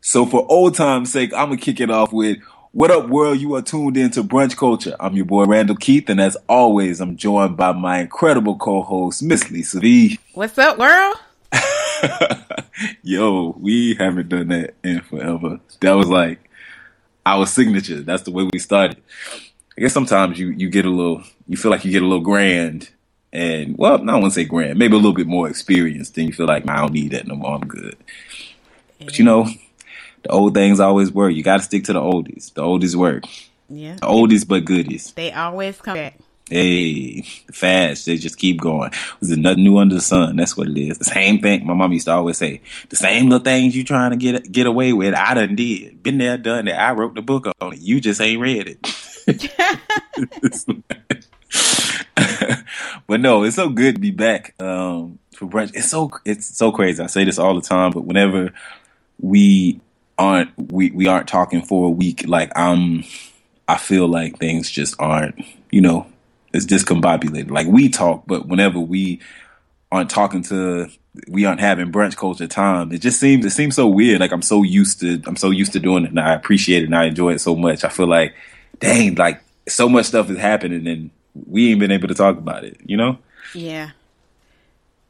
[0.00, 2.38] So for old time's sake, I'm gonna kick it off with
[2.72, 4.96] what up world, you are tuned into Brunch Culture.
[4.98, 9.50] I'm your boy Randall Keith, and as always, I'm joined by my incredible co-host, Miss
[9.52, 10.18] Lisa V.
[10.34, 11.16] What's up, world?
[13.02, 15.60] Yo, we haven't done that in forever.
[15.80, 16.50] That was like
[17.24, 18.00] our signature.
[18.00, 19.00] That's the way we started.
[19.78, 22.24] I guess sometimes you, you get a little, you feel like you get a little
[22.24, 22.90] grand
[23.32, 26.10] and well, I to say grand, maybe a little bit more experience.
[26.10, 27.54] Then you feel like, nah, I don't need that no more.
[27.54, 27.96] I'm good.
[28.98, 29.48] But you know,
[30.22, 31.32] the old things always work.
[31.32, 32.52] You got to stick to the oldies.
[32.54, 33.24] The oldies work.
[33.68, 33.94] Yeah.
[33.94, 35.12] The oldies but goodies.
[35.12, 36.18] They always come back.
[36.48, 37.22] Hey,
[37.52, 38.06] fast.
[38.06, 38.90] They just keep going.
[39.20, 40.34] There's nothing new under the sun.
[40.34, 40.98] That's what it is.
[40.98, 41.64] The same thing.
[41.64, 44.66] My mom used to always say, the same little things you trying to get get
[44.66, 45.14] away with.
[45.14, 46.02] I done did.
[46.02, 46.80] Been there, done that.
[46.80, 47.78] I wrote the book on it.
[47.78, 48.84] You just ain't read it.
[53.06, 55.72] but no, it's so good to be back um, for brunch.
[55.74, 57.02] It's so it's so crazy.
[57.02, 58.52] I say this all the time, but whenever
[59.20, 59.80] we
[60.18, 63.04] aren't we, we aren't talking for a week, like I'm,
[63.68, 65.36] I feel like things just aren't.
[65.70, 66.06] You know,
[66.52, 67.50] it's discombobulated.
[67.50, 69.20] Like we talk, but whenever we
[69.92, 70.88] aren't talking to
[71.28, 72.92] we aren't having brunch culture time.
[72.92, 74.20] It just seems it seems so weird.
[74.20, 76.86] Like I'm so used to I'm so used to doing it and I appreciate it
[76.86, 77.84] and I enjoy it so much.
[77.84, 78.34] I feel like
[78.78, 82.64] dang, like so much stuff is happening and we ain't been able to talk about
[82.64, 83.18] it, you know?
[83.54, 83.90] Yeah.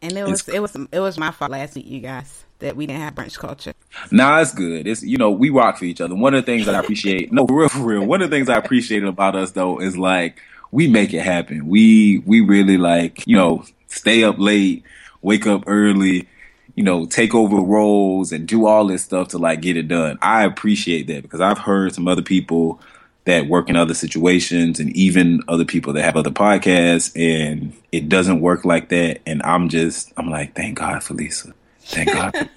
[0.02, 2.86] And it was it was it was my fault last week, you guys, that we
[2.86, 3.74] didn't have brunch culture.
[4.10, 4.86] Nah, it's good.
[4.86, 6.14] It's you know, we rock for each other.
[6.14, 8.06] One of the things that I appreciate no, for real, for real.
[8.06, 10.40] One of the things I appreciate about us though is like
[10.70, 11.68] we make it happen.
[11.68, 14.84] We we really like, you know, stay up late,
[15.20, 16.28] wake up early,
[16.74, 20.18] you know, take over roles and do all this stuff to like get it done.
[20.22, 22.80] I appreciate that because I've heard some other people
[23.24, 28.08] that work in other situations and even other people that have other podcasts and it
[28.08, 29.20] doesn't work like that.
[29.26, 31.52] And I'm just, I'm like, thank God for Lisa.
[31.80, 32.48] Thank God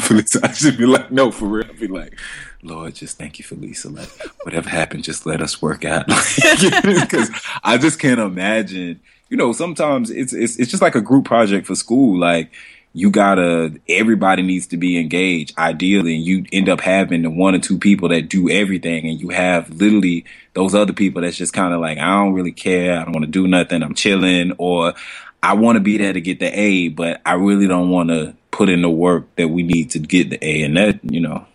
[0.00, 0.40] for Lisa.
[0.44, 1.66] I should be like, no, for real.
[1.68, 2.18] I'd be like,
[2.62, 3.90] Lord, just thank you for Lisa.
[3.90, 4.08] Like,
[4.42, 6.06] whatever happened, just let us work out.
[6.08, 7.30] Because
[7.62, 9.00] I just can't imagine.
[9.28, 12.18] You know, sometimes it's it's it's just like a group project for school.
[12.18, 12.52] Like,
[12.96, 17.54] you gotta everybody needs to be engaged ideally and you end up having the one
[17.54, 20.24] or two people that do everything and you have literally
[20.54, 23.24] those other people that's just kind of like i don't really care i don't want
[23.24, 24.94] to do nothing i'm chilling or
[25.42, 28.34] i want to be there to get the a but i really don't want to
[28.50, 31.46] put in the work that we need to get the a and that you know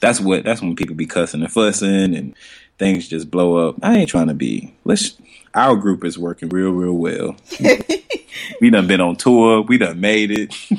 [0.00, 2.34] that's what that's when people be cussing and fussing and
[2.82, 3.76] things just blow up.
[3.82, 5.16] I ain't trying to be let's
[5.54, 7.36] our group is working real real well
[8.60, 9.62] we done been on tour.
[9.62, 10.54] We done made it.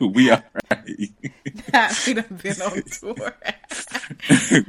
[0.00, 0.84] we are right.
[2.06, 3.34] we done been on tour.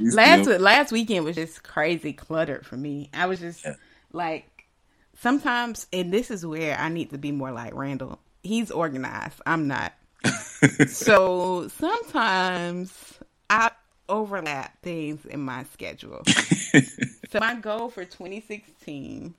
[0.00, 3.10] Last last weekend was just crazy cluttered for me.
[3.14, 3.74] I was just Yeah.
[4.12, 4.64] like
[5.20, 8.18] sometimes and this is where I need to be more like Randall.
[8.42, 9.40] He's organized.
[9.46, 9.92] I'm not.
[10.88, 13.18] so sometimes
[13.50, 13.70] I
[14.08, 16.22] overlap things in my schedule.
[17.30, 19.34] so my goal for 2016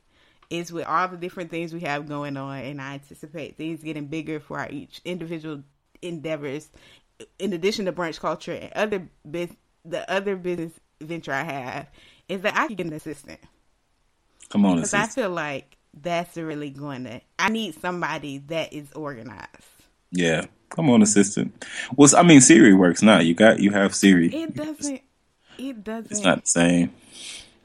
[0.50, 4.08] is with all the different things we have going on, and I anticipate things getting
[4.08, 5.64] bigger for our each individual
[6.02, 6.70] endeavors.
[7.40, 9.50] In addition to brunch culture and other bus
[9.84, 11.88] the other business venture I have,
[12.28, 13.40] is that I can get an assistant
[14.50, 17.22] Come on, because I feel like that's really going to.
[17.40, 19.50] I need somebody that is organized.
[20.16, 21.66] Yeah, come on, assistant.
[21.96, 23.20] Well, I mean, Siri works now.
[23.20, 24.34] You got you have Siri.
[24.34, 25.02] It doesn't.
[25.58, 26.12] It doesn't.
[26.12, 26.94] It's not the same.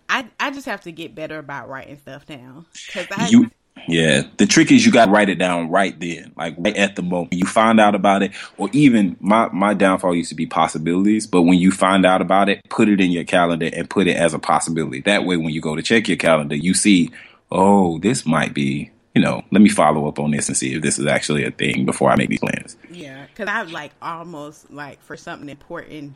[0.08, 3.50] I I just have to get better about writing stuff down because I You,
[3.86, 4.22] yeah.
[4.36, 7.02] The trick is you got to write it down right then, like right at the
[7.02, 11.26] moment you find out about it, or even my my downfall used to be possibilities.
[11.26, 14.16] But when you find out about it, put it in your calendar and put it
[14.16, 15.00] as a possibility.
[15.02, 17.10] That way, when you go to check your calendar, you see,
[17.50, 18.90] oh, this might be.
[19.14, 21.50] You know, let me follow up on this and see if this is actually a
[21.50, 22.76] thing before I make these plans.
[22.90, 26.14] Yeah, because I like almost like for something important,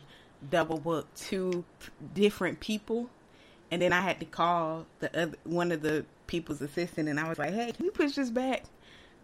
[0.49, 1.65] double book two
[2.13, 3.09] different people,
[3.69, 7.27] and then I had to call the other one of the people's assistant, and I
[7.27, 8.63] was like, "Hey, can you push this back?"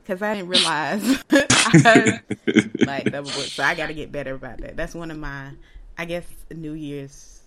[0.04, 1.24] Because I didn't realize
[2.86, 4.76] like double book, so I got to get better about that.
[4.76, 5.52] That's one of my,
[5.98, 7.41] I guess, New Year's.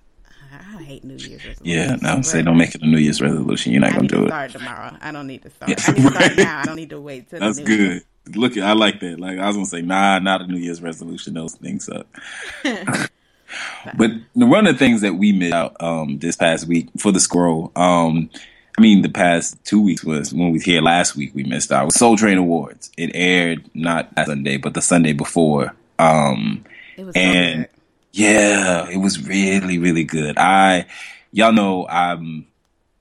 [0.60, 1.60] I hate New Year's resolutions.
[1.64, 3.72] Yeah, no, say but don't make it a New Year's resolution.
[3.72, 4.28] You're not I gonna do to it.
[4.28, 4.96] start tomorrow.
[5.00, 5.70] I don't need to start.
[5.70, 6.36] Yeah, I need to start right.
[6.36, 6.60] now.
[6.60, 7.78] I don't need to wait till That's the new good.
[7.92, 8.02] Year.
[8.34, 9.20] Look, I like that.
[9.20, 11.34] Like I was gonna say, nah, not a New Year's resolution.
[11.34, 12.06] Those things suck.
[13.96, 17.20] but one of the things that we missed out um, this past week for the
[17.20, 18.30] scroll, um,
[18.76, 21.32] I mean, the past two weeks was when we here last week.
[21.34, 21.92] We missed out.
[21.92, 22.90] Soul Train Awards.
[22.96, 25.74] It aired not Sunday, but the Sunday before.
[25.98, 26.64] Um,
[26.96, 27.68] It was and
[28.14, 30.38] yeah, it was really, really good.
[30.38, 30.86] I,
[31.32, 32.46] y'all know, I'm,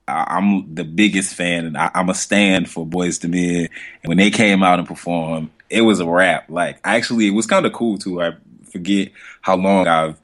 [0.08, 3.68] I'm the biggest fan, and I, I'm a stand for Boyz II Men.
[4.02, 6.50] And when they came out and performed, it was a wrap.
[6.50, 8.20] Like, actually, it was kind of cool too.
[8.20, 8.32] I
[8.72, 10.20] forget how long I've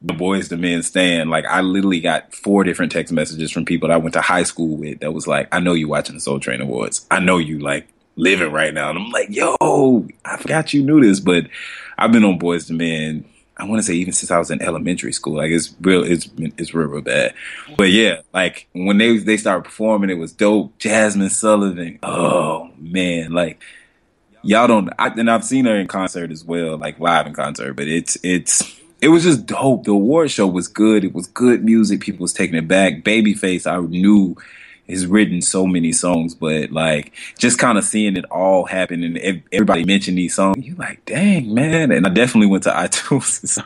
[0.00, 1.30] the Boyz II Men stand.
[1.30, 4.44] Like, I literally got four different text messages from people that I went to high
[4.44, 5.00] school with.
[5.00, 7.04] That was like, "I know you watching the Soul Train Awards.
[7.10, 11.00] I know you like living right now." And I'm like, "Yo, I forgot you knew
[11.00, 11.48] this." But
[11.98, 13.24] I've been on Boyz II Men.
[13.58, 15.36] I want to say even since I was in elementary school.
[15.36, 17.34] Like it's real, it's it's real, real bad.
[17.76, 20.78] But yeah, like when they they started performing, it was dope.
[20.78, 21.98] Jazmine Sullivan.
[22.02, 23.60] Oh man, like
[24.42, 24.90] y'all don't.
[24.98, 27.74] I, and I've seen her in concert as well, like live in concert.
[27.74, 29.84] But it's it's it was just dope.
[29.84, 31.04] The award show was good.
[31.04, 32.00] It was good music.
[32.00, 33.02] People was taking it back.
[33.02, 34.36] Babyface, I knew
[34.88, 39.42] has written so many songs, but like just kind of seeing it all happen and
[39.52, 41.92] everybody mentioned these songs, you like, dang man.
[41.92, 43.62] And I definitely went to iTunes.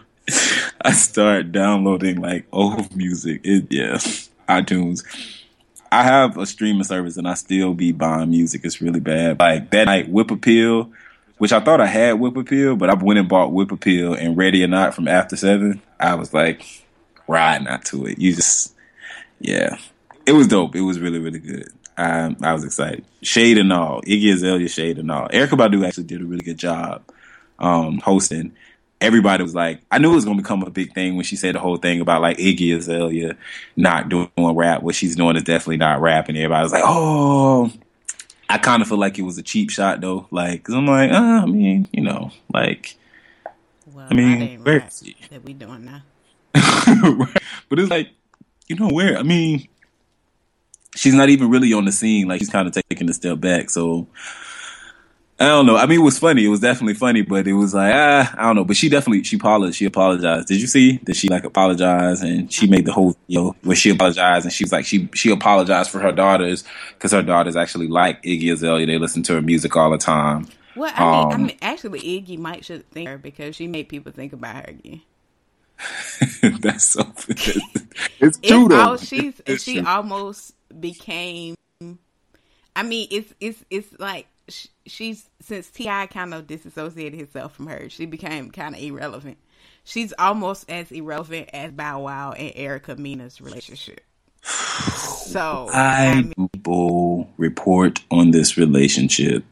[0.81, 3.41] I started downloading like old music.
[3.45, 3.99] It yeah,
[4.49, 5.05] iTunes.
[5.91, 8.63] I have a streaming service and I still be buying music.
[8.65, 9.39] It's really bad.
[9.39, 10.91] Like that night, Whip Appeal,
[11.37, 14.37] which I thought I had Whip Appeal, but I went and bought Whip Appeal and
[14.37, 15.83] Ready or Not from After Seven.
[16.01, 16.65] I was like
[17.29, 18.19] riding out to it.
[18.19, 18.75] You just,
[19.39, 19.77] yeah,
[20.27, 20.75] it was dope.
[20.77, 21.69] It was really, really good.
[21.97, 23.05] I, I was excited.
[23.23, 25.29] Shade and all, Iggy Azalea, Shade and all.
[25.29, 27.03] Erykah Badu actually did a really good job
[27.59, 28.53] um, hosting.
[29.01, 31.37] Everybody was like, I knew it was going to become a big thing when she
[31.37, 33.37] said the whole thing about like Iggy Azalea
[33.77, 34.83] not doing rap.
[34.83, 37.73] What she's doing is definitely not rap, and everybody was like, oh.
[38.49, 41.11] I kind of feel like it was a cheap shot though, like, cause I'm like,
[41.11, 42.97] uh, I mean, you know, like,
[43.87, 45.17] well, I mean, where right is he?
[45.31, 46.03] that we doing now.
[46.55, 47.43] Right.
[47.71, 48.11] but it's like,
[48.69, 49.17] you know, where?
[49.17, 49.69] I mean,
[50.97, 52.29] she's not even really on the scene.
[52.29, 53.71] Like she's kind of taking a step back.
[53.71, 54.09] So
[55.41, 55.77] I don't know.
[55.77, 56.44] I mean, it was funny.
[56.44, 58.65] It was definitely funny, but it was like, ah, I don't know.
[58.65, 59.77] But she definitely she apologized.
[59.79, 60.49] She apologized.
[60.49, 63.91] Did you see that she like apologized and she made the whole know where she
[63.91, 67.89] apologized and she was like she she apologized for her daughters because her daughters actually
[67.89, 68.87] like Iggy Azalea.
[68.87, 70.49] They listen to her music all the time.
[70.75, 73.89] Well, I mean, I Um, mean, actually, Iggy might should thank her because she made
[73.89, 75.03] people think about her again.
[76.61, 77.03] That's so.
[78.21, 78.97] It's, true though.
[78.97, 79.83] she's It's she true.
[79.83, 81.57] almost became.
[82.75, 86.07] I mean, it's it's it's like sh- she's since T.I.
[86.07, 89.39] kind of disassociated himself from her, she became kind of irrelevant.
[89.85, 94.01] She's almost as irrelevant as Bow Wow and Erica Mena's relationship.
[94.43, 99.45] So I I mean, people report on this relationship.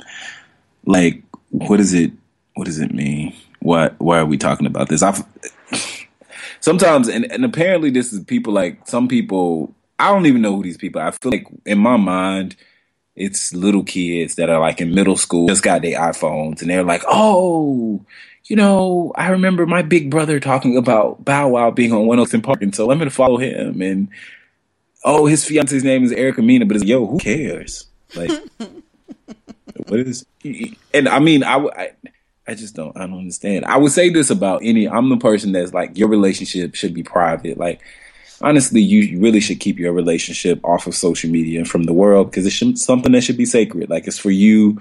[0.87, 2.13] Like, what does it?
[2.55, 3.35] What does it mean?
[3.61, 3.91] Why?
[3.99, 5.03] Why are we talking about this?
[5.03, 5.25] I've
[6.61, 9.75] sometimes, and, and apparently, this is people like some people.
[10.01, 11.01] I don't even know who these people.
[11.01, 11.09] Are.
[11.09, 12.57] I feel like in my mind,
[13.17, 16.85] it's little kids that are like in middle school, just got their iPhones, and they're
[16.85, 18.05] like, "Oh,
[18.45, 22.45] you know, I remember my big brother talking about Bow Wow being on 106 &
[22.45, 24.09] Park, and so I'm to follow him." And
[25.05, 27.87] oh, his fiance's name is Erica Mena, but it's yo, who cares?
[28.15, 28.31] Like,
[29.87, 30.27] what is?
[30.93, 31.93] And I mean, I
[32.51, 33.65] I just don't, I don't understand.
[33.65, 34.89] I would say this about any.
[34.89, 37.59] I'm the person that's like, your relationship should be private.
[37.59, 37.81] Like,
[38.41, 42.31] honestly, you really should keep your relationship off of social media and from the world
[42.31, 43.91] because it's something that should be sacred.
[43.91, 44.81] Like, it's for you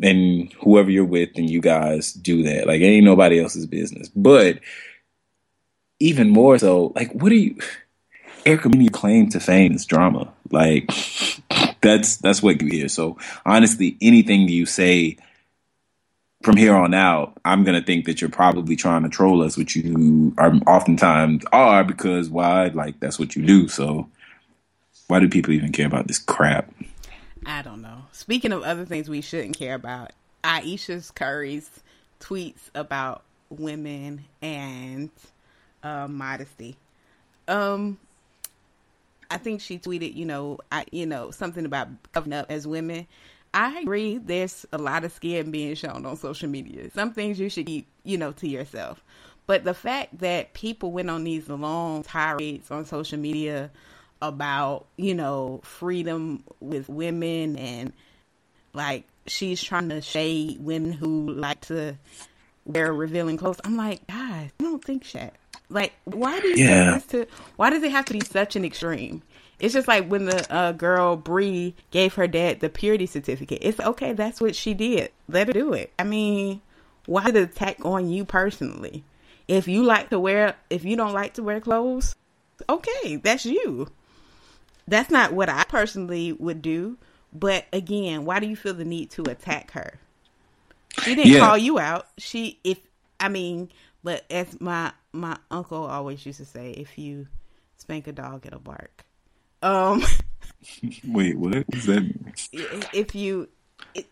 [0.00, 2.66] and whoever you're with, and you guys do that.
[2.66, 4.08] Like, it ain't nobody else's business.
[4.08, 4.60] But
[5.98, 7.56] even more so, like, what are you?
[8.46, 10.32] Erica Mena claim to fame is drama.
[10.50, 10.90] Like
[11.82, 12.88] that's that's what you hear.
[12.88, 15.18] So honestly, anything you say
[16.42, 19.76] from here on out, I'm gonna think that you're probably trying to troll us, which
[19.76, 22.68] you are oftentimes are because why?
[22.68, 23.68] Like that's what you do.
[23.68, 24.08] So
[25.08, 26.72] why do people even care about this crap?
[27.46, 28.04] I don't know.
[28.12, 30.12] Speaking of other things we shouldn't care about,
[30.44, 31.80] Ayesha's Curry's
[32.20, 35.10] tweets about women and
[35.82, 36.76] uh, modesty.
[37.46, 37.98] Um,
[39.30, 43.06] I think she tweeted, you know, I, you know, something about covering up as women.
[43.54, 44.18] I agree.
[44.18, 46.90] There's a lot of skin being shown on social media.
[46.90, 49.02] Some things you should keep, you know, to yourself.
[49.46, 53.70] But the fact that people went on these long tirades on social media
[54.20, 57.92] about, you know, freedom with women and
[58.74, 61.96] like she's trying to shade women who like to
[62.66, 63.60] wear revealing clothes.
[63.64, 65.34] I'm like, guys, I don't think that.
[65.70, 66.98] Like, why do you Yeah.
[67.08, 67.26] to?
[67.56, 69.22] Why does it have to be such an extreme?
[69.60, 73.58] It's just like when the uh, girl Bree gave her dad the purity certificate.
[73.60, 74.12] It's okay.
[74.12, 75.10] That's what she did.
[75.28, 75.92] Let her do it.
[75.98, 76.60] I mean,
[77.06, 79.02] why the attack on you personally?
[79.48, 82.14] If you like to wear, if you don't like to wear clothes,
[82.68, 83.88] okay, that's you.
[84.86, 86.96] That's not what I personally would do.
[87.32, 89.98] But again, why do you feel the need to attack her?
[91.02, 91.40] She didn't Yeah.
[91.40, 92.06] call you out.
[92.16, 92.78] She, if
[93.20, 93.70] I mean,
[94.04, 97.26] but as my my uncle always used to say, if you
[97.76, 99.04] spank a dog, it'll bark.
[99.62, 100.02] Um,
[101.06, 102.14] Wait, what is that?
[102.52, 103.48] if you,
[103.94, 104.06] it,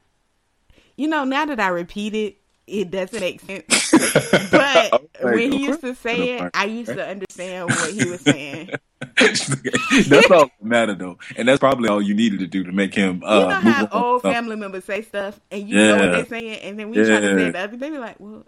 [0.96, 2.36] you know, now that I repeat it,
[2.66, 3.90] it doesn't make sense.
[4.50, 8.20] but Okay, when he used to say it'll I used to understand what he was
[8.22, 8.70] saying.
[9.16, 12.94] that's all that matter though, and that's probably all you needed to do to make
[12.94, 13.22] him.
[13.24, 16.60] Uh, you know how old family members say stuff, and you know what they're saying,
[16.60, 17.50] and then we try to say Yeah.
[17.52, 18.44] the other, they be like, "Well,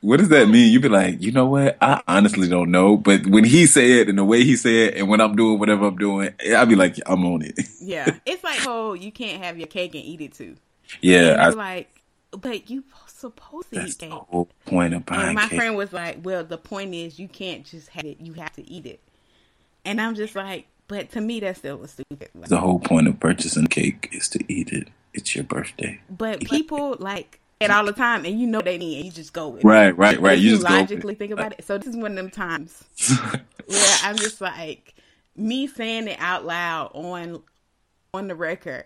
[0.00, 0.72] What does that mean?
[0.72, 1.76] You be like, you know what?
[1.80, 2.96] I honestly don't know.
[2.96, 5.58] But when he said it and the way he said, it and when I'm doing
[5.58, 7.58] whatever I'm doing, I'd be like, I'm on it.
[7.80, 10.56] yeah." it's like, "Oh, you can't have your cake and eat it too."
[11.02, 15.06] Yeah, and I, like, "But you supposed to that's eat the whole point of And
[15.06, 15.58] buying my cake.
[15.58, 18.68] friend was like, "Well, the point is, you can't just have it; you have to
[18.68, 19.00] eat it."
[19.84, 23.20] And I'm just like, "But to me, that's still a stupid." the whole point of
[23.20, 24.88] purchasing cake is to eat it.
[25.12, 26.00] It's your birthday.
[26.08, 29.32] But people like it all the time, and you know they need, and you just
[29.32, 29.66] go with it.
[29.66, 30.38] Right, right, right.
[30.38, 31.64] You you just logically think about it.
[31.64, 32.82] So this is one of them times
[33.66, 34.94] where I'm just like
[35.36, 37.42] me saying it out loud on
[38.14, 38.84] on the record.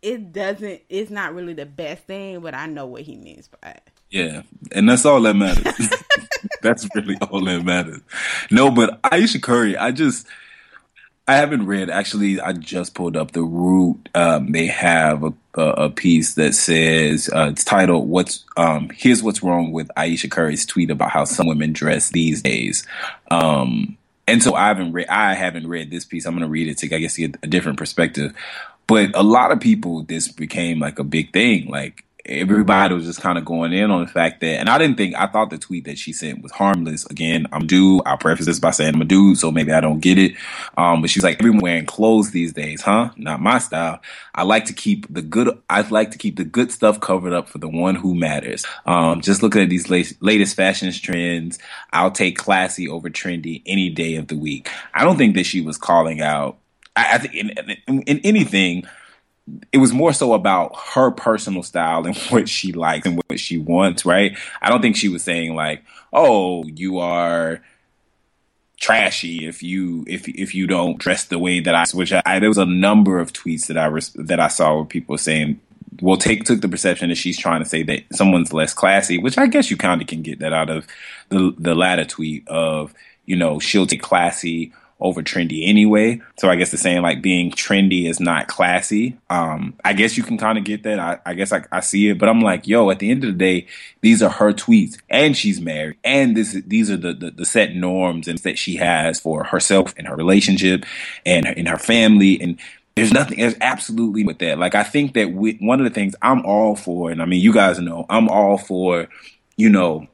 [0.00, 0.82] It doesn't.
[0.88, 3.90] It's not really the best thing, but I know what he means by it.
[4.10, 5.90] Yeah, and that's all that matters.
[6.62, 8.00] that's really all that matters.
[8.50, 10.26] No, but Ayesha Curry, I just
[11.28, 11.90] I haven't read.
[11.90, 14.08] Actually, I just pulled up the root.
[14.14, 19.42] Um, they have a, a, piece that says uh, it's titled "What's um, Here's What's
[19.42, 22.86] Wrong with Ayesha Curry's tweet about how some women dress these days."
[23.30, 25.08] Um, and so I haven't read.
[25.08, 26.24] I haven't read this piece.
[26.24, 28.32] I'm going to read it to I guess get a different perspective.
[28.86, 31.68] But a lot of people, this became like a big thing.
[31.68, 34.96] Like everybody was just kind of going in on the fact that, and I didn't
[34.96, 37.06] think, I thought the tweet that she sent was harmless.
[37.06, 38.02] Again, I'm dude.
[38.06, 40.36] I'll preface this by saying I'm a dude, so maybe I don't get it.
[40.76, 43.10] Um, but she's like, everyone wearing clothes these days, huh?
[43.16, 44.00] Not my style.
[44.34, 47.48] I like to keep the good, I like to keep the good stuff covered up
[47.48, 48.66] for the one who matters.
[48.86, 51.58] Um, just looking at these latest, latest fashion trends,
[51.92, 54.70] I'll take classy over trendy any day of the week.
[54.94, 56.58] I don't think that she was calling out
[56.98, 57.50] I, I think in,
[57.86, 58.84] in, in anything,
[59.72, 63.58] it was more so about her personal style and what she likes and what she
[63.58, 64.36] wants, right?
[64.60, 67.60] I don't think she was saying like, "Oh, you are
[68.80, 72.48] trashy if you if if you don't dress the way that I." Which I, there
[72.48, 73.90] was a number of tweets that I
[74.22, 75.60] that I saw where people saying.
[76.00, 79.36] Well, take took the perception that she's trying to say that someone's less classy, which
[79.36, 80.86] I guess you kind of can get that out of
[81.28, 86.20] the the latter tweet of you know she'll take classy over trendy anyway.
[86.38, 89.16] So I guess the saying like being trendy is not classy.
[89.30, 90.98] Um, I guess you can kind of get that.
[90.98, 93.30] I, I guess I, I see it, but I'm like, yo, at the end of
[93.30, 93.66] the day,
[94.00, 97.74] these are her tweets and she's married and this, these are the, the, the set
[97.74, 100.84] norms and that she has for herself and her relationship
[101.24, 102.40] and in her family.
[102.40, 102.58] And
[102.96, 104.58] there's nothing, there's absolutely with that.
[104.58, 107.40] Like, I think that we, one of the things I'm all for, and I mean,
[107.40, 109.08] you guys know, I'm all for,
[109.56, 110.08] you know,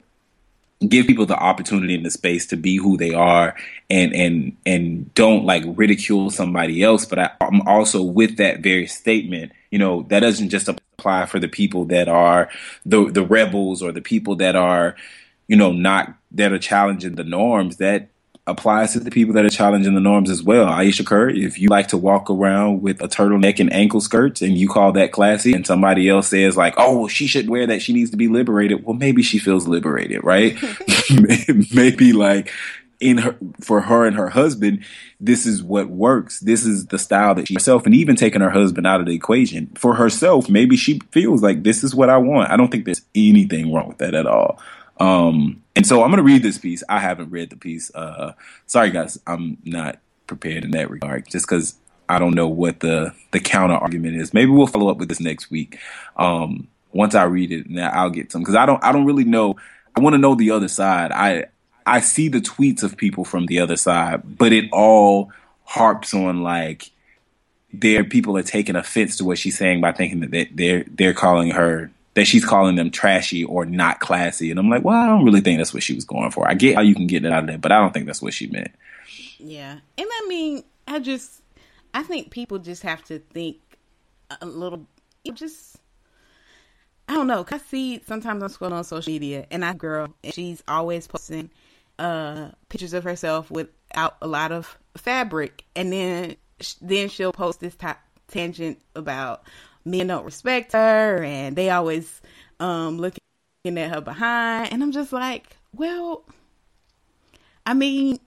[0.89, 3.57] give people the opportunity in the space to be who they are
[3.89, 7.05] and and and don't like ridicule somebody else.
[7.05, 11.39] But I, i'm also with that very statement you know that doesn't just apply for
[11.39, 12.51] the people that are
[12.85, 14.97] the the rebels or the people that are
[15.49, 17.79] you know not that are challenging the norms.
[17.79, 18.09] That
[18.47, 20.67] applies to the people that are challenging the norms as well.
[20.67, 24.59] Ayesha Curry, if you like to walk around with a turtleneck and ankle skirts and
[24.59, 27.81] you call that classy and somebody else says like, oh, she should wear that.
[27.81, 28.85] She needs to be liberated.
[28.85, 30.59] Well, maybe she feels liberated, right?
[31.75, 32.53] maybe like
[33.01, 34.85] in her, for her and her husband,
[35.21, 36.41] this is what works.
[36.41, 39.15] This is the style that she herself, and even taking her husband out of the
[39.15, 42.51] equation for herself, maybe she feels like this is what I want.
[42.51, 44.61] I don't think there's anything wrong with that at all.
[44.99, 46.83] Um, and so I'm going to read this piece.
[46.89, 47.95] I haven't read the piece.
[47.95, 48.33] Uh,
[48.67, 51.75] sorry guys, I'm not prepared in that regard just because
[52.09, 54.35] I don't know what the, the counter argument is.
[54.35, 55.79] Maybe we'll follow up with this next week.
[56.17, 59.25] Um, once I read it, now I'll get some because I don't, I don't really
[59.25, 59.57] know.
[59.97, 61.13] I want to know the other side.
[61.13, 61.47] I,
[61.87, 65.33] I see the tweets of people from the other side, but it all
[65.65, 66.91] harps on like
[67.73, 71.15] their people are taking offense to what she's saying by thinking that they, they're, they're
[71.15, 74.51] calling her that she's calling them trashy or not classy.
[74.51, 76.49] And I'm like, well, I don't really think that's what she was going for.
[76.49, 78.23] I get how you can get it out of that, but I don't think that's
[78.23, 78.71] what she meant.
[79.39, 79.73] Yeah.
[79.73, 81.43] And I mean, I just,
[81.93, 83.59] I think people just have to think
[84.41, 84.87] a little,
[85.33, 85.77] just,
[87.09, 87.45] I don't know.
[87.51, 91.51] I see sometimes I'm scrolling on social media and I girl, and she's always posting
[91.97, 96.35] uh pictures of herself without a lot of fabric and then
[96.83, 99.45] then she'll post this ta- tangent about
[99.85, 102.21] men don't respect her and they always
[102.61, 103.19] um looking
[103.67, 106.25] at her behind and I'm just like, well,
[107.67, 108.19] I mean,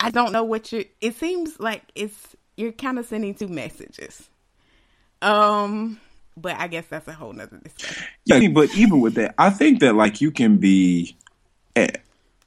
[0.00, 4.28] I don't know what you it seems like it's you're kind of sending two messages.
[5.22, 6.00] Um
[6.36, 8.04] but I guess that's a whole nother discussion.
[8.26, 11.16] Yeah, but even with that, I think that like you can be,
[11.74, 11.98] and,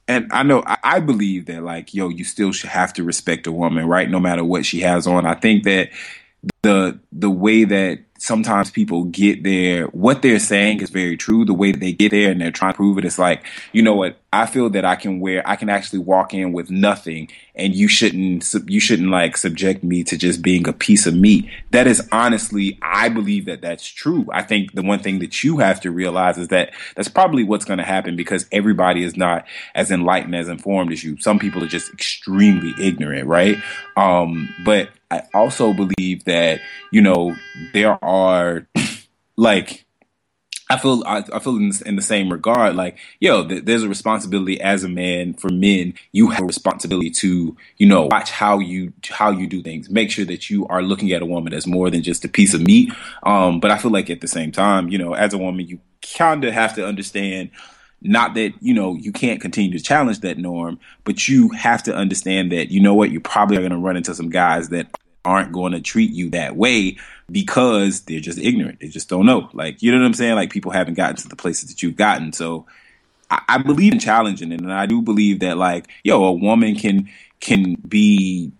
[0.06, 3.46] and I know I, I believe that like yo, you still should have to respect
[3.46, 4.08] a woman, right?
[4.08, 5.26] No matter what she has on.
[5.26, 5.90] I think that
[6.62, 11.46] the the way that sometimes people get there, what they're saying is very true.
[11.46, 13.82] The way that they get there and they're trying to prove it, it's like, you
[13.82, 14.19] know what?
[14.32, 17.88] I feel that I can wear, I can actually walk in with nothing, and you
[17.88, 21.48] shouldn't, you shouldn't like subject me to just being a piece of meat.
[21.72, 24.28] That is honestly, I believe that that's true.
[24.32, 27.64] I think the one thing that you have to realize is that that's probably what's
[27.64, 29.44] going to happen because everybody is not
[29.74, 31.18] as enlightened, as informed as you.
[31.18, 33.56] Some people are just extremely ignorant, right?
[33.96, 36.60] Um, but I also believe that,
[36.92, 37.34] you know,
[37.72, 38.68] there are
[39.36, 39.86] like,
[40.70, 42.76] I feel I, I feel in, in, the same regard.
[42.76, 45.94] Like, yo, th- there's a responsibility as a man for men.
[46.12, 49.90] You have a responsibility to, you know, watch how you how you do things.
[49.90, 52.54] Make sure that you are looking at a woman as more than just a piece
[52.54, 52.92] of meat.
[53.24, 55.80] Um, but I feel like at the same time, you know, as a woman, you
[56.16, 57.50] kind of have to understand.
[58.02, 61.94] Not that you know you can't continue to challenge that norm, but you have to
[61.94, 64.86] understand that you know what you probably are going to run into some guys that
[65.24, 66.96] aren't going to treat you that way
[67.30, 68.80] because they're just ignorant.
[68.80, 69.48] They just don't know.
[69.52, 70.34] Like, you know what I'm saying?
[70.34, 72.32] Like, people haven't gotten to the places that you've gotten.
[72.32, 72.66] So,
[73.30, 76.74] I, I believe in challenging it, and I do believe that, like, yo, a woman
[76.74, 77.08] can
[77.40, 78.52] can be.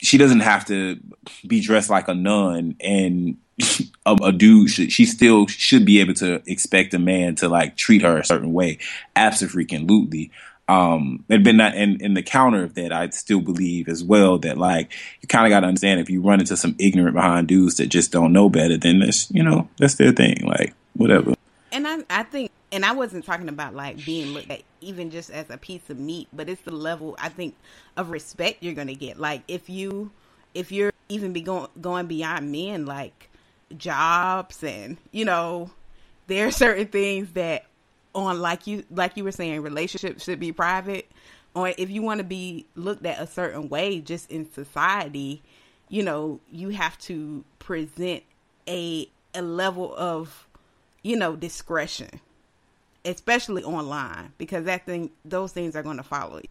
[0.00, 1.00] She doesn't have to
[1.46, 3.36] be dressed like a nun, and
[4.06, 4.70] a, a dude.
[4.70, 8.52] She still should be able to expect a man to like treat her a certain
[8.52, 8.78] way.
[9.16, 10.30] Absolutely.
[10.68, 14.58] Um, and been in, in the counter of that, I still believe as well that
[14.58, 17.76] like you kind of got to understand if you run into some ignorant behind dudes
[17.76, 21.34] that just don't know better, then that's you know that's their thing, like whatever.
[21.72, 25.30] And I I think, and I wasn't talking about like being looked at even just
[25.30, 27.54] as a piece of meat, but it's the level I think
[27.96, 29.18] of respect you're gonna get.
[29.18, 30.10] Like if you
[30.54, 33.30] if you're even be going going beyond men, like
[33.76, 35.70] jobs and you know
[36.26, 37.64] there are certain things that
[38.14, 41.10] on like you like you were saying relationships should be private.
[41.54, 45.42] Or if you want to be looked at a certain way just in society
[45.88, 48.22] you know you have to present
[48.68, 50.46] a a level of
[51.02, 52.20] you know discretion
[53.04, 56.48] especially online because that thing those things are going to follow you.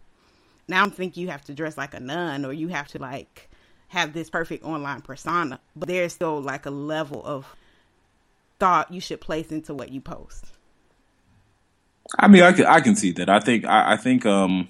[0.67, 2.99] Now i don't think you have to dress like a nun or you have to
[2.99, 3.49] like
[3.89, 7.55] have this perfect online persona but there's still like a level of
[8.59, 10.45] thought you should place into what you post
[12.17, 13.29] I mean, I can I can see that.
[13.29, 14.69] I think I, I think um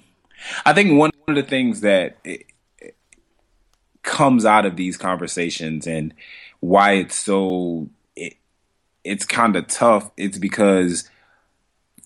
[0.64, 2.46] I think one of the things that it,
[2.78, 2.96] it
[4.02, 6.14] comes out of these conversations and
[6.60, 8.34] why it's so it,
[9.04, 10.10] it's kind of tough.
[10.16, 11.08] It's because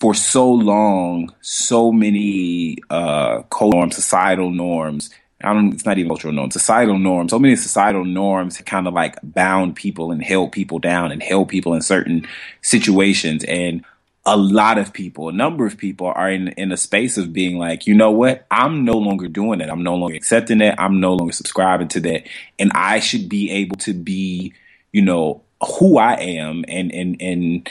[0.02, 5.10] for so long, so many uh, norms, societal norms.
[5.44, 5.72] I don't.
[5.72, 6.54] It's not even cultural norms.
[6.54, 7.30] Societal norms.
[7.30, 11.48] So many societal norms kind of like bound people and held people down and held
[11.48, 12.26] people in certain
[12.62, 13.44] situations.
[13.44, 13.84] And
[14.24, 17.58] a lot of people, a number of people are in, in a space of being
[17.58, 18.46] like, you know what?
[18.50, 19.68] I'm no longer doing it.
[19.68, 20.74] I'm no longer accepting it.
[20.78, 22.28] I'm no longer subscribing to that.
[22.58, 24.54] And I should be able to be,
[24.92, 25.42] you know,
[25.78, 27.70] who I am and, and, and,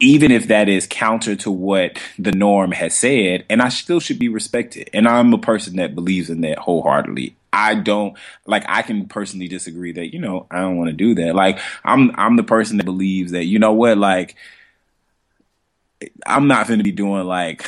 [0.00, 4.18] even if that is counter to what the norm has said, and I still should
[4.18, 4.88] be respected.
[4.94, 7.36] And I'm a person that believes in that wholeheartedly.
[7.52, 11.14] I don't like I can personally disagree that, you know, I don't want to do
[11.16, 11.34] that.
[11.34, 14.36] Like I'm I'm the person that believes that, you know what, like
[16.26, 17.66] I'm not going to be doing like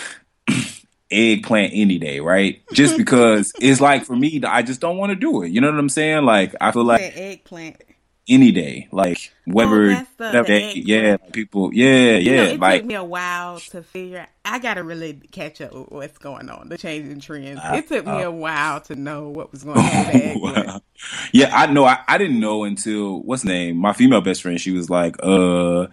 [1.11, 2.63] eggplant any day, right?
[2.73, 5.51] Just because it's like for me, I just don't want to do it.
[5.51, 6.25] You know what I'm saying?
[6.25, 7.83] Like I feel like eggplant
[8.31, 9.91] any day, like whatever,
[10.21, 12.45] oh, the, day, yeah, people, yeah, you yeah.
[12.45, 14.27] Know, it like took me a while to figure.
[14.45, 17.59] I gotta really catch up with what's going on, the changing trends.
[17.59, 20.81] Uh, it took me uh, a while to know what was going on.
[21.33, 21.87] Yeah, I know.
[21.87, 23.79] I, I didn't know until what's name.
[23.79, 24.61] My female best friend.
[24.61, 25.87] She was like, uh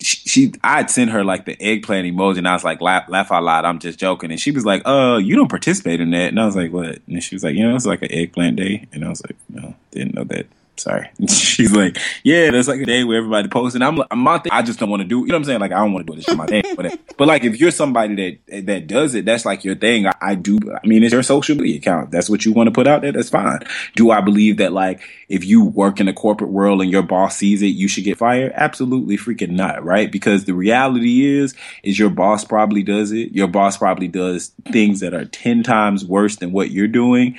[0.00, 3.32] she, she I'd send her like the eggplant emoji and I was like laugh laugh
[3.32, 4.30] out loud I'm just joking.
[4.30, 6.28] And she was like uh you don't participate in that.
[6.28, 6.98] And I was like what?
[7.06, 8.86] And she was like you know it's like an eggplant day.
[8.92, 10.46] And I was like no didn't know that
[10.78, 11.10] Sorry.
[11.28, 14.52] She's like, yeah, that's like a day where everybody posts, and I'm, I'm my thing.
[14.52, 15.20] I just don't want to do.
[15.20, 15.60] You know what I'm saying?
[15.60, 16.62] Like, I don't want to do this my thing.
[16.76, 20.06] But, but like, if you're somebody that that does it, that's like your thing.
[20.06, 20.58] I, I do.
[20.72, 22.10] I mean, it's your social media account.
[22.10, 23.12] That's what you want to put out there.
[23.12, 23.60] That's fine.
[23.94, 27.36] Do I believe that like if you work in the corporate world and your boss
[27.36, 28.52] sees it, you should get fired?
[28.54, 30.12] Absolutely freaking not, right?
[30.12, 33.32] Because the reality is, is your boss probably does it.
[33.32, 37.36] Your boss probably does things that are ten times worse than what you're doing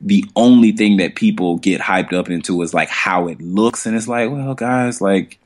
[0.00, 3.86] the only thing that people get hyped up into is like how it looks.
[3.86, 5.38] And it's like well guys like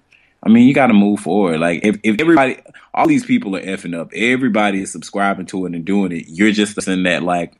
[0.43, 1.61] i mean you got to move forward.
[1.61, 2.59] Like if, if everybody
[2.93, 4.11] all these people are effing up.
[4.15, 6.25] Everybody is subscribing to it and doing it.
[6.29, 7.55] You're just the in that like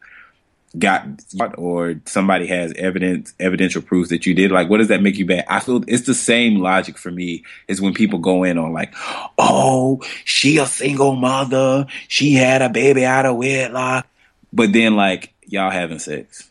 [0.79, 1.05] got
[1.57, 4.51] or somebody has evidence evidential proof that you did.
[4.51, 5.45] Like what does that make you bad?
[5.49, 8.95] I feel it's the same logic for me is when people go in on like
[9.39, 11.87] oh she a single mother.
[12.09, 14.07] She had a baby out of wedlock.
[14.53, 16.50] But then like y'all having sex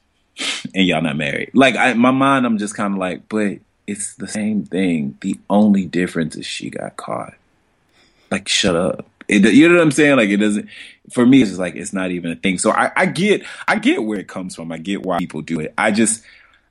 [0.74, 1.52] and y'all not married.
[1.54, 5.18] Like I, my mind, I'm just kind of like, but it's the same thing.
[5.22, 7.34] The only difference is she got caught.
[8.30, 9.08] Like, shut up.
[9.28, 10.18] It, you know what I'm saying?
[10.18, 10.70] Like, it doesn't.
[11.12, 12.60] For me, it's just like it's not even a thing.
[12.60, 14.72] So I, I get, I get where it comes from.
[14.72, 15.74] I get why people do it.
[15.78, 16.24] I just,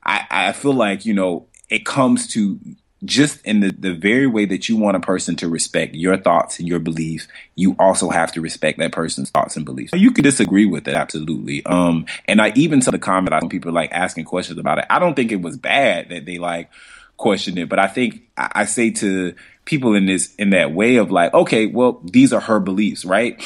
[0.04, 2.58] I, I feel like you know, it comes to
[3.04, 6.58] just in the, the very way that you want a person to respect your thoughts
[6.58, 9.92] and your beliefs, you also have to respect that person's thoughts and beliefs.
[9.94, 11.64] You could disagree with it, absolutely.
[11.64, 14.86] Um, and I even saw the comment, I people like asking questions about it.
[14.90, 16.70] I don't think it was bad that they like
[17.16, 19.34] questioned it, but I think I, I say to
[19.64, 23.40] people in this, in that way of like, okay, well, these are her beliefs, right?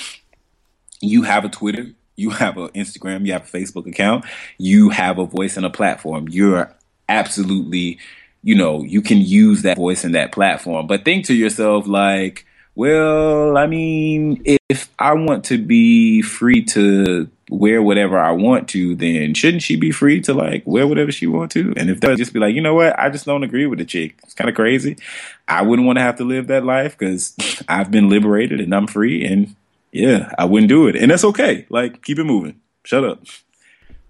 [1.01, 4.25] You have a Twitter, you have an Instagram, you have a Facebook account,
[4.57, 6.29] you have a voice and a platform.
[6.29, 6.75] You're
[7.09, 7.99] absolutely
[8.43, 10.87] you know, you can use that voice and that platform.
[10.87, 17.29] But think to yourself, like, well, I mean, if I want to be free to
[17.51, 21.27] wear whatever I want to, then shouldn't she be free to like wear whatever she
[21.27, 21.75] want to?
[21.77, 23.85] And if they just be like, you know what, I just don't agree with the
[23.85, 24.19] chick.
[24.25, 24.97] It's kind of crazy.
[25.47, 27.37] I wouldn't want to have to live that life because
[27.69, 29.25] I've been liberated and I'm free.
[29.25, 29.55] And
[29.93, 30.97] yeah, I wouldn't do it.
[30.97, 31.67] And that's okay.
[31.69, 32.61] Like, keep it moving.
[32.85, 33.21] Shut up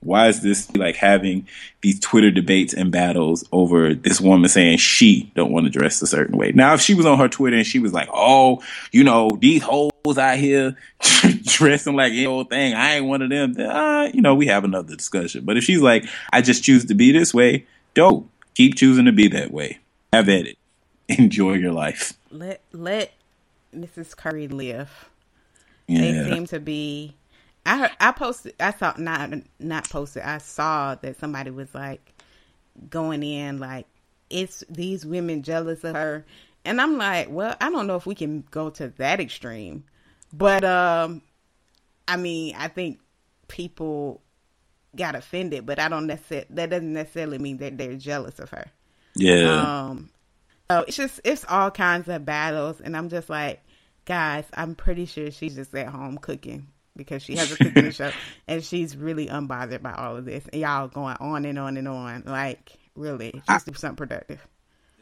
[0.03, 1.47] why is this like having
[1.81, 6.07] these Twitter debates and battles over this woman saying she don't want to dress a
[6.07, 6.53] certain way?
[6.53, 9.63] Now, if she was on her Twitter and she was like, "Oh, you know, these
[9.63, 10.77] hoes out here
[11.45, 14.47] dressing like any old thing, I ain't one of them," then, uh, you know, we
[14.47, 15.45] have another discussion.
[15.45, 19.13] But if she's like, "I just choose to be this way," don't keep choosing to
[19.13, 19.79] be that way.
[20.13, 20.59] Have at it.
[21.09, 22.15] Enjoy your life.
[22.31, 23.13] Let let
[23.75, 24.17] Mrs.
[24.17, 25.09] Curry live.
[25.87, 26.01] Yeah.
[26.01, 27.15] They seem to be
[27.65, 32.13] I I posted I saw not not posted I saw that somebody was like
[32.89, 33.87] going in like
[34.31, 36.25] it's these women jealous of her.
[36.65, 39.85] And I'm like well I don't know if we can go to that extreme.
[40.33, 41.23] But um
[42.09, 42.99] I mean I think
[43.49, 44.21] people
[44.97, 48.67] got offended but I don't necessarily that doesn't necessarily mean that they're jealous of her.
[49.15, 49.89] Yeah.
[49.89, 50.11] Um
[50.69, 52.81] so it's just it's all kinds of battles.
[52.81, 53.63] And I'm just like
[54.05, 58.11] guys I'm pretty sure she's just at home cooking because she has a cooking show
[58.49, 60.45] and she's really unbothered by all of this.
[60.53, 62.23] And y'all going on and on and on.
[62.27, 64.47] Like, really, just do something productive.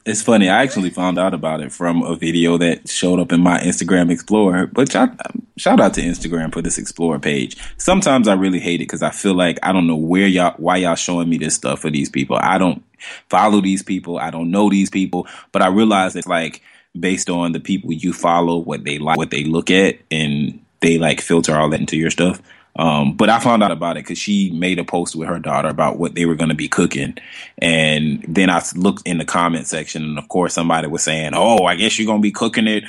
[0.06, 0.48] It's funny.
[0.48, 4.10] I actually found out about it from a video that showed up in my Instagram
[4.10, 4.66] Explorer.
[4.66, 7.58] But shout, um, shout out to Instagram for this Explorer page.
[7.76, 10.78] Sometimes I really hate it because I feel like I don't know where y'all, why
[10.78, 12.38] y'all showing me this stuff for these people.
[12.40, 12.82] I don't
[13.28, 14.18] follow these people.
[14.18, 15.26] I don't know these people.
[15.52, 16.62] But I realize it's like
[16.98, 20.98] based on the people you follow, what they like, what they look at, and they
[20.98, 22.40] like filter all that into your stuff.
[22.76, 25.68] Um, but I found out about it because she made a post with her daughter
[25.68, 27.18] about what they were going to be cooking.
[27.58, 31.64] And then I looked in the comment section, and of course, somebody was saying, Oh,
[31.64, 32.84] I guess you're going to be cooking it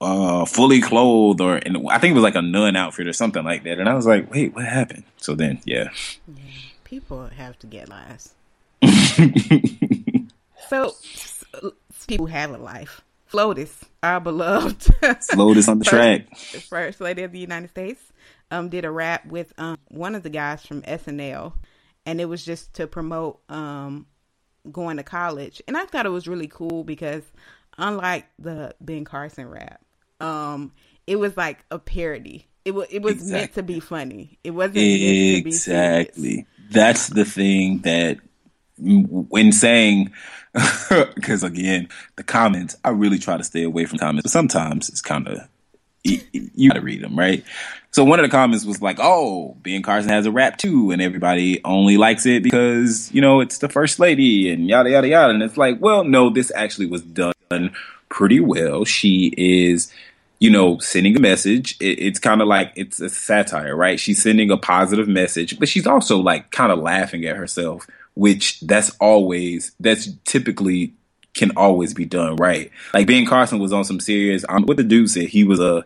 [0.00, 3.44] uh, fully clothed, or and I think it was like a nun outfit or something
[3.44, 3.78] like that.
[3.78, 5.04] And I was like, Wait, what happened?
[5.18, 5.90] So then, yeah.
[6.26, 6.44] yeah
[6.90, 8.34] people have to get lives.
[10.68, 10.94] so,
[12.08, 13.00] people have a life.
[13.30, 18.00] FLOTUS, our beloved FLOTUS on the track, first lady of the United States,
[18.50, 21.52] um, did a rap with um one of the guys from SNL,
[22.04, 24.06] and it was just to promote um
[24.70, 27.22] going to college, and I thought it was really cool because
[27.78, 29.80] unlike the Ben Carson rap,
[30.20, 30.72] um,
[31.06, 32.48] it was like a parody.
[32.64, 33.38] It was it was exactly.
[33.38, 34.38] meant to be funny.
[34.42, 36.46] It wasn't exactly.
[36.68, 38.18] That's the thing that
[38.80, 40.12] when saying
[41.14, 45.00] because again, the comments, I really try to stay away from comments, but sometimes it's
[45.00, 45.48] kind of
[46.02, 47.44] you, you gotta read them, right?
[47.92, 51.02] So one of the comments was like, "Oh, Ben Carson has a rap too, and
[51.02, 55.34] everybody only likes it because you know it's the first lady and yada yada yada."
[55.34, 57.74] And it's like, well, no, this actually was done
[58.08, 58.84] pretty well.
[58.84, 59.92] She is,
[60.38, 61.76] you know, sending a message.
[61.80, 64.00] It, it's kind of like it's a satire, right?
[64.00, 68.60] She's sending a positive message, but she's also like kind of laughing at herself which
[68.60, 70.94] that's always that's typically
[71.34, 72.70] can always be done right.
[72.92, 74.44] Like Ben Carson was on some serious.
[74.48, 75.84] Um, what the dude said he was a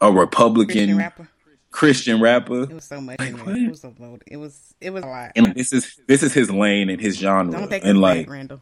[0.00, 1.28] a Republican Christian rapper.
[1.70, 2.62] Christian rapper.
[2.62, 3.18] It was so much.
[3.18, 3.30] there.
[3.30, 4.22] It was so loaded.
[4.26, 4.74] It was.
[4.80, 5.32] It was a lot.
[5.36, 7.52] And this is this is his lane and his genre.
[7.52, 8.60] Don't take and like Randall.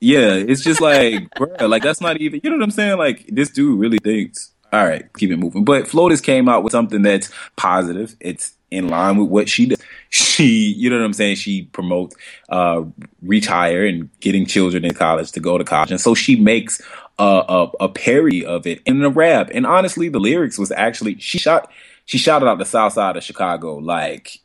[0.00, 2.98] yeah, it's just like bruh, like that's not even you know what I'm saying?
[2.98, 4.52] Like this dude really thinks.
[4.72, 5.64] All right, keep it moving.
[5.64, 8.16] But Flotus came out with something that's positive.
[8.20, 9.80] It's in line with what she does.
[10.10, 11.36] She, you know what I'm saying?
[11.36, 12.16] She promotes
[12.48, 12.84] uh
[13.22, 15.90] Reach Higher and getting children in college to go to college.
[15.90, 16.80] And so she makes
[17.18, 19.50] a, a, a parody of it in a rap.
[19.52, 21.70] And honestly, the lyrics was actually she shot
[22.04, 24.40] she shouted out the south side of Chicago like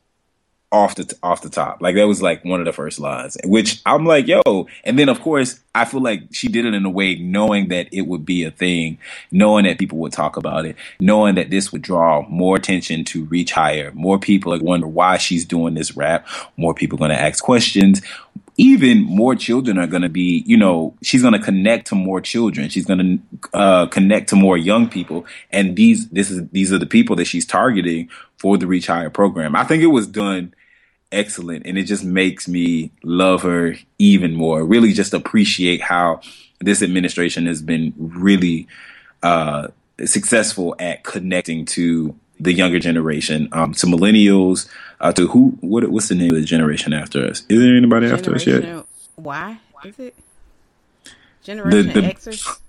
[0.72, 1.82] off the off the top.
[1.82, 4.68] Like that was like one of the first lines, which I'm like, yo.
[4.86, 7.90] And then of course, I feel like she did it in a way knowing that
[7.92, 8.98] it would be a thing,
[9.32, 13.26] knowing that people would talk about it, knowing that this would draw more attention to
[13.26, 13.92] reach higher.
[13.94, 16.26] More people like wonder why she's doing this rap.
[16.56, 18.02] More people going to ask questions.
[18.58, 22.22] Even more children are going to be, you know, she's going to connect to more
[22.22, 22.70] children.
[22.70, 26.78] She's going to uh, connect to more young people, and these this is these are
[26.78, 29.56] the people that she's targeting for the Reach Higher program.
[29.56, 30.54] I think it was done
[31.12, 36.22] excellent and it just makes me love her even more really just appreciate how
[36.60, 38.68] this administration has been really
[39.24, 39.68] uh
[40.06, 44.68] successful at connecting to the younger generation um to millennials
[45.02, 48.08] uh to who what what's the name of the generation after us is there anybody
[48.08, 50.16] after us yet why is it?
[51.44, 52.60] Generation the- Xers.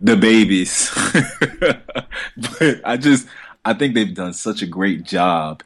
[0.00, 0.90] the babies.
[2.36, 3.26] but I just
[3.64, 5.62] I think they've done such a great job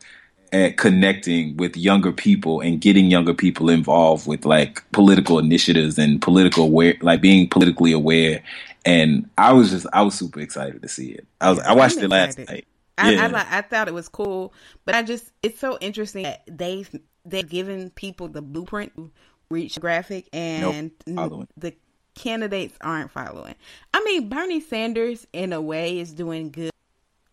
[0.53, 6.23] at connecting with younger people and getting younger people involved with like political initiatives and
[6.23, 8.43] political aware like being politically aware
[8.87, 11.27] and I was just I was super excited to see it.
[11.41, 12.67] I was I watched it last night.
[12.97, 13.25] I, Yeah.
[13.25, 13.53] I like.
[13.53, 14.55] I thought it was cool,
[14.87, 16.89] but I just it's so interesting that they've
[17.25, 19.11] they've given people the blueprint to
[19.51, 21.49] reach graphic and following.
[21.57, 21.75] the
[22.15, 23.55] candidates aren't following.
[23.93, 26.71] I mean, Bernie Sanders in a way is doing good.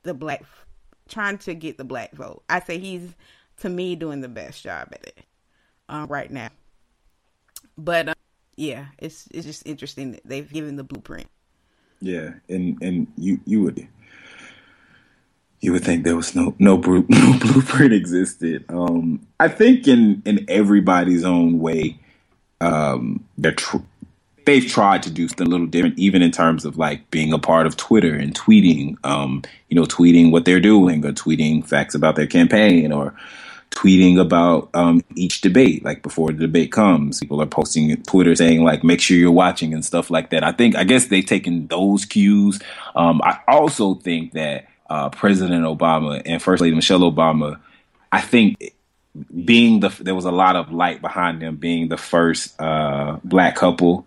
[0.02, 0.44] The black
[1.10, 2.44] trying to get the black vote.
[2.50, 3.14] I say he's
[3.58, 5.20] to me doing the best job at it
[5.90, 6.50] um, right now.
[7.78, 8.16] But um,
[8.56, 11.28] yeah, it's it's just interesting that they've given the blueprint.
[12.02, 13.88] Yeah, and and you you would
[15.62, 18.66] you would think there was no no, no blueprint existed.
[18.70, 22.00] Um, I think in in everybody's own way,
[22.62, 23.78] um, they're tr-
[24.46, 27.40] they've tried to do something a little different, even in terms of like being a
[27.40, 28.98] part of Twitter and tweeting.
[29.04, 33.16] Um, you know, tweeting what they're doing or tweeting facts about their campaign or
[33.72, 37.20] tweeting about um, each debate, like before the debate comes.
[37.20, 40.44] People are posting Twitter saying like, make sure you're watching and stuff like that.
[40.44, 42.62] I think, I guess they've taken those cues.
[42.96, 47.60] Um, I also think that uh, President Obama and First Lady Michelle Obama,
[48.12, 48.76] I think
[49.44, 53.56] being the, there was a lot of light behind them being the first uh, black
[53.56, 54.06] couple.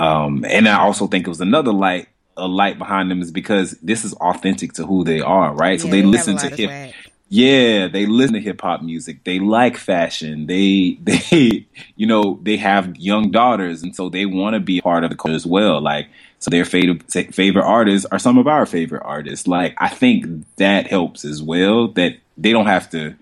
[0.00, 3.72] Um, and I also think it was another light, a light behind them is because
[3.82, 5.80] this is authentic to who they are, right?
[5.80, 6.96] so Yeah, they listen to hip, swag.
[7.28, 9.24] yeah, they listen to hip hop music.
[9.24, 10.46] They like fashion.
[10.46, 15.04] They they you know they have young daughters, and so they want to be part
[15.04, 15.80] of the culture as well.
[15.82, 16.08] Like
[16.40, 19.46] so, their favorite favorite artists are some of our favorite artists.
[19.46, 21.88] Like I think that helps as well.
[21.88, 23.16] That they don't have to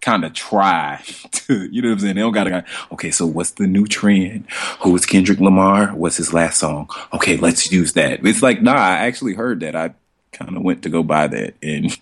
[0.00, 2.14] kind of try to you know what I'm saying.
[2.16, 3.10] They don't gotta okay.
[3.10, 4.50] So what's the new trend?
[4.80, 5.88] Who is Kendrick Lamar?
[5.88, 6.90] What's his last song?
[7.12, 8.24] Okay, let's use that.
[8.24, 8.74] It's like nah.
[8.74, 9.76] I actually heard that.
[9.76, 9.94] I
[10.32, 11.96] kind of went to go buy that, and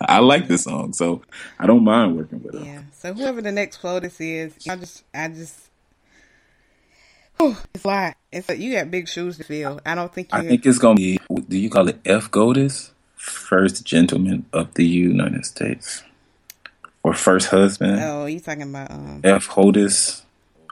[0.00, 1.22] I like this song, so
[1.58, 2.64] I don't mind working with her.
[2.64, 2.82] Yeah.
[2.92, 5.58] So whoever the next Flotus is, I just, I just,
[7.38, 8.16] Whew, it's a lot.
[8.30, 9.80] It's like you got big shoes to fill.
[9.86, 10.38] I don't think you.
[10.38, 11.18] I think it's gonna be.
[11.48, 12.30] Do you call it F.
[12.30, 16.02] Godis, first gentleman of the United States,
[17.02, 18.00] or first husband?
[18.02, 18.90] oh, you talking about?
[18.90, 19.48] Um, F.
[19.48, 20.22] Hodis,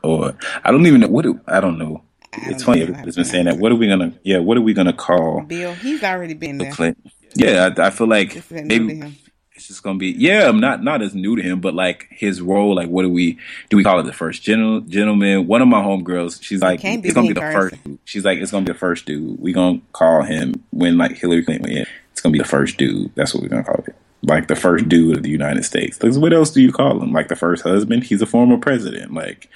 [0.03, 1.23] or I don't even know what.
[1.23, 2.03] Do, I don't know.
[2.33, 2.85] I It's funny.
[2.85, 3.59] how been saying that.
[3.59, 4.13] What are we gonna?
[4.23, 4.39] Yeah.
[4.39, 6.73] What are we gonna call Bill, he's already been the there.
[6.73, 7.11] Clinton?
[7.35, 9.19] Yeah, I, I feel like This isn't new to maybe
[9.59, 10.11] it's just gonna be.
[10.11, 12.77] Yeah, I'm not not as new to him, but like his role.
[12.77, 13.39] Like, what do we
[13.69, 13.77] do?
[13.77, 15.49] We call it the first gen- gentleman.
[15.49, 17.83] One of my homegirls, she's like, it's gonna be the first.
[17.85, 17.99] dude.
[18.05, 19.41] She's like, it's gonna be the first dude.
[19.41, 21.65] We gonna call him when like Hillary Clinton.
[21.65, 21.87] went in.
[22.13, 23.13] It's gonna be the first dude.
[23.17, 23.97] That's what we're gonna call it.
[24.23, 25.97] Like the first dude of the United States.
[25.97, 27.13] Because what else do you call him?
[27.13, 28.05] Like the first husband?
[28.05, 29.15] He's a former president.
[29.15, 29.49] Like,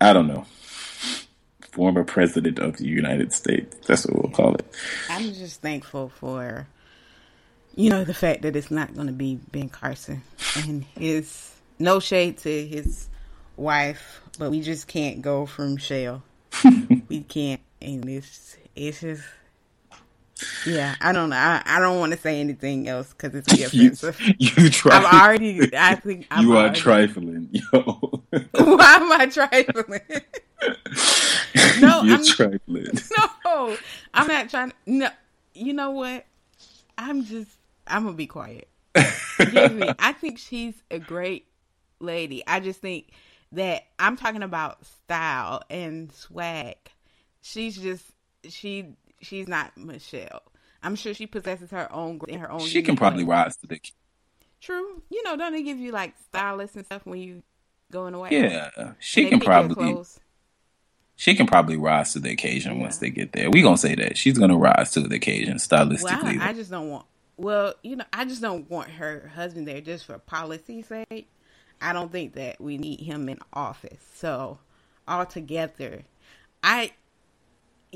[0.00, 0.44] I don't know.
[1.70, 3.76] Former president of the United States.
[3.86, 4.66] That's what we'll call it.
[5.10, 6.66] I'm just thankful for,
[7.74, 10.22] you know, the fact that it's not going to be Ben Carson
[10.56, 11.52] and his.
[11.78, 13.08] No shade to his
[13.56, 16.22] wife, but we just can't go from Shell.
[17.08, 19.22] we can't, and it's it's just.
[20.66, 21.36] Yeah, I don't know.
[21.36, 24.20] I, I don't want to say anything else because it's be You, offensive.
[24.38, 24.96] you try.
[24.98, 25.70] I've already.
[25.76, 27.70] I think I've you are already- trifling, yo.
[28.30, 30.00] Why am I trifling?
[31.80, 32.86] no, You're I'm trifling.
[33.44, 33.76] no,
[34.14, 34.72] I'm not trying.
[34.86, 35.08] No,
[35.54, 36.26] you know what?
[36.98, 37.50] I'm just.
[37.86, 38.68] I'm gonna be quiet.
[38.94, 39.88] Excuse me.
[39.98, 41.46] I think she's a great
[42.00, 42.42] lady.
[42.46, 43.08] I just think
[43.52, 46.76] that I'm talking about style and swag.
[47.42, 48.04] She's just
[48.48, 48.94] she.
[49.26, 50.42] She's not Michelle.
[50.82, 52.60] I'm sure she possesses her own in her own.
[52.60, 53.36] She can probably way.
[53.36, 53.80] rise to the.
[54.60, 55.02] True.
[55.10, 57.42] You know, don't they give you like stylists and stuff when you
[57.90, 58.30] going away?
[58.30, 60.02] Yeah, she can probably.
[61.18, 63.50] She can probably rise to the occasion once they get there.
[63.50, 66.38] We gonna say that she's gonna rise to the occasion Well, stylistically.
[66.38, 67.06] I, I just don't want.
[67.38, 71.28] Well, you know, I just don't want her husband there just for policy's sake.
[71.80, 74.02] I don't think that we need him in office.
[74.14, 74.58] So,
[75.08, 76.02] altogether,
[76.62, 76.92] I,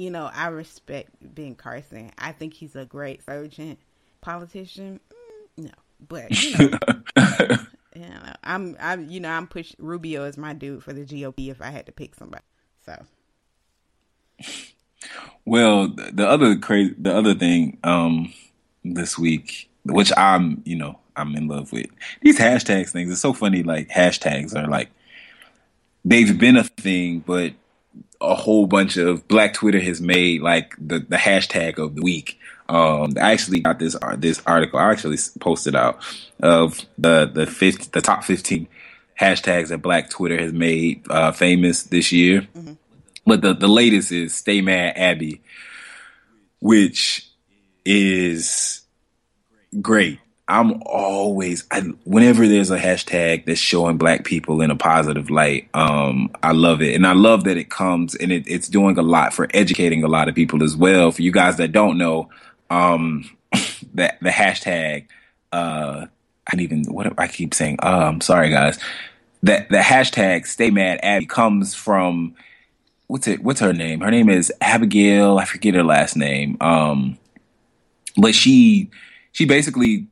[0.00, 2.10] you know, I respect Ben Carson.
[2.16, 3.76] I think he's a great surgeon,
[4.22, 4.98] politician.
[5.58, 5.70] Mm, no,
[6.08, 6.78] but you know,
[7.94, 11.50] you know, I'm, I'm, you know, I'm push Rubio as my dude for the GOP
[11.50, 12.44] if I had to pick somebody.
[12.86, 13.04] So,
[15.44, 18.32] Well, the other crazy, the other thing um,
[18.82, 21.90] this week, which I'm, you know, I'm in love with
[22.22, 23.12] these hashtags things.
[23.12, 23.62] It's so funny.
[23.62, 24.88] Like hashtags are like
[26.06, 27.52] they've been a thing, but
[28.20, 32.38] a whole bunch of Black Twitter has made like the the hashtag of the week.
[32.68, 34.78] Um, I actually got this ar- this article.
[34.78, 36.00] I actually posted out
[36.42, 38.68] of the the fifth the top fifteen
[39.20, 42.46] hashtags that Black Twitter has made uh, famous this year.
[43.26, 45.40] But the the latest is "Stay Mad Abby,"
[46.60, 47.28] which
[47.84, 48.82] is
[49.80, 50.20] great.
[50.50, 55.68] I'm always I whenever there's a hashtag that's showing black people in a positive light,
[55.74, 56.96] um, I love it.
[56.96, 60.08] And I love that it comes and it, it's doing a lot for educating a
[60.08, 61.12] lot of people as well.
[61.12, 62.30] For you guys that don't know,
[62.68, 63.30] um
[63.94, 65.06] that the hashtag
[65.52, 66.06] uh
[66.52, 68.80] I even what I keep saying, uh, I'm sorry guys.
[69.44, 72.34] That the hashtag stay mad Abby comes from
[73.06, 74.00] what's it what's her name?
[74.00, 76.56] Her name is Abigail, I forget her last name.
[76.60, 77.18] Um
[78.16, 78.90] but she
[79.30, 80.08] she basically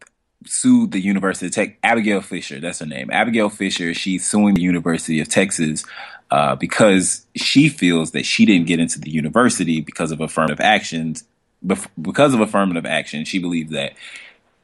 [0.51, 1.79] sued the University of Tech.
[1.83, 3.11] Abigail Fisher, that's her name.
[3.11, 3.95] Abigail Fisher.
[3.95, 5.85] She's suing the University of Texas
[6.31, 11.25] uh, because she feels that she didn't get into the university because of affirmative actions.
[11.67, 13.95] Bef- Because of affirmative action, she believes that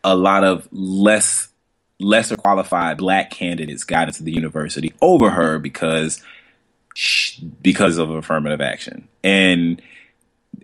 [0.05, 1.49] a lot of less
[2.01, 6.23] lesser qualified black candidates got into the university over her because
[7.63, 9.83] because of affirmative action and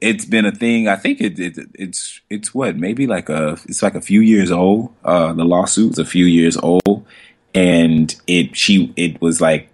[0.01, 0.89] it's been a thing.
[0.89, 4.51] I think it, it it's it's what maybe like a it's like a few years
[4.51, 4.95] old.
[5.05, 7.07] Uh, the lawsuit's a few years old,
[7.55, 9.69] and it she it was like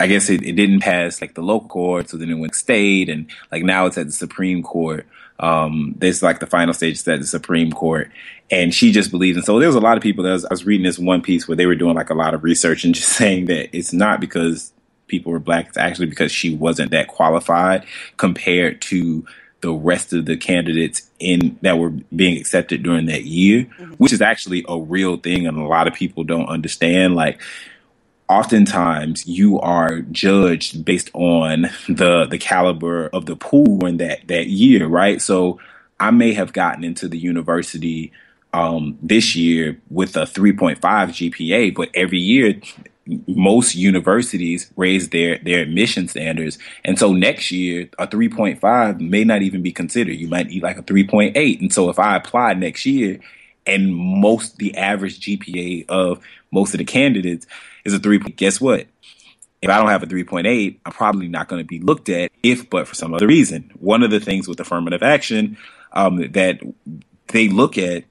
[0.00, 3.08] I guess it, it didn't pass like the local court, so then it went state,
[3.08, 5.06] and like now it's at the Supreme Court.
[5.38, 8.10] Um, this like the final stage is at the Supreme Court,
[8.50, 9.36] and she just believes.
[9.36, 11.22] And so there was a lot of people that was, I was reading this one
[11.22, 13.92] piece where they were doing like a lot of research and just saying that it's
[13.92, 14.72] not because
[15.06, 17.84] people were black; it's actually because she wasn't that qualified
[18.16, 19.26] compared to
[19.62, 23.62] the rest of the candidates in that were being accepted during that year,
[23.96, 27.14] which is actually a real thing, and a lot of people don't understand.
[27.14, 27.40] Like,
[28.28, 34.48] oftentimes you are judged based on the the caliber of the pool in that that
[34.48, 35.22] year, right?
[35.22, 35.60] So,
[35.98, 38.12] I may have gotten into the university
[38.52, 42.60] um, this year with a 3.5 GPA, but every year
[43.06, 46.58] most universities raise their their admission standards.
[46.84, 50.14] And so next year a 3.5 may not even be considered.
[50.14, 53.18] You might need like a 3.8 and so if i apply next year
[53.66, 57.46] and most the average gpa of most of the candidates
[57.84, 58.86] is a 3 guess what?
[59.60, 62.70] If i don't have a 3.8 i'm probably not going to be looked at if
[62.70, 63.70] but for some other reason.
[63.78, 65.56] One of the things with affirmative action
[65.92, 66.60] um, that
[67.28, 68.04] they look at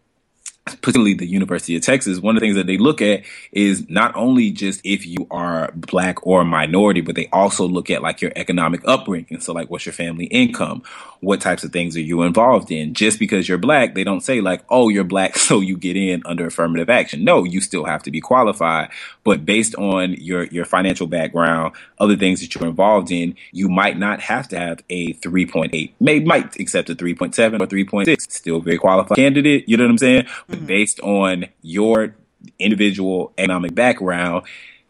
[0.66, 4.16] particularly the University of Texas, one of the things that they look at is not
[4.16, 8.32] only just if you are black or minority, but they also look at like your
[8.36, 9.40] economic upbringing.
[9.40, 10.84] So like what's your family income?
[11.22, 12.94] What types of things are you involved in?
[12.94, 16.22] Just because you're black, they don't say like, oh, you're black, so you get in
[16.26, 17.24] under affirmative action.
[17.24, 18.90] No, you still have to be qualified.
[19.24, 23.98] But based on your, your financial background, other things that you're involved in, you might
[23.98, 28.32] not have to have a 3.8, may might accept a 3.7 or 3.6.
[28.32, 29.68] Still very qualified candidate.
[29.68, 30.26] You know what I'm saying?
[30.48, 30.66] But mm-hmm.
[30.66, 32.16] based on your
[32.60, 34.46] individual economic background,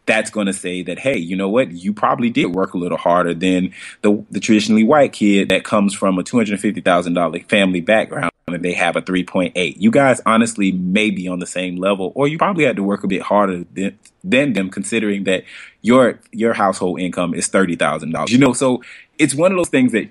[0.06, 1.70] that's going to say that, hey, you know what?
[1.70, 5.94] You probably did work a little harder than the, the traditionally white kid that comes
[5.94, 9.74] from a $250,000 family background and they have a 3.8.
[9.78, 13.04] You guys honestly may be on the same level, or you probably had to work
[13.04, 15.44] a bit harder than, than them considering that
[15.80, 18.28] your, your household income is $30,000.
[18.30, 18.82] You know, so
[19.18, 20.08] it's one of those things that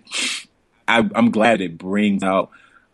[0.87, 2.49] I, I'm glad it brings out,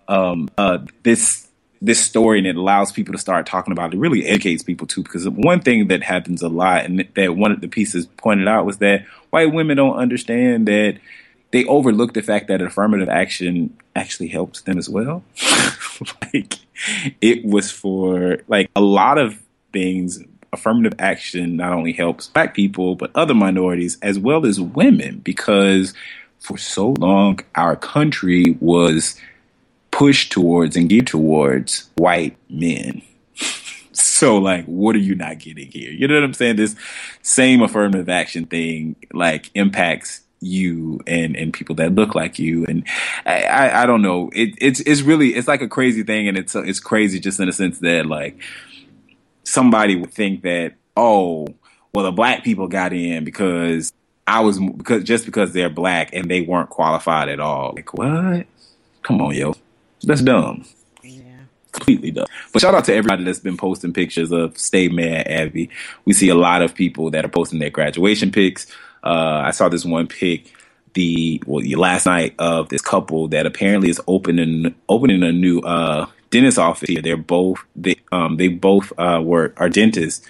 [0.07, 1.46] um, uh, this,
[1.81, 3.97] this story and it allows people to start talking about it.
[3.97, 7.51] it really educates people too because one thing that happens a lot and that one
[7.51, 10.97] of the pieces pointed out was that white women don't understand that
[11.51, 15.23] they overlook the fact that affirmative action actually helps them as well
[16.33, 16.55] like
[17.21, 20.23] it was for like a lot of things
[20.53, 25.93] affirmative action not only helps black people but other minorities as well as women because
[26.39, 29.19] for so long our country was
[29.97, 33.01] pushed towards and geared towards white men.
[33.93, 35.91] so like what are you not getting here?
[35.91, 36.57] You know what I'm saying?
[36.57, 36.75] This
[37.23, 42.87] same affirmative action thing like impacts you and and people that look like you and
[43.25, 46.37] I I, I don't know it it's it's really it's like a crazy thing and
[46.37, 48.39] it's it's crazy just in the sense that like
[49.41, 51.47] somebody would think that oh
[51.95, 53.91] well the black people got in because
[54.27, 58.45] I was because just because they're black and they weren't qualified at all like what
[59.01, 59.55] come on yo
[60.03, 60.65] that's dumb.
[61.03, 61.21] Yeah.
[61.71, 62.27] Completely dumb.
[62.53, 65.69] But shout out to everybody that's been posting pictures of Stay Mad Abby.
[66.05, 68.67] We see a lot of people that are posting their graduation pics.
[69.03, 70.53] Uh, I saw this one pic
[70.93, 76.07] the well last night of this couple that apparently is opening opening a new uh,
[76.31, 77.01] dentist office here.
[77.01, 80.27] They're both they um they both uh, were are dentists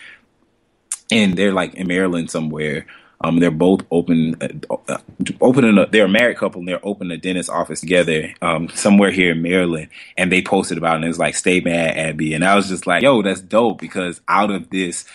[1.12, 2.86] and they're like in Maryland somewhere.
[3.22, 4.36] Um, they're both open,
[4.70, 4.98] uh,
[5.90, 9.42] they're a married couple, and they're opening a dentist office together um, somewhere here in
[9.42, 9.90] Maryland.
[10.18, 10.96] And they posted about it.
[10.98, 13.80] and It was like, "Stay mad, Abby," and I was just like, "Yo, that's dope!"
[13.80, 15.06] Because out of this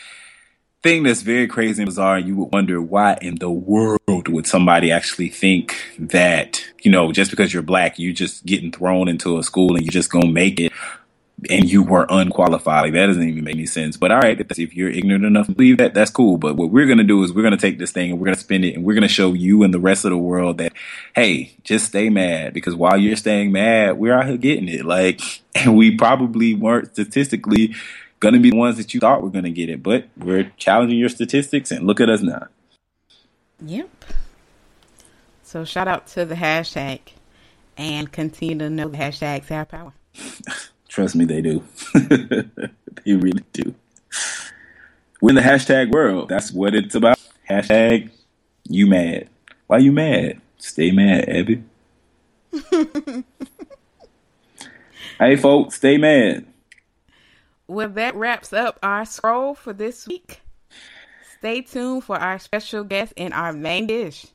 [0.82, 4.90] thing that's very crazy and bizarre, you would wonder why in the world would somebody
[4.90, 9.42] actually think that you know just because you're black, you're just getting thrown into a
[9.42, 10.72] school and you're just gonna make it
[11.50, 12.84] and you were unqualified.
[12.84, 13.96] Like, that doesn't even make any sense.
[13.96, 16.36] But all right, if you're ignorant enough to believe that, that's cool.
[16.36, 18.26] But what we're going to do is we're going to take this thing and we're
[18.26, 20.18] going to spend it and we're going to show you and the rest of the
[20.18, 20.72] world that,
[21.14, 24.84] hey, just stay mad because while you're staying mad, we're out here getting it.
[24.84, 25.20] Like,
[25.54, 27.74] and we probably weren't statistically
[28.20, 30.52] going to be the ones that you thought were going to get it, but we're
[30.56, 32.46] challenging your statistics and look at us now.
[33.64, 33.90] Yep.
[35.42, 37.00] So shout out to the hashtag
[37.76, 39.92] and continue to know the hashtags have power.
[40.92, 41.64] Trust me, they do.
[41.94, 43.74] they really do.
[45.22, 46.28] We're in the hashtag world.
[46.28, 47.18] That's what it's about.
[47.48, 48.10] Hashtag
[48.68, 49.30] you mad.
[49.68, 50.42] Why you mad?
[50.58, 51.64] Stay mad, Abby.
[55.18, 56.44] hey, folks, stay mad.
[57.66, 60.42] Well, that wraps up our scroll for this week.
[61.38, 64.26] Stay tuned for our special guest and our main dish.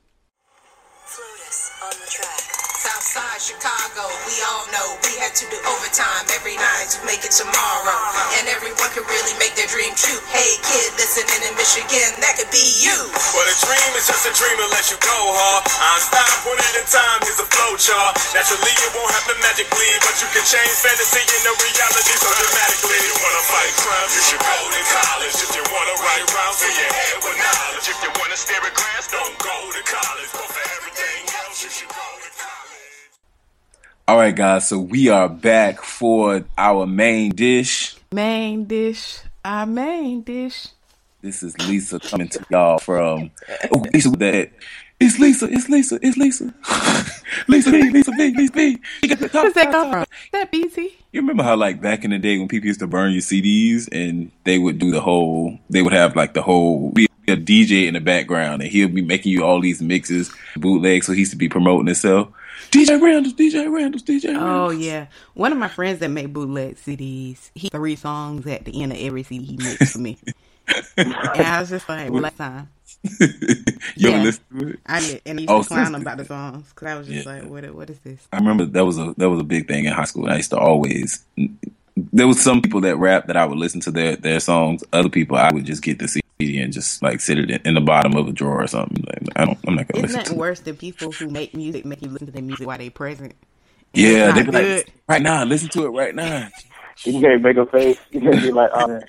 [3.38, 8.02] Chicago, we all know we had to do overtime every night to make it tomorrow.
[8.38, 10.22] And everyone can really make their dream true.
[10.30, 12.98] Hey, kid, listening in Michigan, that could be you.
[13.34, 15.66] But a dream is just a dream unless you go hard.
[15.66, 18.18] Einstein put it in time, here's a flow chart.
[18.38, 23.00] Naturally, it won't happen magically, but you can change fantasy into reality so dramatically.
[23.02, 25.38] If you wanna fight crime, you should go to college.
[25.42, 27.86] If you wanna write rhymes, fill your head with knowledge.
[27.90, 30.30] If you wanna stare at grass, don't go to college.
[30.36, 32.67] But for everything else, you should go to college.
[34.10, 34.70] All right, guys.
[34.70, 37.98] So we are back for our main dish.
[38.14, 39.20] Main dish.
[39.44, 40.68] Our main dish.
[41.22, 43.32] This is Lisa coming to y'all from.
[43.70, 44.52] Oh, Lisa with that.
[44.98, 45.48] It's Lisa.
[45.52, 46.00] It's Lisa.
[46.02, 46.46] It's Lisa.
[47.50, 47.90] Lisa B.
[47.90, 48.34] Lisa B.
[48.34, 48.78] Lisa B.
[49.04, 50.06] Where's that come from?
[50.32, 50.98] That BT.
[51.12, 53.90] You remember how like back in the day when people used to burn your CDs
[53.92, 55.60] and they would do the whole.
[55.70, 56.92] They would have like the whole.
[56.92, 61.08] Be a DJ in the background, and he'll be making you all these mixes, bootlegs.
[61.08, 62.30] So he used to be promoting himself.
[62.72, 64.44] DJ Randall's, DJ Randall's, DJ Randall's.
[64.44, 67.52] Oh yeah, one of my friends that made bootleg CDs.
[67.56, 70.18] He three songs at the end of every CD he makes for me,
[70.98, 72.70] and I was just like, "Last time."
[73.20, 73.28] you
[73.96, 74.80] yeah, listen to it?
[74.86, 77.26] I did, and he used oh, to clown about the songs because I was just
[77.26, 77.34] yeah.
[77.34, 77.74] like, "What?
[77.74, 80.06] What is this?" I remember that was a that was a big thing in high
[80.06, 80.30] school.
[80.30, 81.24] I used to always.
[82.14, 84.84] There was some people that rap that I would listen to their their songs.
[84.94, 86.08] Other people I would just get the
[86.40, 89.04] CD and just like sit it in the bottom of a drawer or something.
[89.06, 89.58] Like, I don't.
[89.68, 90.36] I'm not gonna Isn't listen.
[90.36, 92.90] that worse than people who make music make you listen to their music while they
[92.90, 93.36] present?
[93.94, 96.50] Yeah, they be like, right now, listen to it right now.
[97.04, 98.00] You can't make a face.
[98.12, 98.88] You can't be like, oh,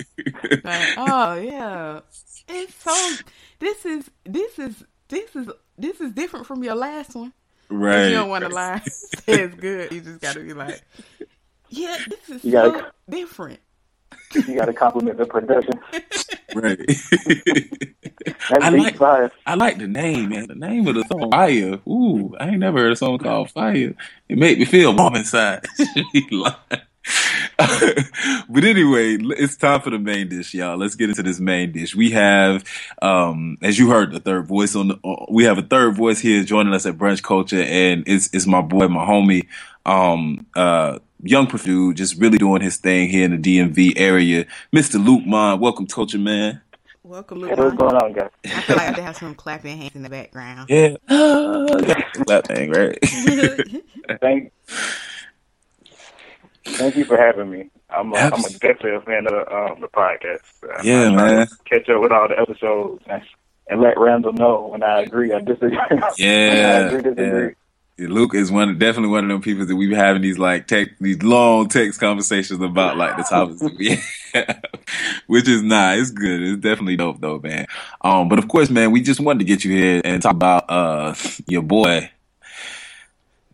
[0.64, 2.00] like, oh yeah,
[2.48, 3.16] it's so.
[3.58, 7.32] This is this is this is this is different from your last one.
[7.70, 8.08] Right.
[8.08, 8.82] You don't want to lie.
[9.26, 9.92] it's good.
[9.92, 10.82] You just got to be like,
[11.68, 13.60] yeah, this is you gotta, different.
[14.34, 15.74] You got to compliment the production.
[16.54, 16.78] right.
[18.50, 19.30] I like fire.
[19.46, 20.46] I like the name, man.
[20.48, 21.80] The name of the song, Fire.
[21.88, 23.94] Ooh, I ain't never heard a song called Fire.
[24.28, 25.64] It made me feel warm inside.
[27.58, 30.76] but anyway, it's time for the main dish, y'all.
[30.76, 31.94] Let's get into this main dish.
[31.94, 32.64] We have,
[33.02, 34.98] um, as you heard, the third voice on the.
[35.02, 38.46] Uh, we have a third voice here joining us at Brunch Culture, and it's it's
[38.46, 39.46] my boy, my homie,
[39.86, 44.46] um, uh, young dude, just really doing his thing here in the DMV area.
[44.74, 45.04] Mr.
[45.04, 46.60] Luke Mon, welcome, Culture Man.
[47.02, 47.58] Welcome, Hey, Luke.
[47.58, 48.30] what's going on, guys?
[48.44, 50.68] I feel like I have to have some clapping hands in the background.
[50.68, 52.98] Yeah, that thing, right?
[54.20, 54.52] Thank,
[56.66, 57.70] thank you for having me.
[57.90, 60.40] I'm, a, I'm a Abs- definitely a fan of the, um, the podcast.
[60.78, 61.46] I- Yeah, I try to man.
[61.64, 63.22] Catch up with all the episodes and,
[63.68, 65.76] and let Randall know when I agree or disagree.
[65.90, 67.54] Yeah, I Yeah, agree, disagree.
[67.98, 70.90] Luke is one, definitely one of them people that we be having these like tech,
[71.00, 73.98] these long text conversations about like the topics that we
[74.34, 74.62] have,
[75.26, 76.42] which is not, it's good.
[76.42, 77.66] It's definitely dope though, man.
[78.00, 80.70] Um, but of course, man, we just wanted to get you here and talk about,
[80.70, 81.14] uh,
[81.46, 82.10] your boy,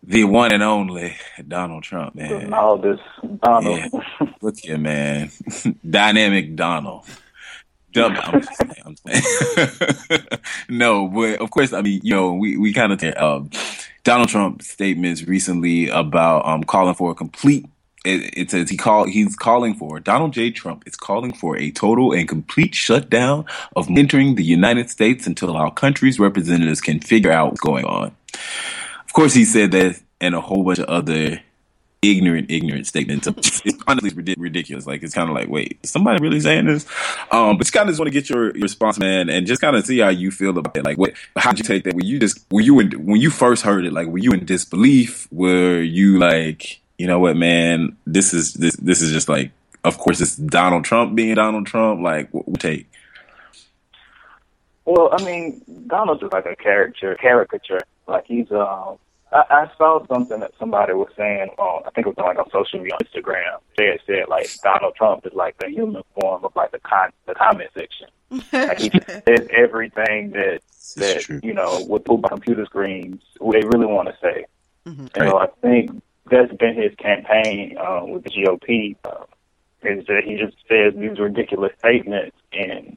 [0.06, 1.16] the one and only
[1.48, 2.52] Donald Trump, man.
[2.52, 3.00] All this
[3.42, 3.80] Donald.
[3.92, 4.26] Yeah.
[4.42, 5.30] Look here, man.
[5.90, 7.06] Dynamic Donald.
[7.94, 8.16] Dumb.
[8.20, 10.22] I'm saying, I'm saying.
[10.68, 13.50] no, but of course, I mean, you know, we, we kind of, um,
[14.02, 17.66] Donald Trump's statements recently about, um, calling for a complete,
[18.04, 20.50] it, it says he call, he's calling for, Donald J.
[20.50, 25.56] Trump is calling for a total and complete shutdown of entering the United States until
[25.56, 28.14] our country's representatives can figure out what's going on.
[29.06, 31.40] Of course, he said that and a whole bunch of other
[32.10, 33.26] ignorant, ignorant statement.
[33.26, 34.86] It's honestly ridic- ridiculous.
[34.86, 36.86] Like it's kind of like, wait, somebody really saying this?
[37.30, 39.60] Um, but just kind of just want to get your, your response, man, and just
[39.60, 40.84] kind of see how you feel about it.
[40.84, 41.12] Like, what?
[41.36, 41.94] How would you take that?
[41.94, 43.92] Were you just were you in when you first heard it?
[43.92, 45.28] Like, were you in disbelief?
[45.32, 47.96] Were you like, you know what, man?
[48.06, 49.50] This is this this is just like,
[49.84, 52.00] of course, it's Donald Trump being Donald Trump.
[52.00, 52.90] Like, what would take?
[54.84, 57.14] Well, I mean, Donald's like a caricature.
[57.16, 57.80] Caricature.
[58.06, 58.50] Like he's.
[58.50, 58.98] Um,
[59.34, 61.82] I, I saw something that somebody was saying on.
[61.86, 63.58] I think it was on like on social media, on Instagram.
[63.76, 67.10] They had said like Donald Trump is like the human form of like the con
[67.26, 68.08] the comment section.
[68.52, 71.40] Like he says everything that This that true.
[71.42, 74.46] you know would put by computer screens what they really want to say.
[74.86, 75.10] Mhm.
[75.16, 78.96] And so I think that's been his campaign uh, with the GOP.
[79.04, 79.24] Uh,
[79.82, 82.96] is that he just says these ridiculous statements, and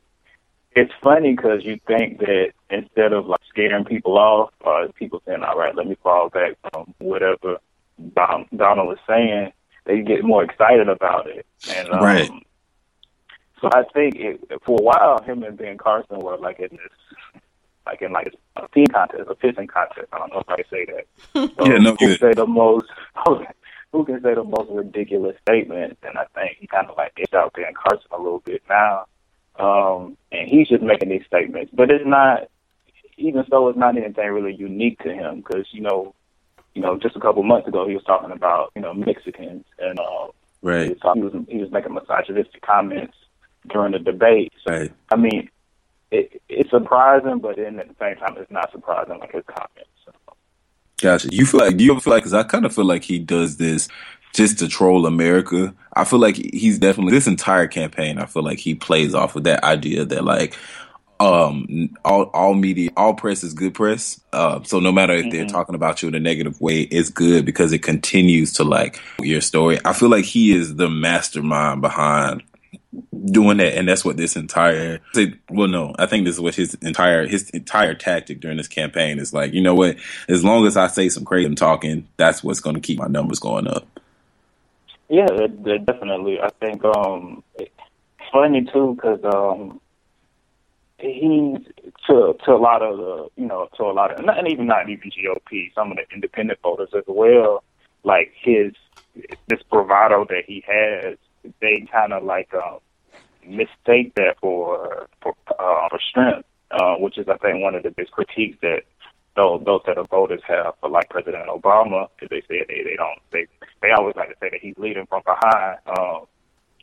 [0.77, 5.43] it's funny because you think that instead of like scaring people off, or people saying,
[5.43, 7.57] "All right, let me fall back from whatever
[8.15, 9.51] Don- Donald is saying,"
[9.85, 11.45] they get more excited about it.
[11.75, 12.29] And um, Right.
[13.61, 17.41] So I think it, for a while, him and Ben Carson were like in this,
[17.87, 20.07] like in like a team contest, a pissing contest.
[20.13, 21.05] I don't know if I say that.
[21.57, 22.19] So Yeah, no, who good.
[22.19, 22.87] can say the most?
[23.93, 25.97] Who can say the most ridiculous statement?
[26.03, 29.05] And I think he kind of like edged out Ben Carson a little bit now.
[29.59, 32.49] Um, and he's just making these statements, but it's not.
[33.19, 36.13] Even so, it's not anything really unique to him because you know,
[36.75, 39.99] you know, just a couple months ago he was talking about you know Mexicans and
[39.99, 40.27] uh,
[40.61, 40.89] he Right.
[40.89, 43.15] was, talking, he was he was making misogynistic comments
[43.71, 44.53] during the debate.
[44.63, 44.91] So Right.
[45.11, 45.49] I mean,
[46.11, 49.89] it, it's surprising, but then at the same time, it's not surprising like his comments.
[50.05, 50.11] So.
[51.01, 51.29] Gotcha.
[51.31, 53.19] You feel like do you ever feel like because I kind of feel like he
[53.19, 53.87] does this
[54.37, 55.73] just to troll America.
[55.93, 58.19] I feel like he's definitely this entire campaign.
[58.19, 60.55] I feel like he plays off of that idea that like
[61.19, 64.21] um all all media all press is good press.
[64.31, 65.51] Uh, so no matter if they're Mhm.
[65.51, 69.41] talking about you in a negative way, it's good because it continues to like your
[69.41, 69.79] story.
[69.83, 72.43] I feel like he is the mastermind behind
[73.31, 74.99] doing that and that's what this entire
[75.49, 79.19] well no i think this is what his entire his entire tactic during this campaign
[79.19, 79.97] is like you know what
[80.29, 83.39] as long as i say some crazy talking that's what's going to keep my numbers
[83.39, 83.85] going up
[85.09, 86.39] Yeah, it, it definitely.
[86.41, 87.71] I think um, it's
[88.31, 89.79] funny too because um,
[90.97, 91.59] he's
[92.07, 94.67] to to a lot of the you know to a lot of not and even
[94.67, 97.63] not even GOP, some of the independent voters as well.
[98.03, 98.73] Like his
[99.47, 101.17] this bravado that he has,
[101.61, 102.79] they kind of like um,
[103.45, 107.91] mistake that for for uh, for strength, uh, which is I think one of the
[107.91, 108.83] big critiques that
[109.37, 112.95] those those set of voters have for like President Obama, because they say they they
[112.97, 113.47] don't they
[113.81, 115.77] they always like to say that he's leading from behind.
[115.97, 116.25] Um,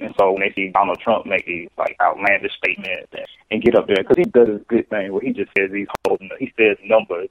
[0.01, 3.75] and so when they see Donald Trump make these like outlandish statements and, and get
[3.77, 6.53] up there, because he does this good thing where he just says he's holding, he
[6.59, 7.29] says numbers,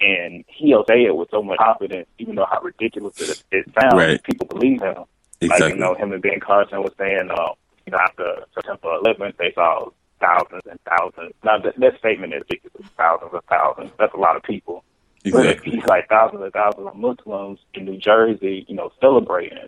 [0.00, 3.94] and he'll say it with so much confidence, even though how ridiculous it, it sounds,
[3.94, 4.22] Right.
[4.24, 5.04] people believe him.
[5.42, 7.52] Like exactly you know, him and Ben Carson was saying, uh,
[7.86, 9.88] you know, after September 11th, they saw
[10.20, 11.34] thousands and thousands.
[11.44, 13.90] Now that, that statement is ridiculous, thousands and thousands.
[13.98, 14.84] That's a lot of people.
[15.24, 19.66] exactly But he's like thousands and thousands of Muslims in New Jersey, you know, celebrating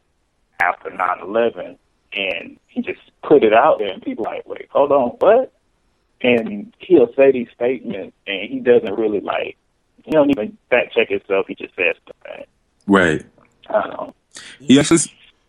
[0.60, 1.76] after 9/11,
[2.12, 5.52] and he just put it out there, and people like, wait, hold on, what?
[6.20, 9.56] And he'll say these statements, and he doesn't really like,
[10.04, 11.46] he don't even fact check himself.
[11.48, 12.44] He just says something.
[12.86, 13.24] right
[13.68, 14.14] I don't know.
[14.60, 14.98] he actually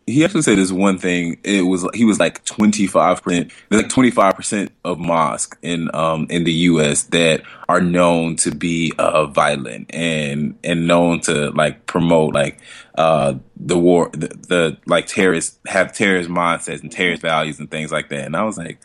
[0.06, 1.38] he actually said this one thing.
[1.44, 3.52] It was he was like twenty five percent.
[3.70, 7.04] Like twenty five percent of mosques in um in the U.S.
[7.04, 12.60] that are known to be uh violent and and known to like promote like
[12.96, 17.92] uh the war the, the like terrorist have terrorist mindsets and terrorist values and things
[17.92, 18.26] like that.
[18.26, 18.80] And I was like,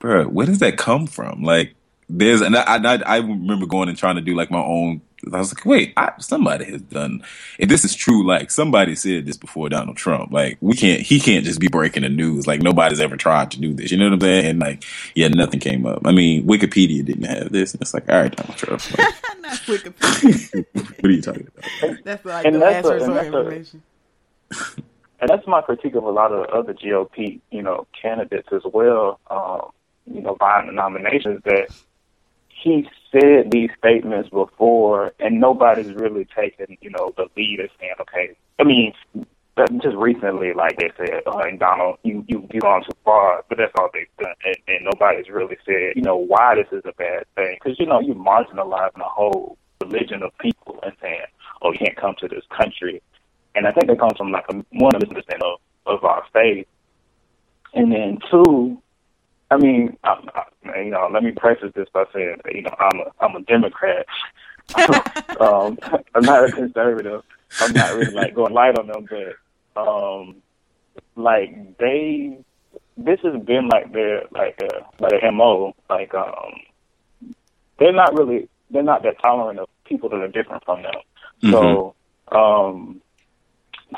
[0.00, 1.42] bro, where does that come from?
[1.42, 1.74] Like
[2.08, 5.02] there's and I, I I remember going and trying to do like my own
[5.32, 7.22] I was like, wait, I, somebody has done.
[7.58, 10.32] If this is true, like somebody said this before Donald Trump.
[10.32, 12.46] Like we can't, he can't just be breaking the news.
[12.46, 13.90] Like nobody's ever tried to do this.
[13.92, 14.44] You know what I'm saying?
[14.46, 16.02] And like, yeah, nothing came up.
[16.06, 17.72] I mean, Wikipedia didn't have this.
[17.72, 18.82] And it's like, all right, Donald Trump.
[18.98, 20.64] Like, Not Wikipedia.
[20.72, 22.04] what are you talking about?
[22.04, 23.82] That's like And the that's last a- and resort that's a- information.
[25.20, 29.20] and that's my critique of a lot of other GOP, you know, candidates as well.
[29.30, 29.70] Um,
[30.06, 31.68] you know, vying the nominations that
[32.64, 37.94] he said these statements before, and nobody's really taken, you know, the lead as saying,
[38.00, 38.36] okay.
[38.58, 38.92] I mean,
[39.82, 43.58] just recently, like they said, oh, and Donald, you you you gone too far, but
[43.58, 46.92] that's all they've done, and, and nobody's really said, you know, why this is a
[46.94, 51.20] bad thing, because you know you're marginalizing a whole religion of people and saying,
[51.62, 53.00] oh, you can't come to this country
[53.54, 56.66] and I think it comes from like a one misunderstanding of, of our faith,
[57.72, 58.80] and then two,
[59.50, 63.00] I mean, I, I, you know, let me preface this by saying, you know, I'm
[63.00, 64.06] a I'm a Democrat.
[65.40, 65.78] um,
[66.14, 67.22] I'm not a conservative.
[67.60, 70.36] I'm not really like going light on them, but um,
[71.16, 72.38] like they,
[72.96, 75.74] this has been like their like a like a mo.
[75.90, 76.54] Like um,
[77.78, 80.94] they're not really they're not that tolerant of people that are different from them.
[81.50, 81.94] So
[82.32, 83.02] um,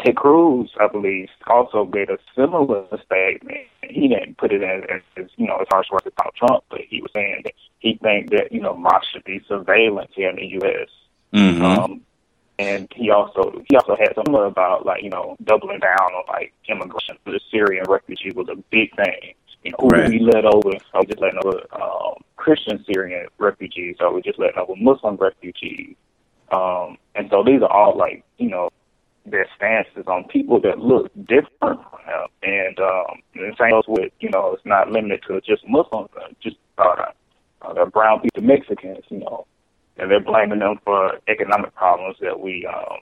[0.04, 3.66] Ted Cruz, I believe, also made a similar statement.
[3.82, 6.80] He didn't put it as, as, you know, as harsh words as Donald Trump, but
[6.88, 10.36] he was saying that he think that you know mosques should be surveillance here in
[10.36, 10.88] the U.S.
[11.32, 11.62] Mm-hmm.
[11.62, 12.00] Um,
[12.58, 16.52] and he also he also had something about like you know doubling down on like
[16.68, 19.34] immigration for the Syrian refugee was a big thing.
[19.62, 20.08] You know, Right.
[20.08, 24.38] we let over, or we just letting over um, Christian Syrian refugees, or we just
[24.38, 25.96] letting over Muslim refugees.
[26.52, 28.70] Um, and so these are all like you know
[29.30, 32.28] their stances on people that look different from them.
[32.42, 36.28] And um, the same goes with, you know, it's not limited to just Muslims, uh,
[36.40, 37.06] just uh,
[37.62, 39.46] uh, the brown people, Mexicans, you know,
[39.96, 42.98] and they're blaming them for economic problems that we um,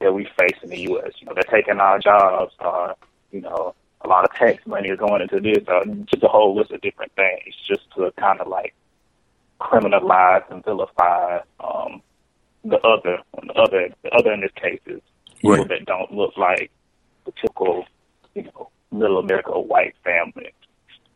[0.00, 1.12] that we face in the U.S.
[1.18, 2.54] You know, they're taking our jobs.
[2.58, 2.94] Uh,
[3.30, 5.66] you know, a lot of tax money is going into this.
[5.68, 8.74] Uh, just a whole list of different things, just to kind of like
[9.60, 12.02] criminalize and vilify um,
[12.64, 15.00] the other, the other, the other in this case is
[15.42, 15.68] people Right.
[15.68, 16.70] that don't look like
[17.26, 17.84] the typical,
[18.34, 20.52] you know, little America white family.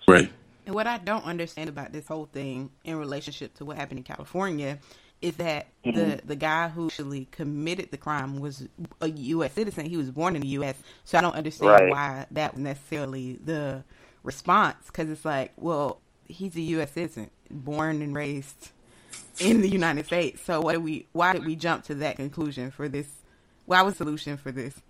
[0.09, 0.31] Right.
[0.66, 4.05] And what I don't understand about this whole thing in relationship to what happened in
[4.05, 4.79] California
[5.22, 5.99] is that mm-hmm.
[5.99, 8.68] the the guy who actually committed the crime was
[9.01, 9.53] a U.S.
[9.55, 9.87] citizen.
[9.87, 10.77] He was born in the U.S.
[11.05, 11.91] So I don't understand Right.
[11.91, 13.85] why that was necessarily the
[14.24, 16.93] response because it's like, well, he's a U.S.
[16.93, 18.70] citizen, born and raised
[19.41, 20.43] in the United States.
[20.43, 21.07] So what did we?
[21.12, 23.09] Why did we jump to that conclusion for this?
[23.67, 24.81] Why was the solution for this?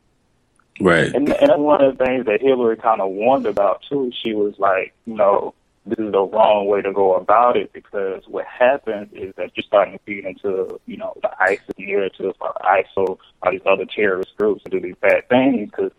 [0.80, 1.06] Right.
[1.06, 4.12] And, and that's one of the things that Hillary kind of warned about too.
[4.22, 5.54] She was like, you know,
[5.86, 9.64] this is the wrong way to go about it because what happens is that you're
[9.64, 14.36] starting to feed into, you know, the ISIS narrative or ISIL, all these other terrorist
[14.36, 15.92] groups and do these bad things because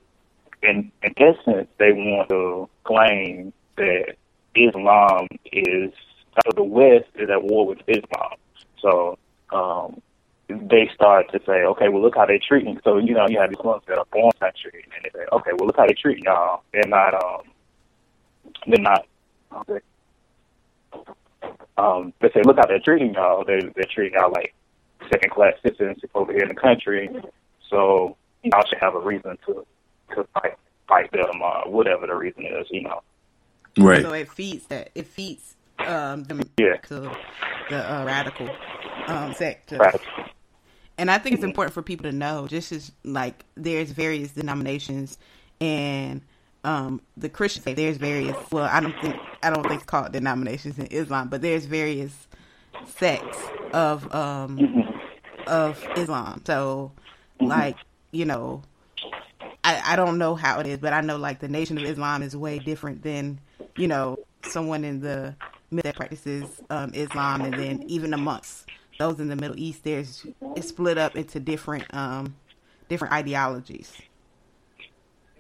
[0.62, 4.16] in, in essence, they want to claim that
[4.56, 5.92] Islam is,
[6.36, 8.34] uh, the West is at war with Islam.
[8.82, 9.18] So,
[9.52, 10.02] um,
[10.48, 12.80] they start to say, okay, well, look how they treating.
[12.84, 15.52] So, you know, you have these ones that are born country, and they say, okay,
[15.58, 16.64] well, look how they treat y'all.
[16.72, 17.42] They're not, um,
[18.66, 19.06] they're not,
[19.54, 19.80] okay.
[21.78, 23.44] Um, they say, look how they're treating y'all.
[23.46, 24.54] They, they're treating y'all like
[25.12, 27.10] second class citizens over here in the country.
[27.70, 29.66] So, y'all should have a reason to,
[30.16, 30.54] to fight,
[30.88, 33.02] fight them, or whatever the reason is, you know.
[33.78, 34.02] Right.
[34.02, 34.90] So it feeds that.
[34.96, 36.78] It feeds um, them Yeah.
[36.88, 37.12] to
[37.70, 38.50] the uh, radical
[39.08, 39.78] um, sector.
[39.78, 40.02] Right.
[40.98, 45.18] And I think it's important for people to know, just as like there's various denominations
[45.62, 46.22] and
[46.64, 47.76] um, the Christian faith.
[47.76, 48.36] There's various.
[48.52, 52.28] Well, I don't think I don't think it's called denominations in Islam, but there's various
[52.86, 53.38] sects
[53.74, 55.00] of um,
[55.46, 56.42] of Islam.
[56.46, 56.92] So,
[57.40, 57.78] like
[58.12, 58.64] you know,
[59.64, 62.24] I, I don't know how it is, but I know like the Nation of Islam
[62.24, 63.40] is way different than
[63.76, 65.36] you know someone in the
[65.72, 68.66] that practices um, Islam, and then even amongst
[68.98, 70.26] those in the Middle East, there's
[70.56, 72.36] it's split up into different um,
[72.90, 73.94] different ideologies.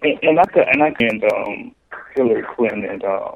[0.01, 1.76] And, and I could, and I commend um,
[2.16, 3.32] Hillary Clinton and uh,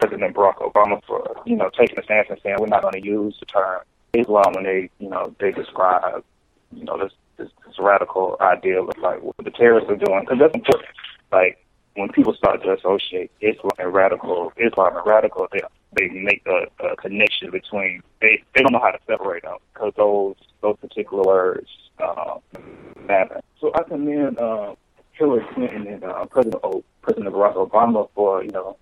[0.00, 3.04] President Barack Obama for you know taking a stance and saying we're not going to
[3.04, 3.80] use the term
[4.14, 6.24] Islam when they you know they describe
[6.72, 10.38] you know this this, this radical ideal of like what the terrorists are doing because
[10.38, 10.88] that's important.
[11.32, 11.64] Like
[12.00, 15.60] when people start to associate Islam and radical Islam and radical, they
[15.92, 19.92] they make a, a connection between they they don't know how to separate them because
[19.96, 22.38] those those particular words uh,
[23.06, 23.40] matter.
[23.60, 24.74] So I commend uh,
[25.12, 28.76] Hillary Clinton and uh, President o, President Barack Obama for you know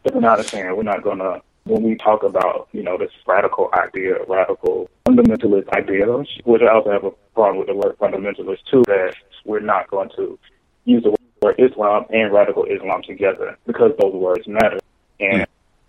[0.00, 3.70] stepping out and saying we're not to when we talk about you know this radical
[3.74, 6.06] idea, radical fundamentalist idea,
[6.44, 10.10] which I also have a problem with the word fundamentalist too, that we're not going
[10.16, 10.38] to
[10.84, 14.78] use the word Islam and radical Islam together because those words matter.
[15.18, 15.46] And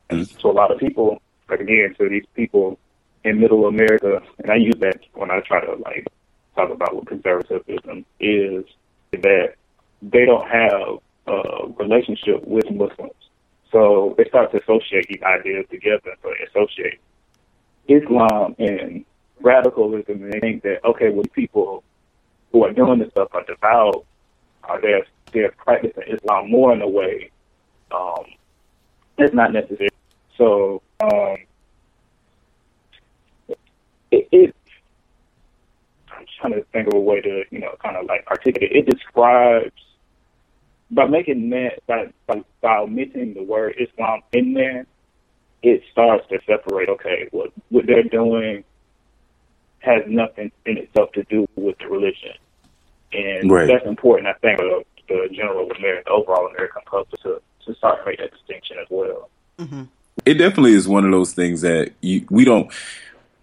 [0.10, 0.38] mm-hmm.
[0.40, 2.78] to a lot of people, like again, to these people
[3.24, 6.08] in Middle America, and I use that when I try to like
[6.56, 8.66] talk about what conservatism is,
[9.12, 9.56] that
[10.02, 13.14] they don't have a relationship with Muslims.
[13.72, 16.16] So they start to associate these ideas together.
[16.22, 17.00] So they associate
[17.88, 19.06] Islam and
[19.40, 21.84] radicalism, and they think that okay, well, people
[22.52, 24.06] who are doing this stuff are devout,
[24.64, 24.94] are they
[25.34, 27.32] they're practicing Islam more in a way.
[27.92, 28.26] Um,
[29.18, 29.90] it's not necessary.
[30.38, 31.38] So um,
[34.12, 34.56] it, it,
[36.12, 38.72] I'm trying to think of a way to you know kind of like articulate.
[38.72, 39.72] It describes
[40.92, 44.86] by making that by, by by omitting the word Islam in there,
[45.64, 46.90] it starts to separate.
[46.90, 48.64] Okay, what what they're doing
[49.80, 52.34] has nothing in itself to do with the religion,
[53.14, 53.68] and right.
[53.68, 54.28] that's important.
[54.28, 58.20] I think for the general American, the overall American public to to start to make
[58.20, 59.30] that distinction as well.
[59.60, 59.84] Mm-hmm.
[60.26, 62.72] It definitely is one of those things that you, we don't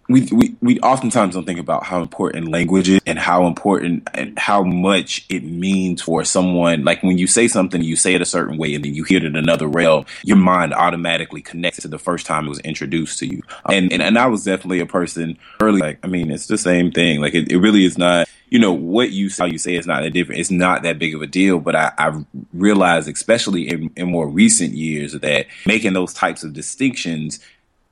[0.09, 4.37] we, we we oftentimes don't think about how important language is and how important and
[4.39, 6.83] how much it means for someone.
[6.83, 9.17] Like when you say something, you say it a certain way, and then you hear
[9.17, 13.19] it in another realm, your mind automatically connects to the first time it was introduced
[13.19, 13.43] to you.
[13.69, 15.79] And and, and I was definitely a person early.
[15.79, 17.21] Like I mean, it's the same thing.
[17.21, 18.27] Like it, it really is not.
[18.51, 20.41] You know what you how you say it's not that different.
[20.41, 21.59] It's not that big of a deal.
[21.59, 26.53] But I, I realized, especially in, in more recent years, that making those types of
[26.53, 27.39] distinctions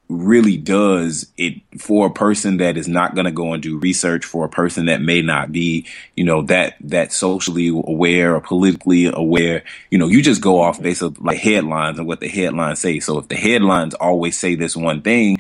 [0.10, 4.24] really does it for a person that is not going to go and do research
[4.24, 5.86] for a person that may not be
[6.16, 10.82] you know that that socially aware or politically aware you know you just go off
[10.82, 14.56] based on like headlines and what the headlines say so if the headlines always say
[14.56, 15.38] this one thing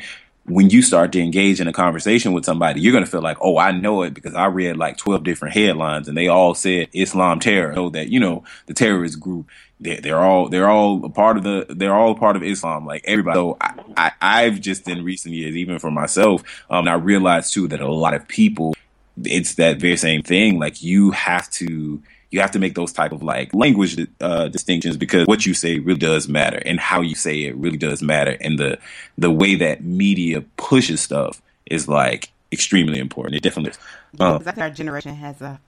[0.47, 3.38] when you start to engage in a conversation with somebody, you're going to feel like,
[3.41, 6.88] oh, I know it because I read like 12 different headlines and they all said
[6.93, 7.76] Islam terror.
[7.76, 9.47] So that, you know, the terrorist group,
[9.80, 12.86] they're, they're all, they're all a part of the, they're all a part of Islam.
[12.86, 13.36] Like everybody.
[13.36, 17.67] So I, I, have just in recent years, even for myself, um, I realized too
[17.69, 18.75] that a lot of people,
[19.23, 20.59] it's that very same thing.
[20.59, 24.97] Like you have to, you have to make those type of like language uh, distinctions
[24.97, 28.38] because what you say really does matter and how you say it really does matter
[28.41, 28.78] and the
[29.17, 33.80] the way that media pushes stuff is like extremely important it definitely is
[34.19, 35.59] um, I think our generation has a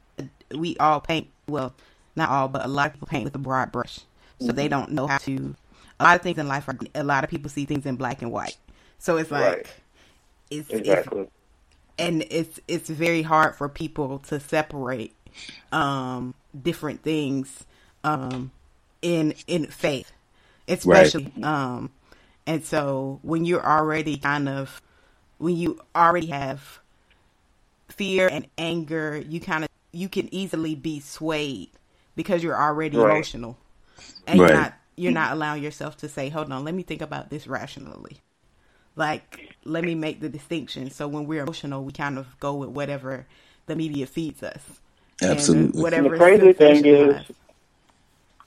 [0.56, 1.74] we all paint well
[2.16, 4.02] not all but a lot of people paint with a broad brush
[4.40, 5.56] so they don't know how to
[6.00, 8.22] a lot of things in life are a lot of people see things in black
[8.22, 8.58] and white
[8.98, 9.68] so it's like right.
[10.50, 11.22] it's, exactly.
[11.22, 11.32] it's
[11.98, 15.14] and it's it's very hard for people to separate
[15.72, 17.66] um different things
[18.04, 18.52] um,
[19.02, 20.12] in in faith,
[20.68, 21.32] especially.
[21.36, 21.46] Right.
[21.46, 21.92] Um,
[22.46, 24.82] and so when you're already kind of
[25.38, 26.80] when you already have
[27.90, 31.70] fear and anger, you kind of you can easily be swayed
[32.20, 33.12] because you're already right.
[33.12, 33.58] emotional,
[34.28, 34.50] and right.
[34.50, 37.48] you're not you're not allowing yourself to say, "Hold on, let me think about this
[37.48, 38.18] rationally."
[38.98, 40.92] Like, let me make the distinction.
[40.92, 43.26] So when we're emotional, we kind of go with whatever
[43.68, 44.62] the media feeds us.
[45.22, 45.82] Absolutely.
[45.82, 46.08] Whatever.
[46.08, 47.32] And the crazy thing is,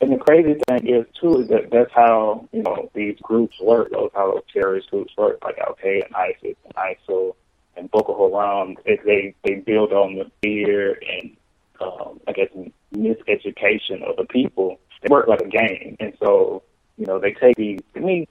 [0.03, 3.91] and the crazy thing is too is that that's how you know these groups work.
[3.91, 7.37] Those how those terrorist groups work, like Al Qaeda and ISIS and ISIL
[7.79, 8.77] and Boko Haram.
[8.85, 11.35] It, they they build on the fear and
[11.83, 12.49] um, I guess
[12.95, 14.79] miseducation of the people.
[15.03, 16.63] They work like a game, and so
[16.97, 18.27] you know they take these these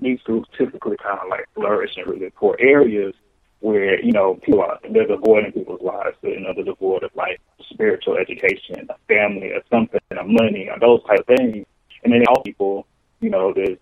[0.00, 3.14] these groups typically kind of like flourish in really poor areas
[3.60, 7.10] where you know people are they're devoid in people's lives, you know, they're devoid of
[7.14, 11.66] like spiritual education, a family, or something, or money, or those type of things.
[12.04, 12.86] And then all people,
[13.20, 13.78] you know, there's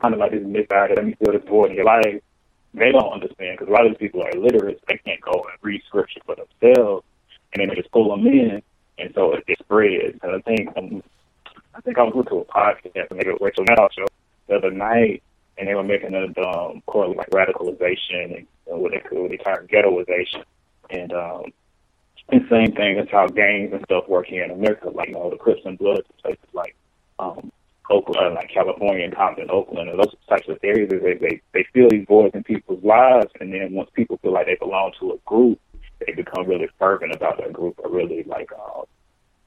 [0.00, 2.20] kind of like this misguided, let me feel this void in your life.
[2.74, 4.82] They don't understand because a lot of these people are illiterate.
[4.88, 7.04] They can't go and read scripture for themselves,
[7.52, 8.62] and then they just pull them in,
[8.98, 10.18] and so it, it spreads.
[10.22, 11.02] And I think um,
[11.74, 14.06] I think I was listening to a podcast, maybe a Rachel Maddow show
[14.48, 15.22] the other night,
[15.58, 19.36] and they were making a um, correlate like radicalization and, and what they what they
[19.36, 20.44] term ghettoization,
[20.90, 21.44] and um,
[22.28, 25.30] and same thing as how gangs and stuff work here in America, like you know
[25.30, 26.74] the Crips and Bloods, places like
[27.18, 27.50] um,
[27.90, 30.90] Oakland, uh, like California and Compton, Oakland, and those types of areas.
[30.90, 34.46] They they they fill these voids in people's lives, and then once people feel like
[34.46, 35.60] they belong to a group,
[36.06, 38.82] they become really fervent about that group, or really like, uh,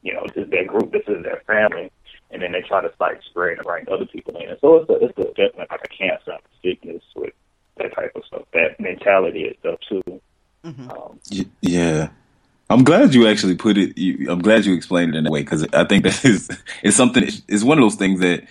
[0.01, 1.91] you know, this is their group, this is their family,
[2.32, 4.56] and then they try to like spread and bring other people in.
[4.62, 7.34] So it's a, it's a, definitely like a cancer sickness with
[7.78, 10.22] that type of stuff, that mentality and stuff too.
[10.64, 12.10] Um, Y- Yeah.
[12.68, 13.95] I'm glad you actually put it.
[13.95, 16.49] You, I'm glad you explained it in that way because I think that is
[16.82, 17.24] it's something.
[17.47, 18.43] It's one of those things that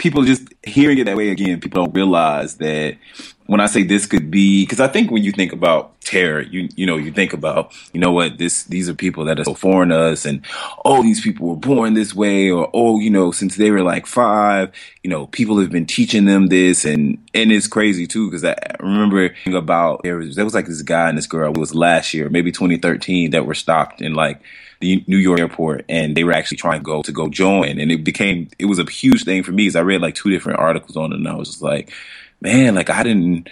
[0.00, 1.60] people just hearing it that way again.
[1.60, 2.96] People don't realize that
[3.44, 6.70] when I say this could be because I think when you think about terror, you
[6.74, 9.52] you know you think about you know what this these are people that are so
[9.52, 10.42] foreign to us, and
[10.86, 14.06] oh these people were born this way, or oh you know since they were like
[14.06, 14.72] five,
[15.02, 18.56] you know people have been teaching them this, and and it's crazy too because I
[18.80, 22.14] remember about there was there was like this guy and this girl it was last
[22.14, 24.40] year maybe 2013 that were stopped and like
[24.80, 27.78] the New York airport and they were actually trying to go to go join.
[27.78, 30.30] And it became it was a huge thing for me because I read like two
[30.30, 31.92] different articles on it and I was just like
[32.40, 33.48] man like I didn't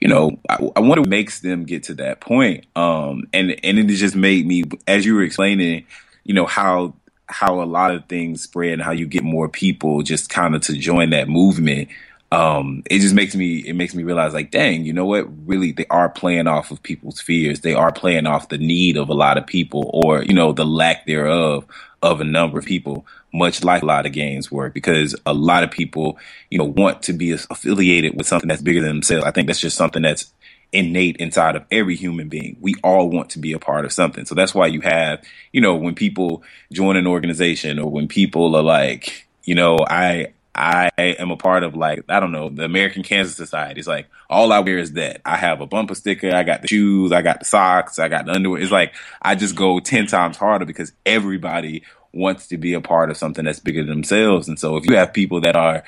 [0.00, 2.66] you know I, I wonder what makes them get to that point.
[2.76, 5.86] Um and and it just made me as you were explaining
[6.24, 6.94] you know how
[7.26, 10.60] how a lot of things spread and how you get more people just kind of
[10.62, 11.88] to join that movement
[12.32, 15.70] um, it just makes me it makes me realize like dang you know what really
[15.70, 19.14] they are playing off of people's fears they are playing off the need of a
[19.14, 21.66] lot of people or you know the lack thereof
[22.02, 23.04] of a number of people
[23.34, 26.18] much like a lot of games work because a lot of people
[26.48, 29.60] you know want to be affiliated with something that's bigger than themselves i think that's
[29.60, 30.32] just something that's
[30.72, 32.56] innate inside of every human being.
[32.58, 34.24] We all want to be a part of something.
[34.24, 35.22] So that's why you have,
[35.52, 40.32] you know, when people join an organization or when people are like, you know, I
[40.54, 43.80] I am a part of like, I don't know, the American Cancer Society.
[43.80, 45.22] It's like all I wear is that.
[45.24, 48.26] I have a bumper sticker, I got the shoes, I got the socks, I got
[48.26, 48.60] the underwear.
[48.60, 53.10] It's like I just go ten times harder because everybody wants to be a part
[53.10, 54.48] of something that's bigger than themselves.
[54.48, 55.82] And so if you have people that are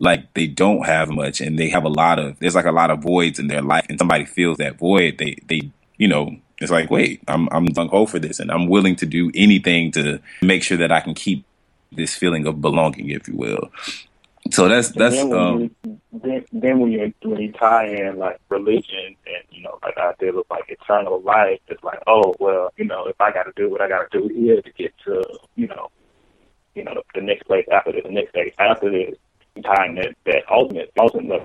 [0.00, 2.90] like they don't have much and they have a lot of there's like a lot
[2.90, 6.70] of voids in their life and somebody feels that void they they you know it's
[6.70, 10.18] like wait i'm i'm gung ho for this and i'm willing to do anything to
[10.42, 11.44] make sure that i can keep
[11.92, 13.70] this feeling of belonging if you will
[14.50, 18.40] so that's that's then um you, then, then when you when you tie in like
[18.48, 22.72] religion and you know like I did with like eternal life, it's like oh well
[22.76, 24.94] you know if I got to do what I got to do here to get
[25.04, 25.22] to
[25.56, 25.90] you know
[26.74, 29.14] you know the, the next place after this, the next place after this,
[29.54, 31.42] you tie in that that ultimate ultimate look.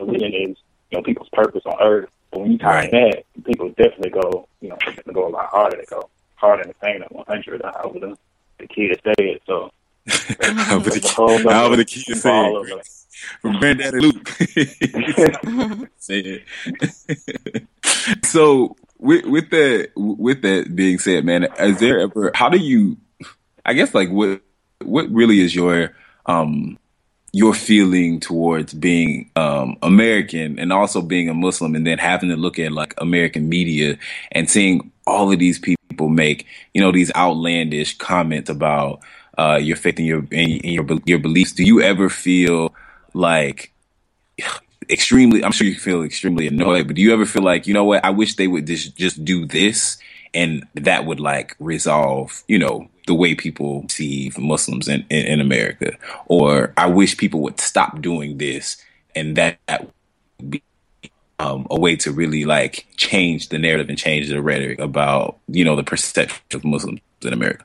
[0.00, 0.56] religion is
[0.90, 2.10] you know people's purpose on earth.
[2.30, 5.46] But when you tie in that, people definitely go you know definitely go a lot
[5.46, 5.76] harder.
[5.76, 7.62] They go harder in the pain at 100.
[7.62, 8.16] However
[8.58, 9.42] the the kid say it.
[9.46, 9.70] So.
[10.40, 12.82] however the, however the key all saying of
[13.42, 14.28] from granddaddy luke
[15.98, 16.42] Say
[16.78, 17.66] it.
[18.24, 22.96] so with with that with that being said man is there ever how do you
[23.66, 24.40] i guess like what
[24.82, 25.94] what really is your
[26.26, 26.78] um
[27.32, 32.36] your feeling towards being um american and also being a muslim and then having to
[32.36, 33.98] look at like american media
[34.32, 39.00] and seeing all of these people make you know these outlandish comments about
[39.38, 41.52] uh your faith and your and your your beliefs.
[41.52, 42.74] Do you ever feel
[43.14, 43.72] like
[44.90, 47.84] extremely i'm sure you feel extremely annoyed but do you ever feel like you know
[47.84, 49.98] what i wish they would just just do this
[50.32, 55.40] and that would like resolve you know the way people perceive muslims in, in, in
[55.40, 55.94] america?
[56.26, 58.82] Or i wish people would stop doing this
[59.14, 59.82] and that, that
[60.40, 60.62] would be
[61.38, 65.64] um, a way to really like change the narrative and change the rhetoric about you
[65.64, 67.64] know the perception of muslims in america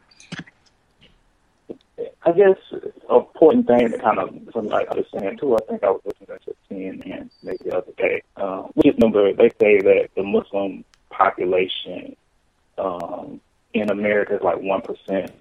[2.25, 5.55] I guess an important thing to kind of something like I was saying too.
[5.55, 8.21] I think I was listening to CNN maybe the other day.
[8.37, 12.15] Um, we just remember they say that the Muslim population
[12.77, 13.41] um,
[13.73, 15.31] in America is like one percent.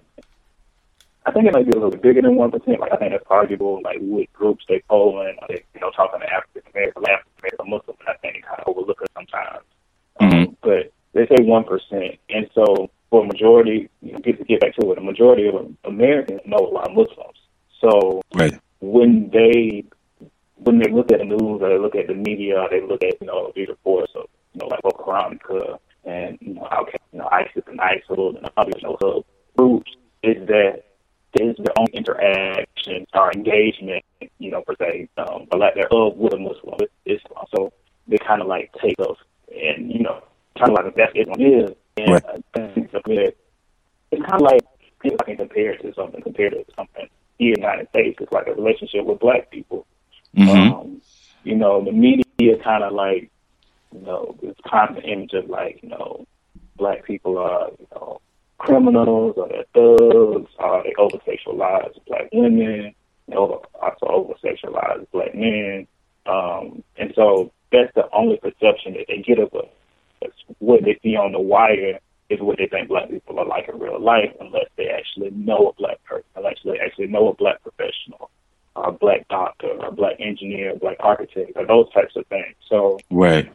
[1.25, 2.81] I think it might be a little bit bigger than one percent.
[2.81, 3.81] Like I think it's arguable.
[3.81, 7.32] Like what groups they poll in, are they you know talking to African American, African
[7.43, 9.65] American Muslims, and I think kind of overlook it sometimes.
[10.19, 14.43] Um, but they say one percent, and so for a majority, you know, get to
[14.43, 17.37] get back to it, a majority of Americans know a lot of Muslims.
[17.79, 19.83] So right when they
[20.57, 23.03] when they look at the news or they look at the media, or they look
[23.03, 25.39] at you know these reports of you know like Boko Haram
[26.05, 29.25] and you know how you know ISIS and ISIL and other you know
[29.57, 29.91] groups,
[30.21, 30.83] is that
[31.33, 34.03] there's their own interaction or engagement,
[34.39, 37.45] you know, per se, um, or lack thereof with a Muslim with Islam.
[37.55, 37.73] So
[38.07, 39.17] they kind of like take us
[39.51, 40.23] and you know
[40.57, 41.71] kind of like that's Islam is.
[41.97, 42.23] And Right.
[42.73, 44.61] Think it's kind of like
[45.03, 47.07] if I can compare it to something, compare it to something
[47.37, 49.85] here in the United States, it's like a relationship with black people.
[50.35, 50.71] Mhm.
[50.71, 51.01] Um,
[51.43, 53.29] you know, the media kind of like,
[53.93, 56.25] you know, this constant image of like, you know,
[56.77, 58.21] black people are, you know,
[58.63, 62.93] criminals or they're thugs or they over sexualize black women,
[63.27, 65.87] they over, also over sexualize black men.
[66.25, 69.67] Um, and so that's the only perception that they get of us.
[70.21, 71.99] That's what they see on the wire
[72.29, 75.69] is what they think black people are like in real life unless they actually know
[75.69, 78.29] a black person, unless they actually know a black professional,
[78.75, 82.25] or a black doctor, or a black engineer, a black architect, or those types of
[82.27, 82.55] things.
[82.69, 83.51] So Right.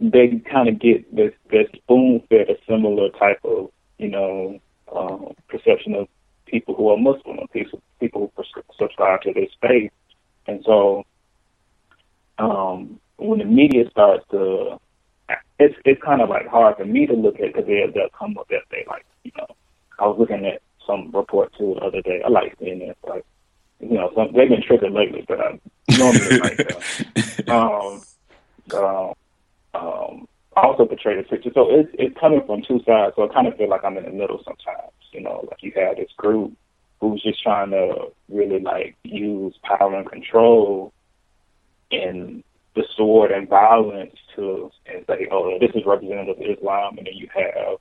[0.00, 4.60] they kind of get this this spoon fed a similar type of you know
[4.94, 6.08] um, perception of
[6.46, 8.44] people who are Muslim, or people people who
[8.78, 9.92] subscribe to this faith,
[10.46, 11.04] and so
[12.38, 14.78] um, when the media starts to,
[15.58, 18.36] it's it's kind of like hard for me to look at because they they'll come
[18.38, 19.46] up that they like you know
[19.98, 22.22] I was looking at some report too the other day.
[22.24, 23.24] I like seeing it like
[23.80, 25.60] you know some they've been tripping lately, but I
[25.98, 27.04] normally like that.
[27.48, 28.02] Um,
[28.74, 29.14] um,
[29.74, 30.28] um,
[30.62, 31.50] also portray the picture.
[31.54, 33.14] So it's it's coming from two sides.
[33.16, 34.92] So I kind of feel like I'm in the middle sometimes.
[35.12, 36.52] You know, like you have this group
[37.00, 40.92] who's just trying to really like use power and control
[41.90, 42.42] and
[42.74, 47.14] the sword and violence to and say, oh, this is representative of Islam, and then
[47.14, 47.78] you have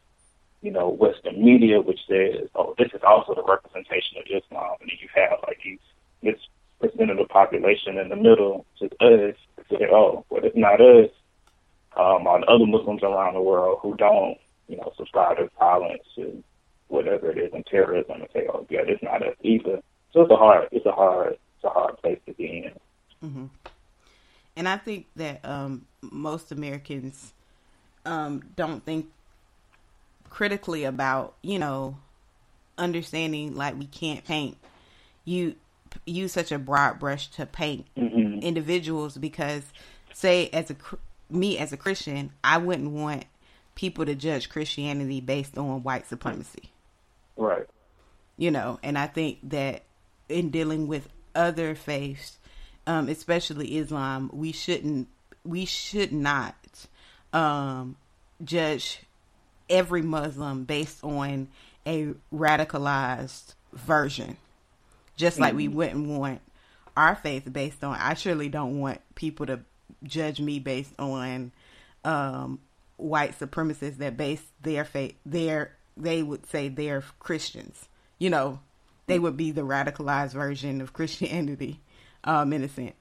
[0.62, 4.90] you know Western media which says, oh, this is also the representation of Islam, and
[4.90, 5.80] then you have like these
[6.24, 6.40] this
[6.80, 9.36] percent of the population in the middle, is us,
[9.70, 11.10] say, oh, well, it's not us
[11.98, 14.38] um, on other Muslims around the world who don't,
[14.68, 16.44] you know, subscribe to violence and
[16.88, 19.82] whatever it is and terrorism and say, oh yeah, it's not us either.
[20.14, 22.72] So it's a hard, it's a hard, it's a hard place to be
[23.22, 23.30] in.
[23.30, 23.46] hmm
[24.56, 27.34] And I think that um, most Americans
[28.06, 29.08] um, don't think
[30.30, 31.98] critically about, you know,
[32.78, 34.58] understanding like we can't paint.
[35.26, 35.56] You
[36.06, 38.42] use such a broad brush to paint Mhm.
[38.42, 39.64] individuals because,
[40.14, 40.76] say, as a
[41.30, 43.26] me as a Christian, I wouldn't want
[43.76, 46.72] people to judge Christianity based on white supremacy
[47.36, 47.68] Right.
[48.38, 49.84] you know and i think that
[50.30, 52.40] in dealing with other faiths
[52.88, 55.08] um especially islam we shouldn't
[55.44, 56.56] we should not
[57.34, 57.96] um
[58.44, 59.02] judge
[59.70, 61.48] every muslim based on
[61.86, 64.38] a radicalized version
[65.16, 65.74] just like we Mhm.
[65.74, 66.42] wouldn't want
[66.96, 69.60] our faith based on i surely don't want people to
[70.04, 71.52] judge me based on
[72.04, 72.60] um
[72.98, 77.88] white supremacists that base their faith their they would say they're Christians.
[78.20, 78.60] You know,
[79.08, 81.80] they would be the radicalized version of Christianity,
[82.24, 82.96] um, in a sense.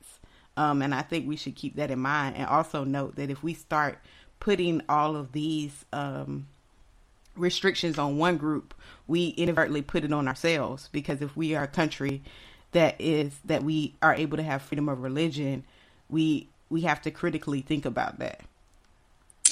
[0.57, 3.43] Um, and I think we should keep that in mind and also note that if
[3.43, 3.99] we start
[4.41, 6.47] putting all of these um,
[7.37, 8.74] restrictions on one group,
[9.07, 12.22] we inadvertently put it on ourselves because if we are a country
[12.72, 15.64] that is that we are able to have freedom of religion,
[16.09, 18.41] we we have to critically think about that.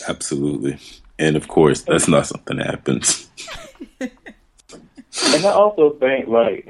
[0.08, 0.78] Absolutely.
[1.18, 3.30] And of course, that's not something that happens.
[5.32, 6.68] And I also think like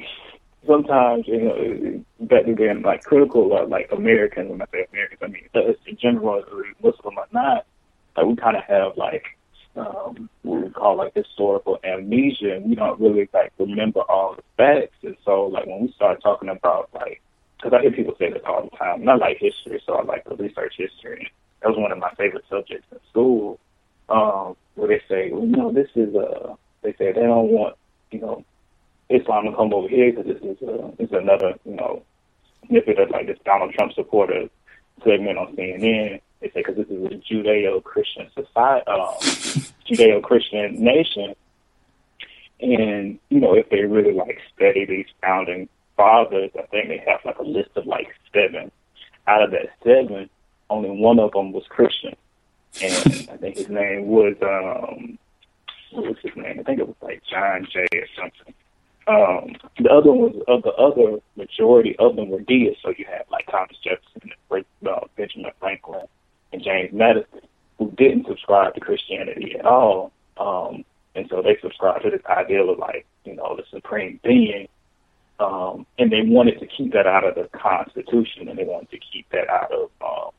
[0.67, 4.51] sometimes you know back to being like critical of like Americans.
[4.51, 7.67] When I say Americans, I mean us in general, whether we're Muslim or not.
[8.17, 9.25] Like we kind of have like
[9.77, 14.43] um, what we call like historical amnesia, and we don't really like remember all the
[14.57, 14.97] facts.
[15.03, 17.23] And so like when we start talking about like,
[17.65, 20.03] because I hear people say this all the time, and I like history, so I
[20.03, 21.33] like to research history.
[21.63, 23.59] That was one of my favorite subjects in school,
[24.11, 27.77] um, where they say, well, you know, this is uh, they say they don't want
[28.11, 28.45] you know
[29.09, 32.03] Islam to come over here because this is uh, this is another you know
[32.69, 34.51] snippet of like this Donald Trump supporter
[35.03, 36.21] segment on CNN.
[36.41, 39.15] They say because this is a Judeo-Christian society, um,
[39.89, 41.35] Judeo-Christian nation,
[42.61, 47.21] and you know if they really like study these founding fathers, I think they have
[47.25, 48.71] like a list of like seven.
[49.27, 50.29] Out of that seven,
[50.69, 52.15] only one of them was Christian,
[52.83, 52.93] and
[53.33, 55.19] I think his name was um,
[55.93, 56.59] what was his name?
[56.61, 58.55] I think it was like John Jay or something.
[59.07, 62.83] Um, the other ones, of the other majority of them were deists.
[62.83, 66.07] So you had like Thomas Jefferson, and uh, Benjamin Franklin,
[66.53, 67.41] and James Madison,
[67.79, 70.13] who didn't subscribe to Christianity at all.
[70.37, 70.85] Um,
[71.15, 74.69] and so they subscribed to this ideal of like, you know, the supreme being.
[75.41, 78.99] Um, and they wanted to keep that out of the Constitution, and they wanted to
[78.99, 80.31] keep that out of um,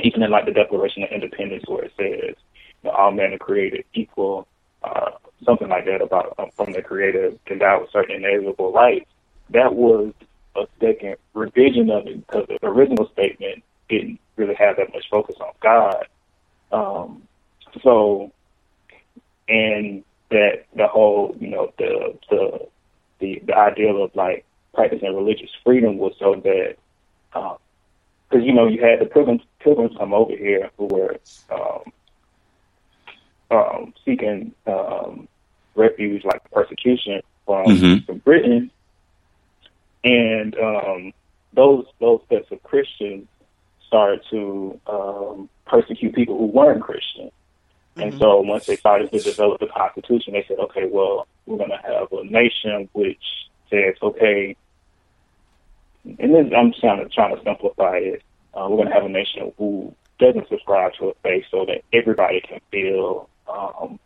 [0.00, 2.34] even in like the Declaration of Independence, where it says,
[2.82, 4.46] you know, all men are created equal,
[4.82, 5.10] uh,
[5.44, 9.10] something like that about um, from the Creator endowed with certain inalienable rights.
[9.50, 10.12] That was
[10.56, 15.36] a second revision of it because the original statement didn't really have that much focus
[15.40, 16.06] on God.
[16.70, 17.22] Um,
[17.82, 18.32] so,
[19.48, 22.68] and that the whole, you know, the the
[23.18, 24.44] the the ideal of like
[24.74, 26.76] practicing religious freedom was so that
[27.32, 31.16] because you know you had the pilgrims pilgrims come over here who were
[31.50, 31.92] um,
[33.50, 35.28] um, seeking um,
[35.74, 38.06] refuge, like persecution from, Mhm.
[38.06, 38.70] from Britain,
[40.04, 41.12] and um,
[41.54, 43.26] those those sets of Christians
[43.86, 47.30] started to um, persecute people who weren't Christian.
[48.00, 51.70] And so once they started to develop the Constitution, they said, okay, well, we're going
[51.70, 53.22] to have a nation which
[53.70, 54.56] says, okay,
[56.04, 58.22] and then I'm trying to, trying to simplify it.
[58.54, 61.82] Uh, we're going to have a nation who doesn't subscribe to a faith so that
[61.92, 63.98] everybody can feel um,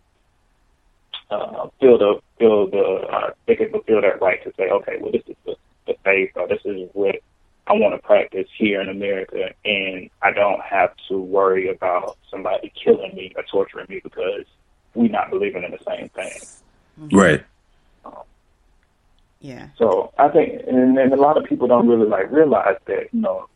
[1.30, 5.12] uh, feel the feel the uh, they can fulfill that right to say, okay, well,
[5.12, 7.16] this is the, the faith, or this is what
[7.66, 12.72] I want to practice here in America, and I don't have to worry about somebody
[12.82, 14.44] killing me or torturing me because
[14.94, 16.32] we're not believing in the same thing.
[17.16, 17.44] Right.
[19.40, 19.68] Yeah.
[19.76, 23.20] So I think, and, and a lot of people don't really like realize that, you
[23.20, 23.48] know,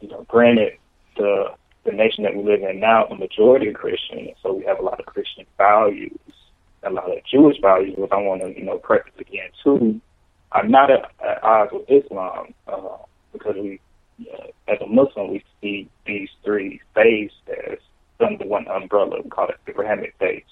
[0.00, 0.74] you know, granted
[1.16, 1.52] the
[1.84, 4.82] the nation that we live in now, the majority of Christian, so we have a
[4.82, 6.18] lot of Christian values,
[6.82, 10.00] a lot of Jewish values, which I want to, you know, preface again too,
[10.52, 12.98] are not at, at odds with Islam, uh,
[13.38, 13.80] because we,
[14.32, 17.34] uh, as a Muslim, we see these three faiths
[17.70, 17.78] as
[18.20, 19.20] under one umbrella.
[19.22, 20.50] We call it the Abrahamic faiths.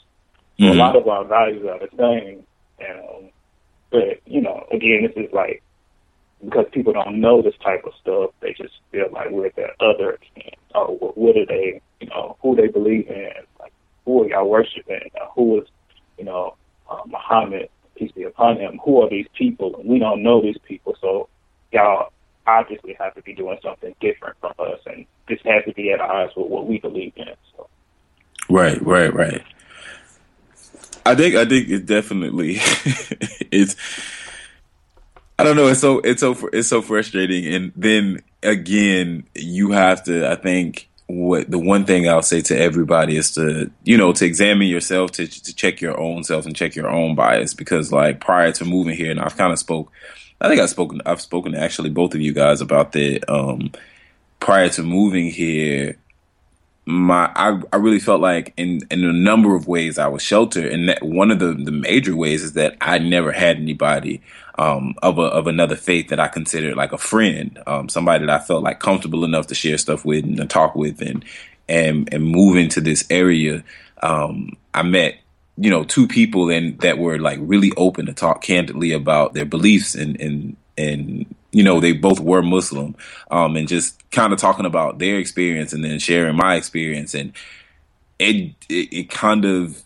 [0.58, 0.70] So Mhm.
[0.72, 2.46] a lot of our values are the same,
[2.78, 3.30] and um,
[3.90, 5.62] but you know, again, this is like
[6.44, 10.18] because people don't know this type of stuff, they just feel like we're the other.
[10.36, 11.80] And, oh, what, what are they?
[12.00, 13.32] You know, who they believe in?
[13.58, 13.72] Like,
[14.04, 15.10] who are y'all worshiping?
[15.20, 15.68] Uh, who is,
[16.18, 16.56] you know,
[16.90, 18.78] uh, Muhammad, peace be upon him?
[18.84, 19.76] Who are these people?
[19.76, 21.28] And we don't know these people, so
[21.72, 22.10] y'all
[22.46, 26.00] obviously have to be doing something different from us, and this has to be at
[26.00, 27.28] odds with what we believe in.
[27.56, 27.68] So,
[28.48, 29.42] Right, right, right.
[31.04, 32.56] I think I think it definitely
[33.52, 33.76] it's
[35.38, 40.02] I don't know, it's so it's so it's so frustrating and then again you have
[40.04, 44.12] to I think what the one thing I'll say to everybody is to you know
[44.14, 47.92] to examine yourself to to check your own self and check your own bias because
[47.92, 49.92] like prior to moving here and I've kind of spoke
[50.40, 53.72] I think I've spoken I've spoken to actually both of you guys about the um
[54.40, 55.98] prior to moving here.
[56.84, 60.72] My I, I really felt like in in a number of ways I was sheltered
[60.72, 64.22] and that one of the the major ways is that I never had anybody
[64.58, 68.32] um of a of another faith that I considered like a friend um somebody that
[68.42, 71.24] I felt like comfortable enough to share stuff with and to talk with and
[71.68, 73.64] and and move into this area.
[74.02, 75.16] Um I met
[75.56, 79.46] you know two people and that were like really open to talk candidly about their
[79.46, 82.94] beliefs and and and you know they both were muslim
[83.30, 87.14] um and just kind of talking about their experience and then sharing my experience.
[87.14, 87.32] And
[88.18, 89.82] it it, it kind of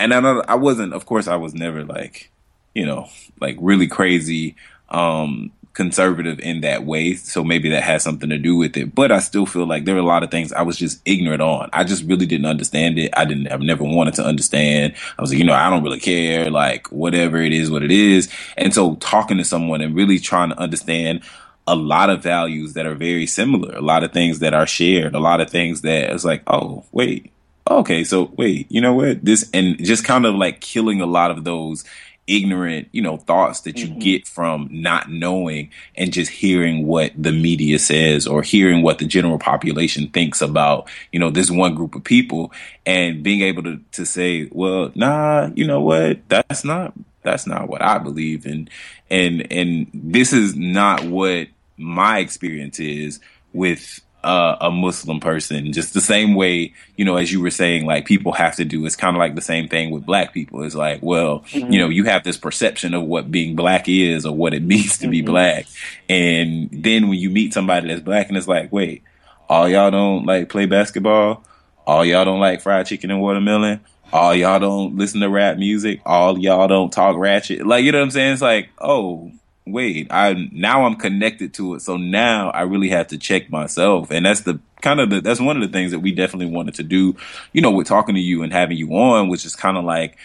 [0.00, 2.30] and I, I wasn't of course i was never like
[2.74, 3.08] you know
[3.40, 4.56] like really crazy
[4.88, 9.12] um conservative in that way so maybe that has something to do with it but
[9.12, 11.70] i still feel like there are a lot of things i was just ignorant on.
[11.72, 13.12] I just really didn't understand it.
[13.16, 14.94] I didn't i've never wanted to understand.
[15.16, 17.92] I was like you know i don't really care like whatever it is what it
[17.92, 18.28] is.
[18.56, 21.22] And so talking to someone and really trying to understand
[21.68, 25.14] a lot of values that are very similar a lot of things that are shared
[25.14, 27.30] a lot of things that it's like oh wait
[27.70, 29.24] okay so wait you know what?
[29.24, 31.84] This and just kind of like killing a lot of those
[32.28, 33.98] ignorant you know thoughts that you mm-hmm.
[33.98, 39.04] get from not knowing and just hearing what the media says or hearing what the
[39.04, 42.52] general population thinks about you know this one group of people
[42.86, 46.20] and being able to to say well nah you know what?
[46.28, 48.70] That's not that's not what I believe and
[49.10, 53.20] and and this is not what my experience is
[53.52, 55.72] with uh, a Muslim person.
[55.72, 58.84] Just the same way, you know, as you were saying, like people have to do.
[58.84, 60.62] It's kind of like the same thing with black people.
[60.64, 64.34] It's like, well, you know, you have this perception of what being black is or
[64.34, 65.66] what it means to be black,
[66.08, 69.02] and then when you meet somebody that's black, and it's like, wait,
[69.48, 71.44] all y'all don't like play basketball,
[71.86, 73.80] all y'all don't like fried chicken and watermelon.
[74.10, 76.00] All y'all don't listen to rap music.
[76.06, 77.66] All y'all don't talk ratchet.
[77.66, 78.32] Like you know what I'm saying?
[78.32, 79.30] It's like, oh,
[79.72, 81.82] wait, I now I'm connected to it.
[81.82, 84.10] So now I really have to check myself.
[84.10, 86.74] And that's the kind of the that's one of the things that we definitely wanted
[86.74, 87.16] to do,
[87.52, 90.16] you know, with talking to you and having you on, which is kind of like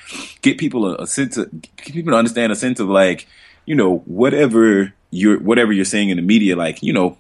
[0.42, 3.28] get people a, a sense of get people to understand a sense of like,
[3.66, 7.18] you know, whatever you're whatever you're saying in the media, like, you know,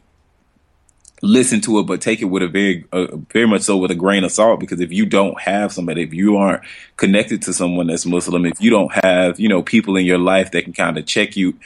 [1.23, 3.95] listen to it, but take it with a very, uh, very much so with a
[3.95, 4.59] grain of salt.
[4.59, 6.61] Because if you don't have somebody, if you aren't
[6.97, 10.51] connected to someone that's Muslim, if you don't have, you know, people in your life
[10.51, 11.57] that can kind of check you,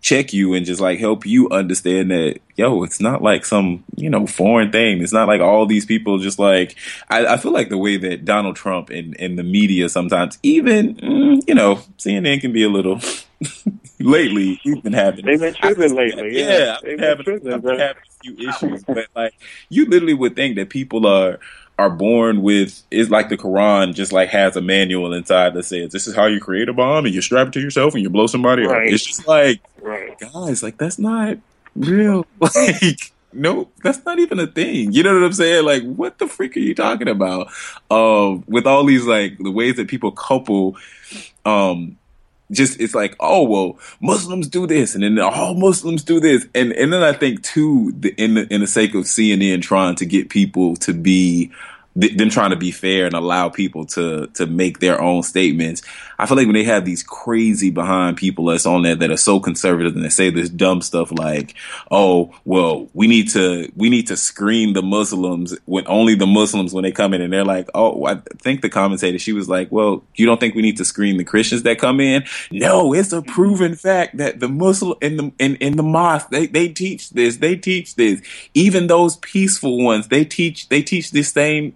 [0.00, 4.08] check you and just like help you understand that, yo, it's not like some, you
[4.08, 5.02] know, foreign thing.
[5.02, 6.76] It's not like all these people just like,
[7.08, 10.94] I, I feel like the way that Donald Trump and, and the media sometimes, even,
[10.96, 13.00] mm, you know, CNN can be a little,
[14.00, 16.58] lately, we've been having, They've been tripping lately, yeah.
[16.58, 19.34] yeah, I've been having, tripping, I've been having a few issues, but like
[19.68, 21.40] you literally would think that people are
[21.78, 25.92] are born with it's like the Quran just like has a manual inside that says
[25.92, 28.08] this is how you create a bomb and you strap it to yourself and you
[28.08, 28.86] blow somebody Right.
[28.88, 28.92] up.
[28.94, 30.18] It's just like Right.
[30.18, 31.36] guys, like that's not
[31.74, 32.26] real.
[32.40, 34.92] Like nope, that's not even a thing.
[34.92, 35.64] You know what I'm saying?
[35.66, 37.48] Like, what the freak are you talking about?
[37.90, 40.76] Um, with all these like the ways that people couple,
[41.44, 41.98] um,
[42.50, 46.72] just it's like, oh well, Muslims do this, and then all Muslims do this, and
[46.72, 50.06] and then I think too, the, in the in the sake of CNN trying to
[50.06, 51.50] get people to be
[51.96, 55.82] them trying to be fair and allow people to to make their own statements.
[56.18, 59.16] I feel like when they have these crazy behind people that's on there that are
[59.16, 61.54] so conservative and they say this dumb stuff like,
[61.90, 66.72] "Oh, well, we need to we need to screen the Muslims when only the Muslims
[66.72, 69.70] when they come in," and they're like, "Oh, I think the commentator she was like,
[69.70, 73.12] well, you don't think we need to screen the Christians that come in?" No, it's
[73.12, 77.10] a proven fact that the Muslim in the in, in the mosque they they teach
[77.10, 78.22] this, they teach this.
[78.54, 81.74] Even those peaceful ones, they teach they teach this same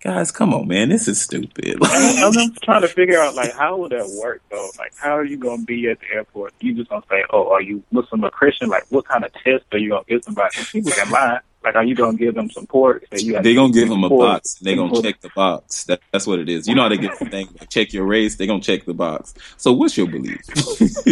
[0.00, 1.76] guys, come on, man, this is stupid.
[1.82, 4.70] I'm just trying to figure out like how would that work though?
[4.78, 6.54] Like how are you gonna be at the airport?
[6.60, 8.68] You just gonna say, Oh, are you Muslim or Christian?
[8.68, 10.56] Like what kind of test are you gonna give somebody?
[10.72, 11.40] People can lie.
[11.62, 13.04] Like are you gonna give them some pork?
[13.10, 14.54] They're gonna give them a box.
[14.54, 15.84] They're gonna check the box.
[15.84, 16.66] That, that's what it is.
[16.66, 19.34] You know how they get the thing, check your race, they're gonna check the box.
[19.58, 20.40] So what's your belief?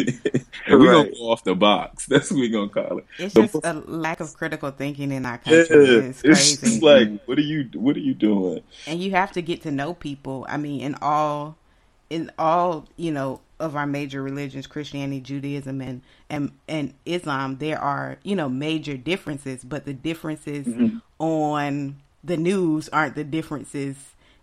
[0.66, 2.06] and we're gonna go off the box.
[2.08, 3.06] That's what we're gonna call it.
[3.18, 5.60] It's The just a lack of critical thinking in our country.
[5.60, 6.56] It's it's crazy.
[6.56, 8.62] just like, what are you, what are you doing?
[8.86, 10.46] and you have to get to know people.
[10.48, 11.56] I mean, in all,
[12.10, 17.78] in all, you know, of our major religions, Christianity, Judaism, and and and Islam, there
[17.80, 20.76] are you know major differences, but the differences
[21.18, 23.96] on the news aren't the differences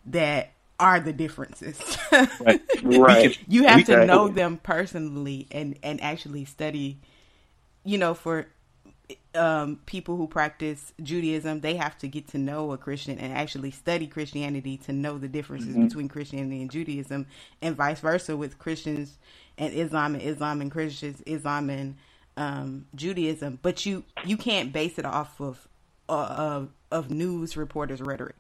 [0.05, 1.79] that are the differences.
[2.39, 2.61] Right.
[2.81, 3.37] Right.
[3.47, 3.97] you have to Exactly.
[3.97, 6.99] know them personally and and actually study.
[7.83, 8.47] You know, for
[9.36, 13.72] um, people who practice Judaism, they have to get to know a Christian and actually
[13.72, 15.88] study Christianity to know the differences Mhm.
[15.88, 17.28] between Christianity and Judaism,
[17.62, 19.18] and vice versa with Christians
[19.57, 21.95] and Islam and Islam and Christians, Islam and
[22.38, 23.60] um, Judaism.
[23.62, 25.68] But you you can't base it off of
[26.10, 28.36] uh, of, of news reporters' rhetoric.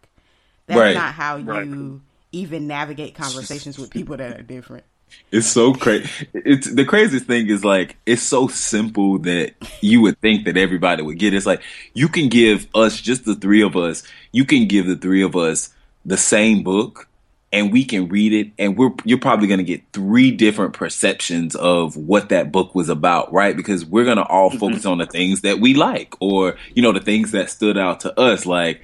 [0.67, 0.93] That's Right.
[0.95, 2.01] not how you
[2.31, 4.83] even navigate conversations with people that are different.
[5.31, 6.09] It's so crazy.
[6.33, 11.03] It's the craziest thing is like it's so simple that you would think that everybody
[11.03, 11.33] would get.
[11.33, 11.37] it.
[11.37, 11.61] It's like
[11.93, 14.03] you can give us just the three of us.
[14.31, 15.73] You can give the three of us
[16.05, 17.09] the same book,
[17.51, 21.55] and we can read it, and we're you're probably going to get three different perceptions
[21.55, 23.57] of what that book was about, right?
[23.57, 24.59] Because we're going to all mm-hmm.
[24.59, 28.01] focus on the things that we like, or you know, the things that stood out
[28.01, 28.81] to us, like.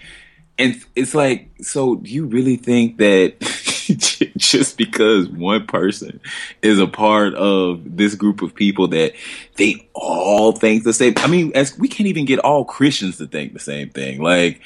[0.62, 3.40] And it's like, so do you really think that
[4.38, 6.22] just because one person
[6.62, 9.14] is a part of this group of people that
[9.58, 11.16] they all think the same?
[11.18, 14.22] I mean, as we can't even get all Christians to think the same thing.
[14.22, 14.62] Like,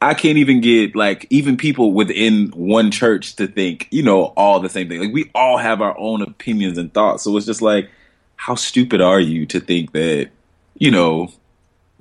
[0.00, 4.60] I can't even get like even people within one church to think, you know, all
[4.60, 5.00] the same thing.
[5.00, 7.24] Like we all have our own opinions and thoughts.
[7.24, 7.90] So it's just like,
[8.36, 10.30] how stupid are you to think that,
[10.78, 11.32] you know,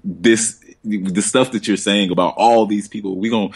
[0.03, 3.53] this the stuff that you're saying about all these people, we gonna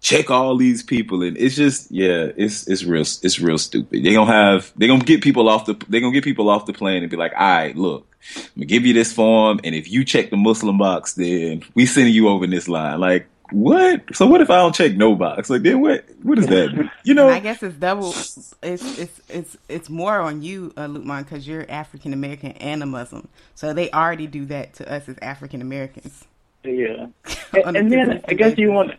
[0.00, 4.04] check all these people and it's just yeah, it's it's real it's real stupid.
[4.04, 6.72] They gonna have they gonna get people off the they gonna get people off the
[6.72, 9.90] plane and be like, all right, look, I'm gonna give you this form, and if
[9.90, 13.00] you check the Muslim box, then we sending you over this line.
[13.00, 14.14] Like, what?
[14.14, 15.48] So what if I don't check no box?
[15.48, 16.04] Like, then what?
[16.22, 16.90] What is that?
[17.04, 17.28] You know?
[17.28, 18.10] And I guess it's double.
[18.10, 22.86] It's it's it's it's more on you, uh, Lukman, because you're African American and a
[22.86, 23.28] Muslim.
[23.54, 26.24] So they already do that to us as African Americans.
[26.64, 27.06] Yeah.
[27.64, 28.92] And, and then I guess you want.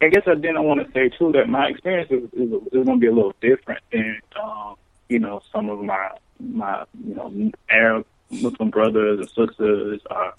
[0.00, 2.84] I guess I then I want to say too that my experience is is, is
[2.84, 4.76] going to be a little different than um,
[5.08, 10.30] you know some of my my you know Arab Muslim brothers and sisters, uh,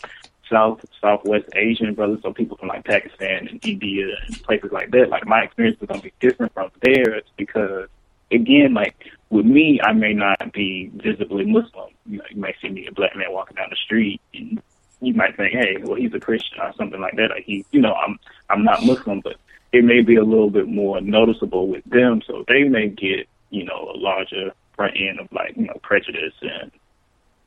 [0.49, 5.09] South Southwest Asian brothers, so people from like Pakistan and India and places like that.
[5.09, 7.89] Like my experience is going to be different from theirs because
[8.31, 11.89] again, like with me, I may not be visibly Muslim.
[12.05, 14.61] You know, you may see me a black man walking down the street and
[15.01, 17.29] you might think, hey, well, he's a Christian or something like that.
[17.29, 18.19] Like he, you know, I'm
[18.49, 19.35] I'm not Muslim, but
[19.71, 23.63] it may be a little bit more noticeable with them, so they may get, you
[23.63, 26.71] know, a larger front end of like, you know, prejudice and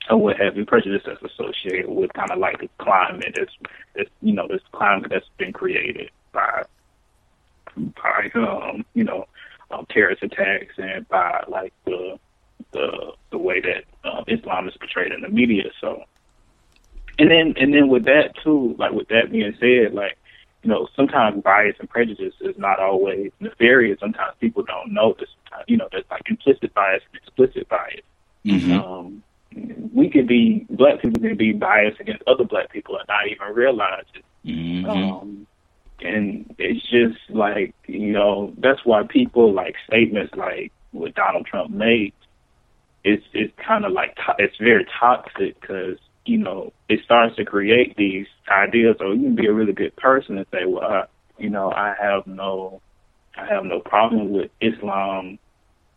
[0.08, 3.52] or what have you, prejudice that's associated with kind of like the climate that's,
[3.94, 6.64] that's you know, this climate that's been created by
[7.76, 9.26] by um, you know,
[9.70, 12.18] um, terrorist attacks and by like the
[12.72, 15.64] the the way that um, Islam is portrayed in the media.
[15.80, 16.04] So
[17.20, 20.16] and then and then with that too, like with that being said, like
[20.62, 23.98] you know, sometimes bias and prejudice is not always nefarious.
[24.00, 25.28] Sometimes people don't know this.
[25.66, 28.02] You know, there's like implicit bias and explicit bias.
[28.80, 29.22] Um,
[29.92, 33.54] we could be black people can be biased against other black people and not even
[33.54, 34.24] realize it.
[34.90, 35.46] Um,
[36.02, 41.70] and it's just like you know that's why people like statements like what Donald Trump
[41.70, 42.12] made.
[43.04, 47.44] It's it's kind of like to- it's very toxic because you know, it starts to
[47.44, 48.96] create these ideas.
[48.98, 51.04] So you can be a really good person and say, well, I,
[51.38, 52.80] you know, I have no,
[53.36, 55.38] I have no problem with Islam,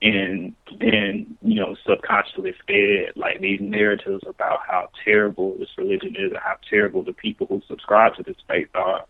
[0.02, 6.32] and then you know, subconsciously fed like these narratives about how terrible this religion is
[6.32, 9.06] and how terrible the people who subscribe to this faith are,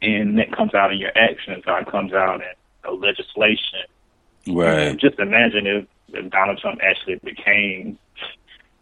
[0.00, 3.80] and that comes out in your actions or it comes out in you know, legislation.
[4.48, 4.96] Right.
[4.96, 7.98] Just imagine if, if Donald Trump actually became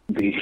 [0.09, 0.35] the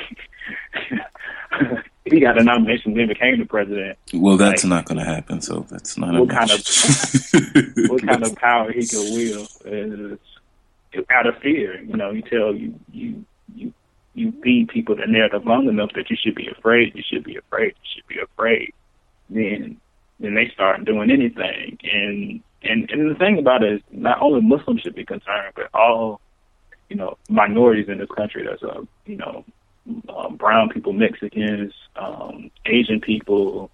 [2.06, 3.98] he got a nomination then became the president.
[4.14, 5.41] Well, that's Like, not going to happen.
[5.41, 6.14] So that's not.
[6.19, 10.19] what a kind of what kind of power he could wield is
[11.11, 11.81] out of fear.
[11.81, 13.26] You know, you tell you you
[13.56, 13.73] you
[14.15, 17.35] you feed people the narrative long enough that you should be afraid, you should be
[17.38, 18.73] afraid, you should be afraid.
[19.30, 19.77] Then
[20.19, 21.77] then they start doing anything.
[21.84, 25.69] And and and the thing about it is not only Muslims should be concerned, but
[25.73, 26.19] all
[26.93, 28.43] you know minorities in this country.
[28.43, 29.43] There's a you know
[30.09, 33.71] um, brown people, Mexicans, um, Asian people.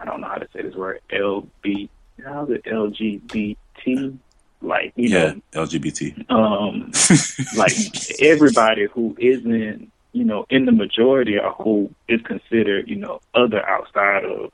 [0.00, 1.00] I don't know how to say this word.
[1.10, 1.90] LB,
[2.24, 4.18] how's it LGBT?
[4.62, 6.30] Like you yeah, know, LGBT.
[6.30, 6.92] um,
[7.58, 13.20] like everybody who isn't, you know, in the majority or who is considered, you know,
[13.34, 14.50] other outside of,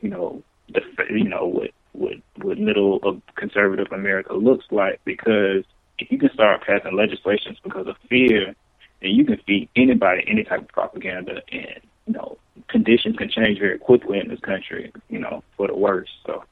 [0.00, 0.80] you know, the,
[1.10, 5.00] you know, what what what middle of conservative America looks like.
[5.04, 5.64] Because
[5.98, 8.54] if you can start passing legislations because of fear,
[9.00, 13.58] then you can feed anybody any type of propaganda, and you know, conditions can change
[13.58, 16.08] very quickly in this country, you know, for the worse.
[16.26, 16.44] So.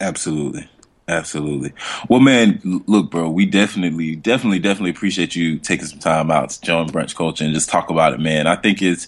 [0.00, 0.68] Absolutely.
[1.08, 1.72] Absolutely.
[2.08, 6.60] Well, man, look, bro, we definitely, definitely, definitely appreciate you taking some time out to
[6.60, 8.48] join Brunch Culture and just talk about it, man.
[8.48, 9.06] I think it's,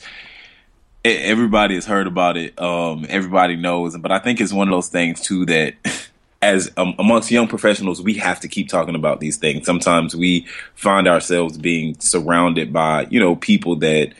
[1.04, 2.56] everybody has heard about it.
[2.60, 5.74] Um, everybody knows, but I think it's one of those things too that
[6.40, 9.66] as um, amongst young professionals, we have to keep talking about these things.
[9.66, 14.12] Sometimes we find ourselves being surrounded by, you know, people that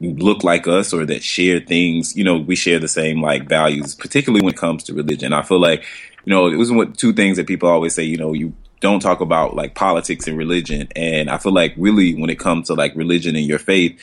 [0.00, 3.94] look like us or that share things, you know, we share the same like values,
[3.94, 5.32] particularly when it comes to religion.
[5.32, 5.84] I feel like,
[6.24, 9.00] you know, it was what two things that people always say, you know, you don't
[9.00, 10.88] talk about like politics and religion.
[10.96, 13.98] And I feel like really when it comes to like religion and your faith,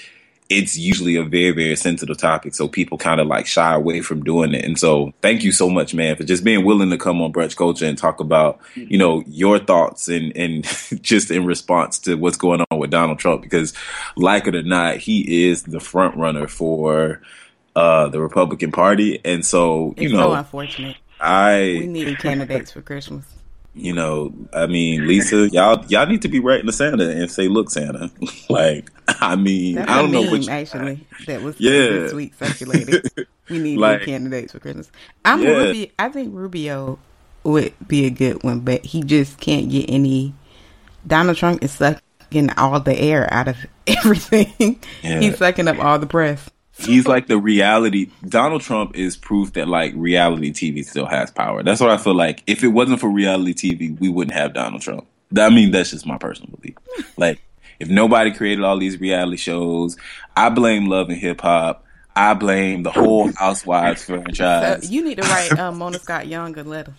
[0.60, 2.54] it's usually a very, very sensitive topic.
[2.54, 4.64] So people kind of like shy away from doing it.
[4.64, 7.56] And so thank you so much, man, for just being willing to come on Brunch
[7.56, 10.64] Culture and talk about, you know, your thoughts and, and
[11.02, 13.42] just in response to what's going on with Donald Trump.
[13.42, 13.74] Because
[14.16, 17.22] like it or not, he is the front runner for
[17.76, 19.20] uh, the Republican Party.
[19.26, 20.98] And so, you It's know, so unfortunate.
[21.20, 23.26] I We needed candidates for Christmas.
[23.76, 27.48] You know, I mean, Lisa, y'all y'all need to be writing to Santa and say,
[27.48, 28.12] "Look, Santa."
[28.50, 31.72] like, I mean, That's I don't know what you- actually that was Yeah.
[31.90, 33.10] this week circulated.
[33.50, 34.92] we need Like- new candidates for Christmas.
[35.26, 35.50] I'm Yeah.
[35.58, 35.88] Rubio.
[36.00, 37.00] I think Rubio
[37.44, 40.34] would be a good one, but he just can't get any.
[41.06, 44.80] Donald Trump is sucking all the air out of everything.
[45.02, 45.20] Yeah.
[45.20, 46.50] He's sucking up all the press.
[46.78, 48.10] He's like the reality.
[48.28, 51.62] Donald Trump is proof that like reality TV still has power.
[51.64, 52.44] That's what I feel like.
[52.48, 55.06] If it wasn't for reality TV, we wouldn't have Donald Trump.
[55.38, 56.76] I mean, that's just my personal belief.
[57.18, 57.42] Like,
[57.80, 59.98] if nobody created all these reality shows,
[60.36, 61.86] I blame Love and Hip Hop.
[62.16, 64.92] I blame the whole Housewives So franchise.
[64.92, 66.94] you need to write um, Mona Scott Young a letter.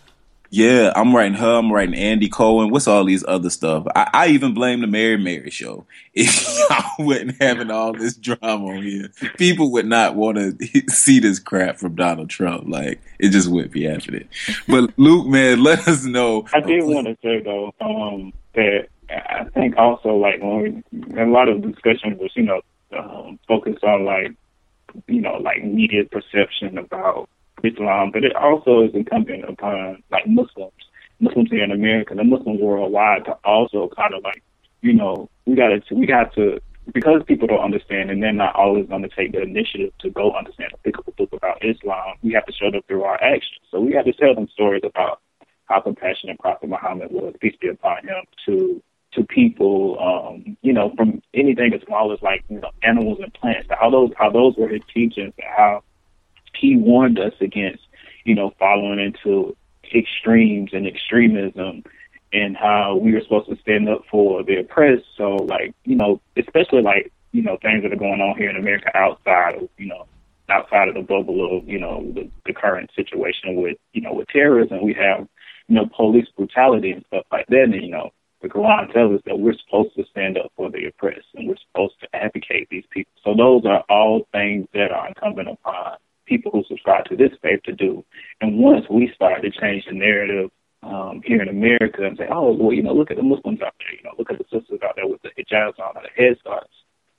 [0.57, 1.57] Yeah, I'm writing her.
[1.57, 2.71] I'm writing Andy Cohen.
[2.71, 3.89] What's all these other stuff?
[3.97, 5.85] I, I even blame the Mary Mary show.
[6.15, 11.19] If y'all wasn't having all this drama on here, people would not want to see
[11.19, 12.69] this crap from Donald Trump.
[12.69, 14.29] Like it just wouldn't be happening.
[14.69, 16.47] But Luke, man, let us know.
[16.55, 21.27] I did want to say though um, that I think also like when we, a
[21.27, 22.61] lot of discussion was you know
[22.97, 24.31] um, focused on like
[25.09, 27.29] you know like media perception about
[27.65, 30.73] Islam, but it also is incumbent upon like Muslims,
[31.21, 34.43] Muslims here in America, the Muslims worldwide to also kind of like
[34.83, 36.61] you know we got to we got to
[36.93, 40.33] because people don't understand and they're not always going to take the initiative to go
[40.33, 42.17] understand and pick up a book about Islam.
[42.23, 43.61] We have to show them through our actions.
[43.71, 45.21] So we have to tell them stories about
[45.67, 48.83] how compassionate Prophet Muhammad was, peace be upon him, to
[49.13, 53.33] to people, um, you know, from anything as small as like you know animals and
[53.35, 55.83] plants, how those how those were his teachings, and how
[56.65, 57.83] he warned us against,
[58.25, 59.55] you know, following into
[59.95, 61.85] extremes and extremism,
[62.33, 65.05] and how we were supposed to stand up for the oppressed.
[65.17, 68.57] So, like, you know, especially like you know things that are going on here in
[68.57, 70.07] America outside of you know
[70.49, 74.29] outside of the bubble of you know the, the current situation with you know with
[74.29, 75.29] terrorism, we have
[75.69, 78.11] you know police brutality and stuff like that, and you know
[78.41, 81.57] the Quran tells us that we're supposed to stand up for the oppressed and we're
[81.69, 83.13] supposed to advocate these people.
[83.23, 85.97] So those are all things that are incumbent upon
[86.27, 88.05] people who subscribe to this faith to do.
[88.41, 90.51] And once we start to change the narrative
[90.83, 93.75] um, here in America and say, oh, well, you know, look at the Muslims out
[93.79, 96.23] there, you know, look at the sisters out there with the hijabs on or the
[96.23, 96.69] headscarves,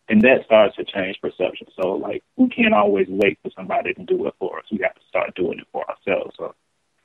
[0.07, 1.68] and that starts to change perception.
[1.80, 4.65] So like we can't always wait for somebody to do it for us.
[4.72, 6.36] We have to start doing it for ourselves.
[6.38, 6.53] So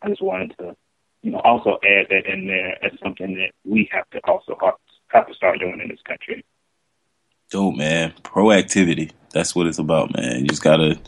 [0.03, 0.77] I just wanted to,
[1.23, 4.59] you know, also add that in there as something that we have to also
[5.09, 6.45] have to start doing in this country.
[7.51, 8.13] Dope, man.
[8.23, 9.11] Proactivity.
[9.33, 10.41] That's what it's about, man.
[10.41, 11.01] You just gotta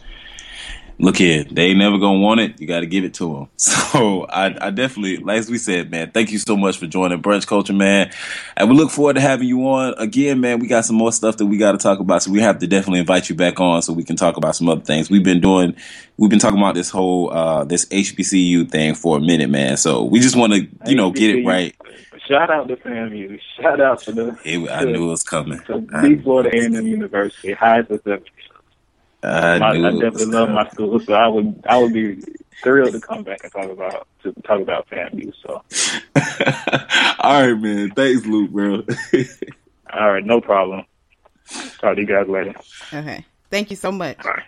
[0.99, 2.61] look here, they ain't never gonna want it.
[2.61, 3.49] You got to give it to them.
[3.93, 7.47] So I, I definitely, like we said, man, thank you so much for joining Brunch
[7.47, 8.11] Culture, man.
[8.57, 10.61] And we look forward to having you on again, man.
[10.61, 12.67] We got some more stuff that we got to talk about, so we have to
[12.67, 15.11] definitely invite you back on so we can talk about some other things.
[15.11, 15.77] We've been doing,
[16.17, 19.77] we've been talking about this whole uh this HBCU thing for a minute, man.
[19.77, 21.77] So we just want to, you know, get it right.
[22.27, 23.39] Shout out to FAMU.
[23.61, 24.39] Shout out to the.
[24.45, 25.59] It, I knew it was coming.
[25.67, 28.31] To the Florida A&M University, highest acceptance.
[29.23, 32.23] I, my, I definitely love my school, so I would I would be
[32.63, 35.33] thrilled to come back and talk about to talk about FAMU.
[35.43, 35.63] So,
[37.21, 37.91] all right, man.
[37.91, 38.83] Thanks, Luke, bro.
[39.93, 40.85] all right, no problem.
[41.79, 42.55] Talk to you guys later.
[42.93, 44.19] Okay, thank you so much.
[44.19, 44.43] Bye.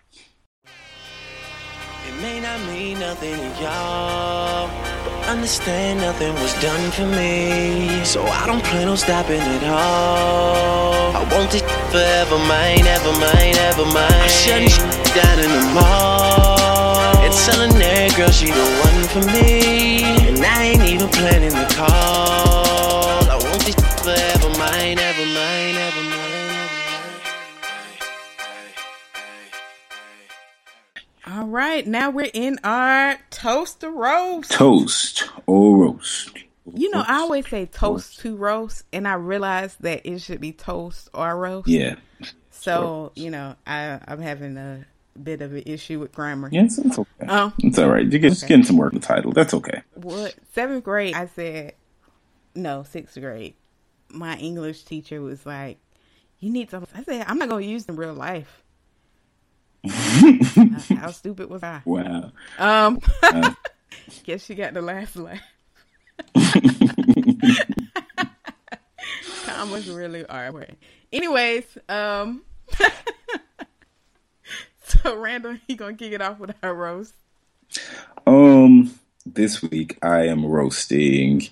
[2.06, 4.68] It may not mean nothing to y'all,
[5.03, 8.04] but understand nothing was done for me.
[8.04, 11.16] So I don't plan on stopping at all.
[11.16, 14.12] I want this forever mine, ever mine, ever mine.
[14.12, 14.68] I'm shutting
[15.14, 17.24] down in the mall.
[17.24, 20.04] And telling that girl she the one for me.
[20.28, 22.53] And I ain't even planning the call.
[31.54, 34.50] Right, now we're in our toast to roast.
[34.50, 36.36] Toast or roast.
[36.72, 40.52] You know, I always say toast to roast, and I realize that it should be
[40.52, 41.68] toast or roast.
[41.68, 41.96] Yeah.
[42.50, 44.86] So you know, I I'm having a
[45.22, 46.48] bit of an issue with grammar.
[46.50, 47.26] Yes, it's okay.
[47.26, 48.10] Um, it's all right.
[48.10, 49.32] You're just getting some work in the title.
[49.32, 49.82] That's okay.
[49.94, 51.14] What seventh grade?
[51.14, 51.74] I said
[52.54, 53.54] no, sixth grade.
[54.08, 55.78] My English teacher was like,
[56.38, 58.63] "You need some." I said, "I'm not gonna use in real life."
[59.88, 61.82] How stupid was I?
[61.84, 62.32] Wow.
[62.58, 63.00] Um,
[64.24, 65.40] guess she got the last laugh.
[69.44, 70.52] Commas really are.
[70.52, 70.78] Right.
[71.12, 72.42] Anyways, um,
[74.84, 77.14] so Randall, you gonna kick it off with our roast?
[78.26, 81.48] Um, this week I am roasting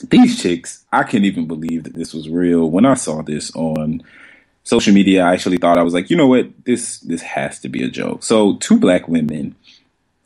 [0.00, 0.84] these chicks.
[0.92, 2.70] I can't even believe that this was real.
[2.70, 4.02] When I saw this on
[4.64, 7.68] social media, I actually thought I was like, you know what, this this has to
[7.68, 8.22] be a joke.
[8.22, 9.56] So two black women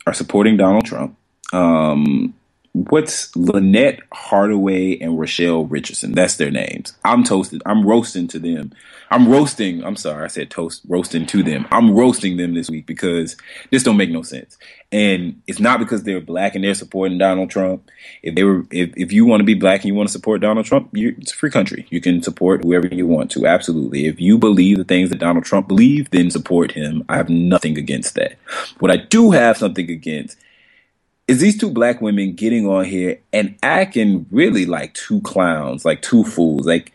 [0.05, 1.17] are supporting Donald Trump.
[1.51, 2.33] Um,
[2.73, 6.13] what's Lynnette Hardaway and Rochelle Richardson?
[6.13, 6.97] That's their names.
[7.05, 7.61] I'm toasted.
[7.65, 8.73] I'm roasting to them.
[9.11, 9.83] I'm roasting.
[9.83, 10.81] I'm sorry, I said toast.
[10.87, 11.67] Roasting to them.
[11.69, 13.37] I'm roasting them this week because
[13.69, 14.57] this don't make no sense.
[14.91, 17.89] And it's not because they're black and they're supporting Donald Trump.
[18.23, 20.41] If they were, if, if you want to be black and you want to support
[20.41, 21.85] Donald Trump, you, it's a free country.
[21.91, 23.45] You can support whoever you want to.
[23.45, 24.07] Absolutely.
[24.07, 27.05] If you believe the things that Donald Trump believes, then support him.
[27.07, 28.33] I have nothing against that.
[28.79, 30.39] What I do have something against
[31.27, 36.01] is these two black women getting on here and acting really like two clowns, like
[36.01, 36.65] two fools.
[36.65, 36.91] Like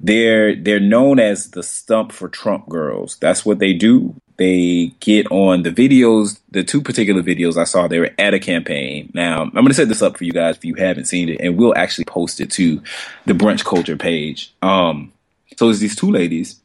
[0.00, 3.16] they're they're known as the stump for Trump girls.
[3.16, 4.14] That's what they do.
[4.38, 8.38] They get on the videos, the two particular videos I saw, they were at a
[8.38, 9.10] campaign.
[9.12, 11.40] Now, I'm going to set this up for you guys if you haven't seen it,
[11.40, 12.80] and we'll actually post it to
[13.26, 14.54] the Brunch Culture page.
[14.62, 15.12] Um,
[15.56, 16.60] so it's these two ladies.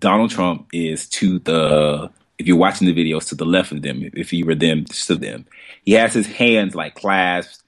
[0.00, 4.10] Donald Trump is to the, if you're watching the videos, to the left of them.
[4.14, 5.46] If you were them, to them.
[5.84, 7.64] He has his hands like clasped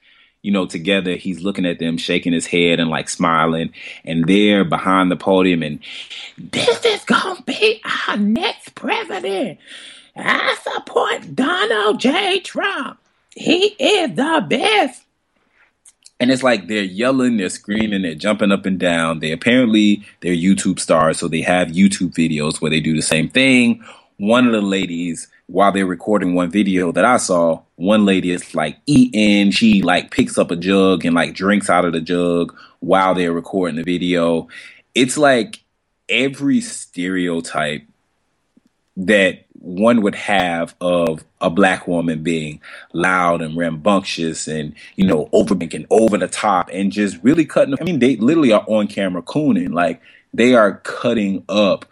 [0.47, 1.15] you know, together.
[1.15, 3.73] He's looking at them, shaking his head and like smiling.
[4.05, 5.79] And they're behind the podium, and
[6.37, 9.59] this is gonna be our next president.
[10.15, 12.39] I support Donald J.
[12.39, 12.97] Trump.
[13.35, 15.03] He is the best.
[16.19, 19.19] And it's like they're yelling, they're screaming, they're jumping up and down.
[19.19, 23.27] They apparently they're YouTube stars, so they have YouTube videos where they do the same
[23.29, 23.83] thing.
[24.17, 28.55] One of the ladies while they're recording one video that I saw, one lady is
[28.55, 29.51] like eating.
[29.51, 33.31] She like picks up a jug and like drinks out of the jug while they're
[33.31, 34.47] recording the video.
[34.95, 35.63] It's like
[36.09, 37.83] every stereotype
[38.97, 42.59] that one would have of a black woman being
[42.93, 45.55] loud and rambunctious and you know over
[45.91, 47.75] over the top and just really cutting.
[47.79, 50.01] I mean, they literally are on camera cooning like
[50.33, 51.85] they are cutting up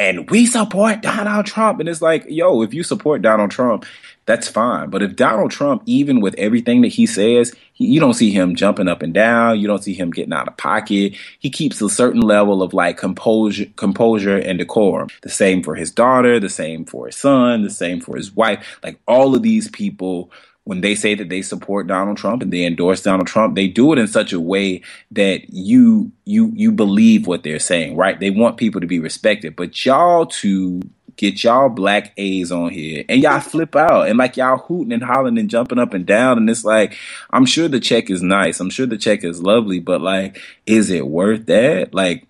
[0.00, 1.78] and we support Donald Trump.
[1.78, 3.84] And it's like, yo, if you support Donald Trump,
[4.24, 4.88] that's fine.
[4.88, 8.54] But if Donald Trump, even with everything that he says, he, you don't see him
[8.54, 9.60] jumping up and down.
[9.60, 11.16] You don't see him getting out of pocket.
[11.38, 15.10] He keeps a certain level of like composure, composure and decorum.
[15.20, 18.80] The same for his daughter, the same for his son, the same for his wife.
[18.82, 20.30] Like all of these people
[20.70, 23.92] when they say that they support Donald Trump and they endorse Donald Trump, they do
[23.92, 28.20] it in such a way that you you you believe what they're saying, right?
[28.20, 30.80] They want people to be respected, but y'all to
[31.16, 35.02] get y'all black A's on here and y'all flip out and like y'all hooting and
[35.02, 36.96] hollering and jumping up and down and it's like
[37.30, 38.60] I'm sure the check is nice.
[38.60, 41.94] I'm sure the check is lovely, but like is it worth that?
[41.94, 42.28] Like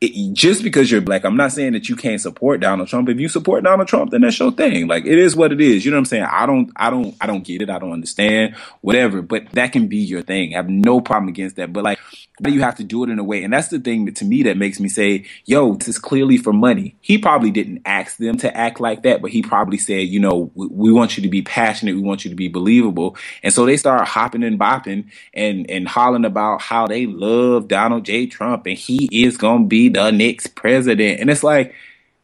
[0.00, 3.08] it, just because you're black, I'm not saying that you can't support Donald Trump.
[3.08, 4.86] If you support Donald Trump, then that's your thing.
[4.86, 5.84] Like it is what it is.
[5.84, 6.26] You know what I'm saying?
[6.30, 7.70] I don't, I don't, I don't get it.
[7.70, 8.54] I don't understand.
[8.80, 9.22] Whatever.
[9.22, 10.54] But that can be your thing.
[10.54, 11.72] I have no problem against that.
[11.72, 11.98] But like,
[12.46, 14.42] you have to do it in a way, and that's the thing that to me
[14.44, 18.36] that makes me say, "Yo, this is clearly for money." He probably didn't ask them
[18.38, 21.28] to act like that, but he probably said, "You know, we, we want you to
[21.28, 21.96] be passionate.
[21.96, 25.04] We want you to be believable." And so they start hopping and bopping
[25.34, 28.26] and and hollering about how they love Donald J.
[28.26, 31.20] Trump and he is gonna be the next president.
[31.20, 31.74] And it's like,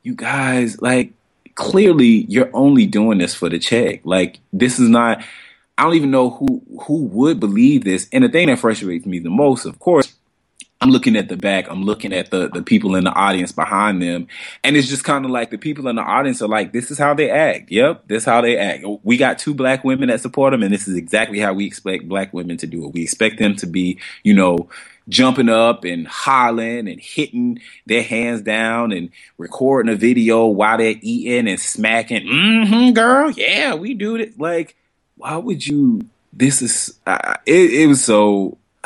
[0.02, 1.12] you guys, like,
[1.54, 4.00] clearly you're only doing this for the check.
[4.04, 5.22] Like, this is not.
[5.76, 8.08] I don't even know who who would believe this.
[8.12, 10.14] And the thing that frustrates me the most, of course,
[10.80, 11.68] I'm looking at the back.
[11.70, 14.28] I'm looking at the the people in the audience behind them,
[14.62, 16.98] and it's just kind of like the people in the audience are like, "This is
[16.98, 17.72] how they act.
[17.72, 18.84] Yep, this is how they act.
[19.02, 22.08] We got two black women that support them, and this is exactly how we expect
[22.08, 22.92] black women to do it.
[22.92, 24.68] We expect them to be, you know."
[25.06, 30.94] jumping up and hollering and hitting their hands down and recording a video while they're
[31.02, 32.26] eating and smacking.
[32.26, 33.30] Mm-hmm, girl.
[33.32, 34.40] Yeah, we do it.
[34.40, 34.74] Like,
[35.24, 36.02] why would you?
[36.34, 36.98] This is.
[37.06, 38.58] Uh, it, it was so.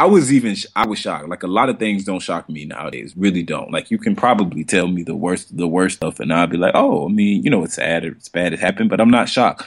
[0.00, 1.28] I was even I was shocked.
[1.28, 3.14] Like a lot of things don't shock me nowadays.
[3.16, 3.72] Really don't.
[3.72, 6.74] Like you can probably tell me the worst the worst stuff, and I'll be like,
[6.74, 9.64] oh, I mean, you know, it's sad, it's bad, it happened, but I'm not shocked.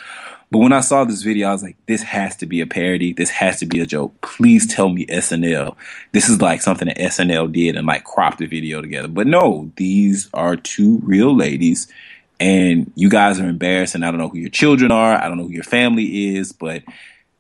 [0.52, 3.14] But when I saw this video, I was like, this has to be a parody.
[3.14, 4.14] This has to be a joke.
[4.22, 5.76] Please tell me SNL.
[6.12, 9.08] This is like something that SNL did and like cropped the video together.
[9.08, 11.88] But no, these are two real ladies
[12.42, 15.14] and you guys are embarrassed and I don't know who your children are.
[15.14, 16.82] I don't know who your family is, but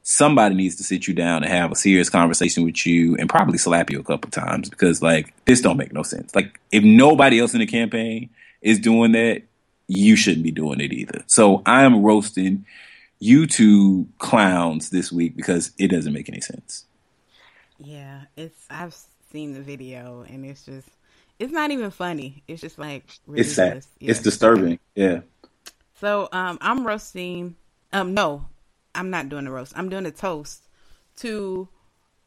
[0.03, 3.57] somebody needs to sit you down and have a serious conversation with you and probably
[3.57, 6.35] slap you a couple times because like this don't make no sense.
[6.35, 8.29] Like if nobody else in the campaign
[8.61, 9.41] is doing that,
[9.87, 11.23] you shouldn't be doing it either.
[11.25, 12.67] So I am roasting
[13.17, 16.85] you two clowns this week because it doesn't make any sense.
[17.79, 18.95] Yeah, it's I've
[19.31, 20.89] seen the video and it's just
[21.41, 22.43] it's not even funny.
[22.47, 23.47] It's just like ridiculous.
[23.47, 23.85] it's sad.
[23.99, 24.11] Yeah.
[24.11, 24.79] It's disturbing.
[24.95, 25.21] Yeah.
[25.99, 27.55] So um, I'm roasting.
[27.91, 28.45] Um, no,
[28.93, 29.73] I'm not doing a roast.
[29.75, 30.67] I'm doing a toast
[31.17, 31.67] to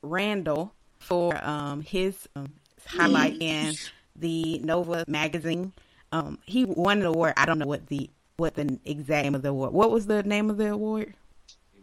[0.03, 2.55] Randall for um his um,
[2.87, 3.75] highlight in
[4.17, 5.73] the Nova magazine.
[6.11, 7.35] Um, he won an award.
[7.37, 9.73] I don't know what the what the exact name of the award.
[9.73, 11.15] What was the name of the award?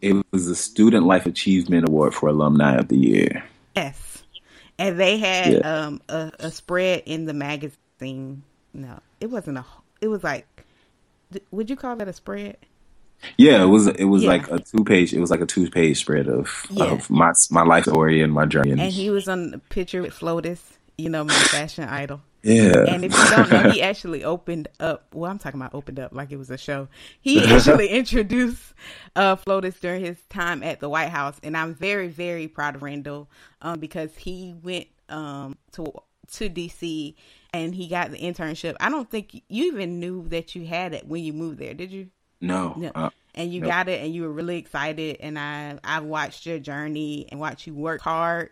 [0.02, 3.44] It was the Student Life Achievement Award for Alumni of the Year.
[3.76, 4.11] Yes
[4.82, 5.60] and they had yeah.
[5.60, 8.44] um a, a spread in the magazine.
[8.74, 9.66] No, it wasn't a.
[10.02, 10.48] It was like,
[11.52, 12.58] would you call that a spread?
[13.38, 13.88] Yeah, it was.
[13.88, 14.30] It was yeah.
[14.30, 15.14] like a two page.
[15.14, 16.86] It was like a two page spread of yeah.
[16.86, 18.72] of my my life story and my journey.
[18.72, 20.62] And he was on the picture with Flotus,
[20.98, 22.22] you know, my fashion idol.
[22.44, 22.86] Yeah.
[22.88, 25.08] And if you don't know, he actually opened up.
[25.14, 26.88] Well, I'm talking about opened up like it was a show.
[27.22, 28.74] He actually introduced
[29.16, 32.84] uh, Flotus during his time at the White House, and I'm very, very proud of
[32.84, 33.30] Randall
[33.62, 35.94] um, because he went um, to
[36.34, 37.16] to DC
[37.54, 38.76] and he got the internship.
[38.80, 41.92] I don't think you even knew that you had it when you moved there, did
[41.92, 42.10] you?
[42.40, 42.74] No.
[42.78, 42.92] no.
[42.96, 45.18] Uh, and you got it, and you were really excited.
[45.20, 48.50] And I I watched your journey and watched you work hard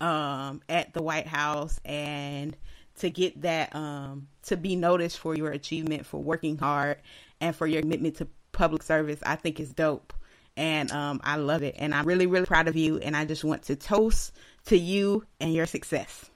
[0.00, 2.56] um, at the White House and
[2.98, 6.98] to get that um to be noticed for your achievement for working hard
[7.40, 10.12] and for your commitment to public service i think is dope.
[10.56, 11.76] And um i love it.
[11.78, 12.98] And i'm really really proud of you.
[12.98, 14.32] And i just want to toast
[14.66, 16.30] to you and your success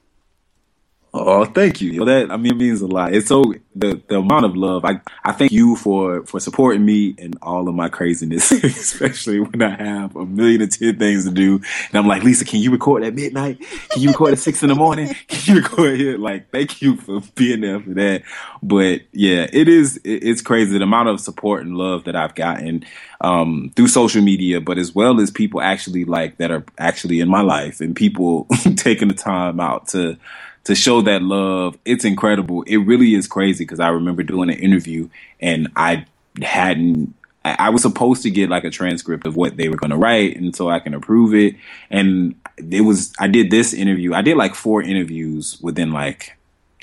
[1.15, 2.07] Oh, thank you.
[2.07, 3.13] That I mean, means a lot.
[3.13, 4.87] It's so the the amount of love.
[4.87, 9.61] I I thank you for for supporting me and all of my craziness, especially when
[9.61, 11.57] I have a million and ten things to do.
[11.57, 13.61] And I'm like, Lisa, can you record at midnight?
[13.91, 15.15] Can you record at six in the morning?
[15.29, 16.17] Can you record here?
[16.17, 18.23] Like, thank you for being there for that.
[18.63, 20.01] But yeah, it is.
[20.05, 22.87] It's crazy the amount of support and love that I've gotten
[23.21, 27.29] um, through social media, but as well as people actually like that are actually in
[27.29, 30.17] my life and people taking the time out to
[30.65, 31.77] to show that love.
[31.85, 32.63] It's incredible.
[32.63, 35.09] It really is crazy because I remember doing an interview
[35.41, 36.07] and I
[36.43, 37.15] hadn't.
[37.45, 40.37] I was supposed to get like a transcript of what they were going to write,
[40.37, 41.57] and so I can approve it.
[41.91, 44.15] And it was I did this interview.
[44.15, 46.37] I did like four interviews within like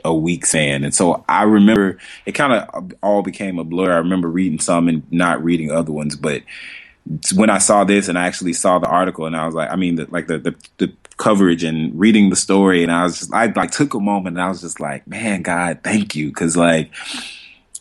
[0.04, 0.84] a week span.
[0.84, 3.92] And so I remember it kind of uh, all became a blur.
[3.94, 6.44] I remember reading some and not reading other ones, but
[7.34, 9.76] when I saw this and I actually saw the article and I was like, I
[9.76, 13.34] mean, the, like the, the, the coverage and reading the story, and I was just,
[13.34, 16.56] I like took a moment and I was just like, man, God, thank you, because
[16.56, 16.92] like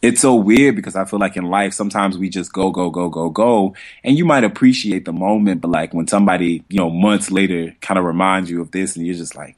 [0.01, 3.09] it's so weird because I feel like in life sometimes we just go go go
[3.09, 3.75] go go.
[4.05, 7.99] And you might appreciate the moment but like when somebody you know months later kind
[7.99, 9.57] of reminds you of this and you're just like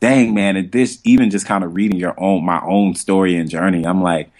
[0.00, 0.56] dang man.
[0.56, 4.02] And this even just kind of reading your own my own story and journey I'm
[4.02, 4.30] like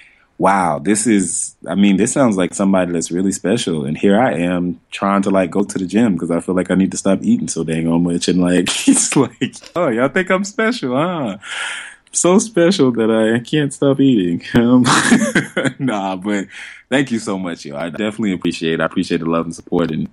[0.41, 4.33] wow this is I mean this sounds like somebody that's really special and here I
[4.33, 6.97] am trying to like go to the gym because I feel like I need to
[6.97, 11.39] stop eating so dang much and like it's like oh y'all think I'm special huh
[12.13, 14.43] so special that I can't stop eating.
[14.61, 14.85] Um,
[15.79, 16.47] nah, but
[16.89, 17.77] thank you so much, yo.
[17.77, 18.75] I definitely appreciate.
[18.75, 18.81] It.
[18.81, 20.09] I appreciate the love and support, and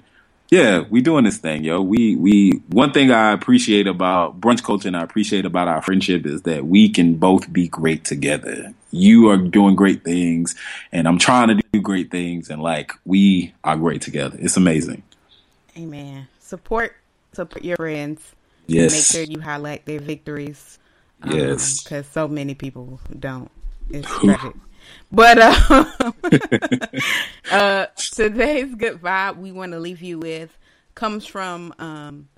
[0.49, 1.81] yeah, we doing this thing, yo.
[1.81, 6.25] We we one thing I appreciate about brunch culture and I appreciate about our friendship
[6.25, 8.73] is that we can both be great together.
[8.97, 10.55] You are doing great things,
[10.91, 14.37] and I'm trying to do great things, and like we are great together.
[14.39, 15.03] It's amazing.
[15.77, 16.27] Amen.
[16.39, 16.95] Support
[17.33, 18.35] support your friends.
[18.67, 18.93] Yes.
[18.93, 20.79] Make sure you highlight their victories.
[21.25, 21.83] Yes.
[21.83, 23.51] Because so many people don't.
[23.89, 24.55] It's tragic.
[25.11, 26.01] But uh,
[27.51, 30.57] uh, today's good vibe we want to leave you with
[30.95, 32.29] comes from um,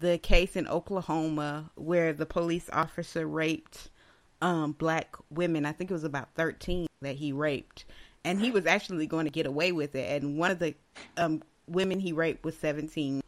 [0.00, 3.90] the case in Oklahoma where the police officer raped
[4.42, 5.66] um, black women.
[5.66, 7.84] I think it was about 13 that he raped.
[8.24, 10.22] And he was actually going to get away with it.
[10.22, 10.74] And one of the
[11.16, 13.22] um, women he raped was 17.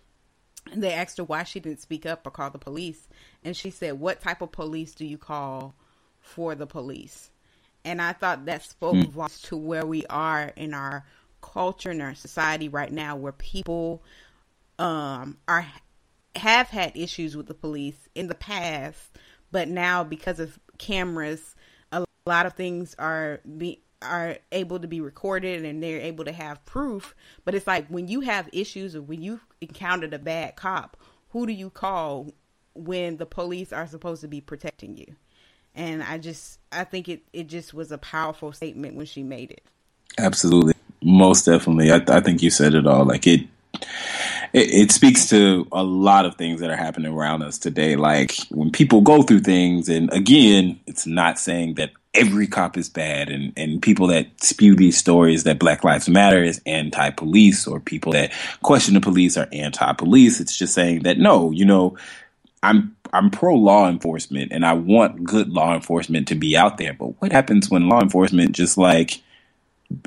[0.73, 3.09] And they asked her why she didn't speak up or call the police.
[3.45, 5.75] And she said, What type of police do you call
[6.21, 7.31] for the police?
[7.85, 9.09] And I thought that spoke Mm.
[9.09, 11.07] volumes to where we are in our
[11.41, 14.03] culture and our society right now, where people
[14.79, 15.67] um, are
[16.37, 18.99] have had issues with the police in the past,
[19.51, 21.55] but now because of cameras,
[21.93, 26.33] a lot of things are be are able to be recorded and they're able to
[26.33, 27.15] have proof.
[27.45, 30.97] But it's like when you have issues or when you encountered a bad cop,
[31.31, 32.33] who do you call
[32.75, 35.17] when the police are supposed to be protecting you?
[35.75, 39.51] And I just I think it it just was a powerful statement when she made
[39.51, 39.63] it.
[40.17, 41.93] Absolutely, most definitely.
[41.93, 43.05] I, I think you said it all.
[43.05, 43.47] Like it,
[44.53, 47.97] it, it speaks to a lot of things that are happening around us today.
[47.97, 52.89] Like when people go through things, and again, it's not saying that every cop is
[52.89, 57.81] bad, and and people that spew these stories that Black Lives Matter is anti-police, or
[57.81, 60.41] people that question the police are anti-police.
[60.41, 61.97] It's just saying that no, you know,
[62.63, 66.93] I'm I'm pro law enforcement and I want good law enforcement to be out there.
[66.93, 69.23] But what happens when law enforcement just like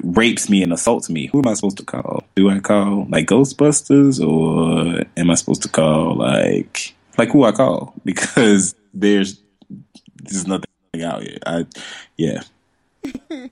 [0.04, 1.28] rapes me and assaults me?
[1.28, 2.24] Who am I supposed to call?
[2.36, 7.52] Do I call like Ghostbusters or am I supposed to call like like who I
[7.52, 7.94] call?
[8.06, 9.42] Because there's
[10.24, 10.66] there's nothing
[11.04, 11.38] out here.
[11.46, 11.66] I
[12.18, 12.42] yeah.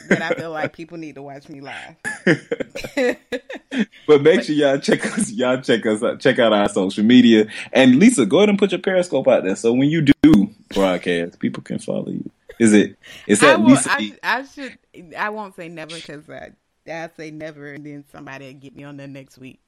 [0.09, 1.97] That I feel like people need to watch me live.
[4.07, 5.31] But make sure y'all check us.
[5.31, 6.19] Y'all check us out.
[6.21, 7.47] Check out our social media.
[7.73, 9.55] And Lisa, go ahead and put your Periscope out there.
[9.55, 12.29] So when you do broadcast, people can follow you.
[12.59, 12.97] Is it?
[13.27, 13.69] Is I that will.
[13.69, 13.91] Lisa?
[13.93, 14.79] I, I should.
[15.17, 16.53] I won't say never because I
[16.91, 19.61] I say never, and then somebody will get me on there next week.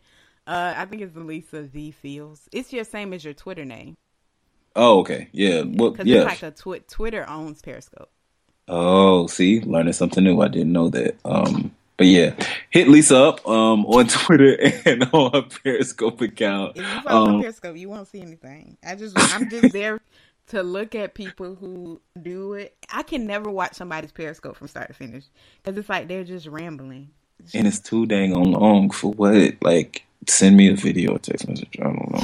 [0.50, 2.48] Uh, I think it's Lisa V Fields.
[2.52, 3.96] It's your same as your Twitter name
[4.76, 5.28] oh, okay.
[5.32, 5.62] Yeah.
[5.66, 6.18] Well, because yeah.
[6.18, 8.10] it's like a twi- Twitter owns Periscope.
[8.68, 10.40] Oh, see, learning something new.
[10.40, 11.16] I didn't know that.
[11.24, 12.34] Um, but yeah,
[12.70, 16.76] hit Lisa up um, on Twitter and on her Periscope account.
[16.76, 18.76] If you follow Um, Periscope, you won't see anything.
[18.84, 20.00] I just I'm just there
[20.48, 22.76] to look at people who do it.
[22.90, 25.24] I can never watch somebody's Periscope from start to finish
[25.62, 27.10] because it's like they're just rambling.
[27.54, 29.54] and it's too dang on long for what?
[29.62, 31.76] Like, send me a video or text message.
[31.80, 32.22] I don't know.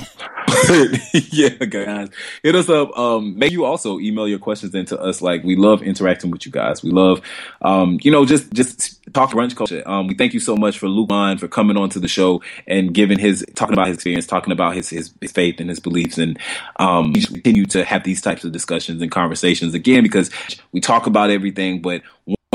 [1.30, 2.08] yeah, guys,
[2.42, 2.96] hit us up.
[2.96, 5.22] Um, make you also email your questions into us.
[5.22, 6.82] Like, we love interacting with you guys.
[6.82, 7.20] We love,
[7.62, 9.82] um, you know, just just talk brunch culture.
[9.86, 12.42] Um, we thank you so much for Luke Line for coming on to the show
[12.66, 15.80] and giving his talking about his experience, talking about his his, his faith and his
[15.80, 16.38] beliefs, and
[16.76, 20.30] um, we continue to have these types of discussions and conversations again because
[20.72, 22.02] we talk about everything, but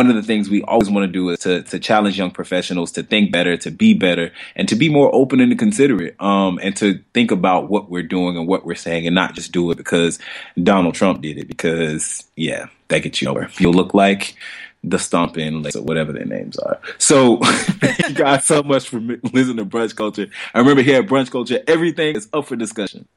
[0.01, 2.91] one of the things we always want to do is to to challenge young professionals
[2.93, 6.75] to think better, to be better, and to be more open and considerate, um, and
[6.77, 9.77] to think about what we're doing and what we're saying, and not just do it
[9.77, 10.17] because
[10.61, 11.47] Donald Trump did it.
[11.47, 13.49] Because yeah, that gets you nowhere.
[13.59, 14.35] You'll look like
[14.83, 16.79] the stomping or whatever their names are.
[16.97, 20.27] So thank you guys so much for listening to Brunch Culture.
[20.55, 23.07] I remember here at Brunch Culture, everything is up for discussion.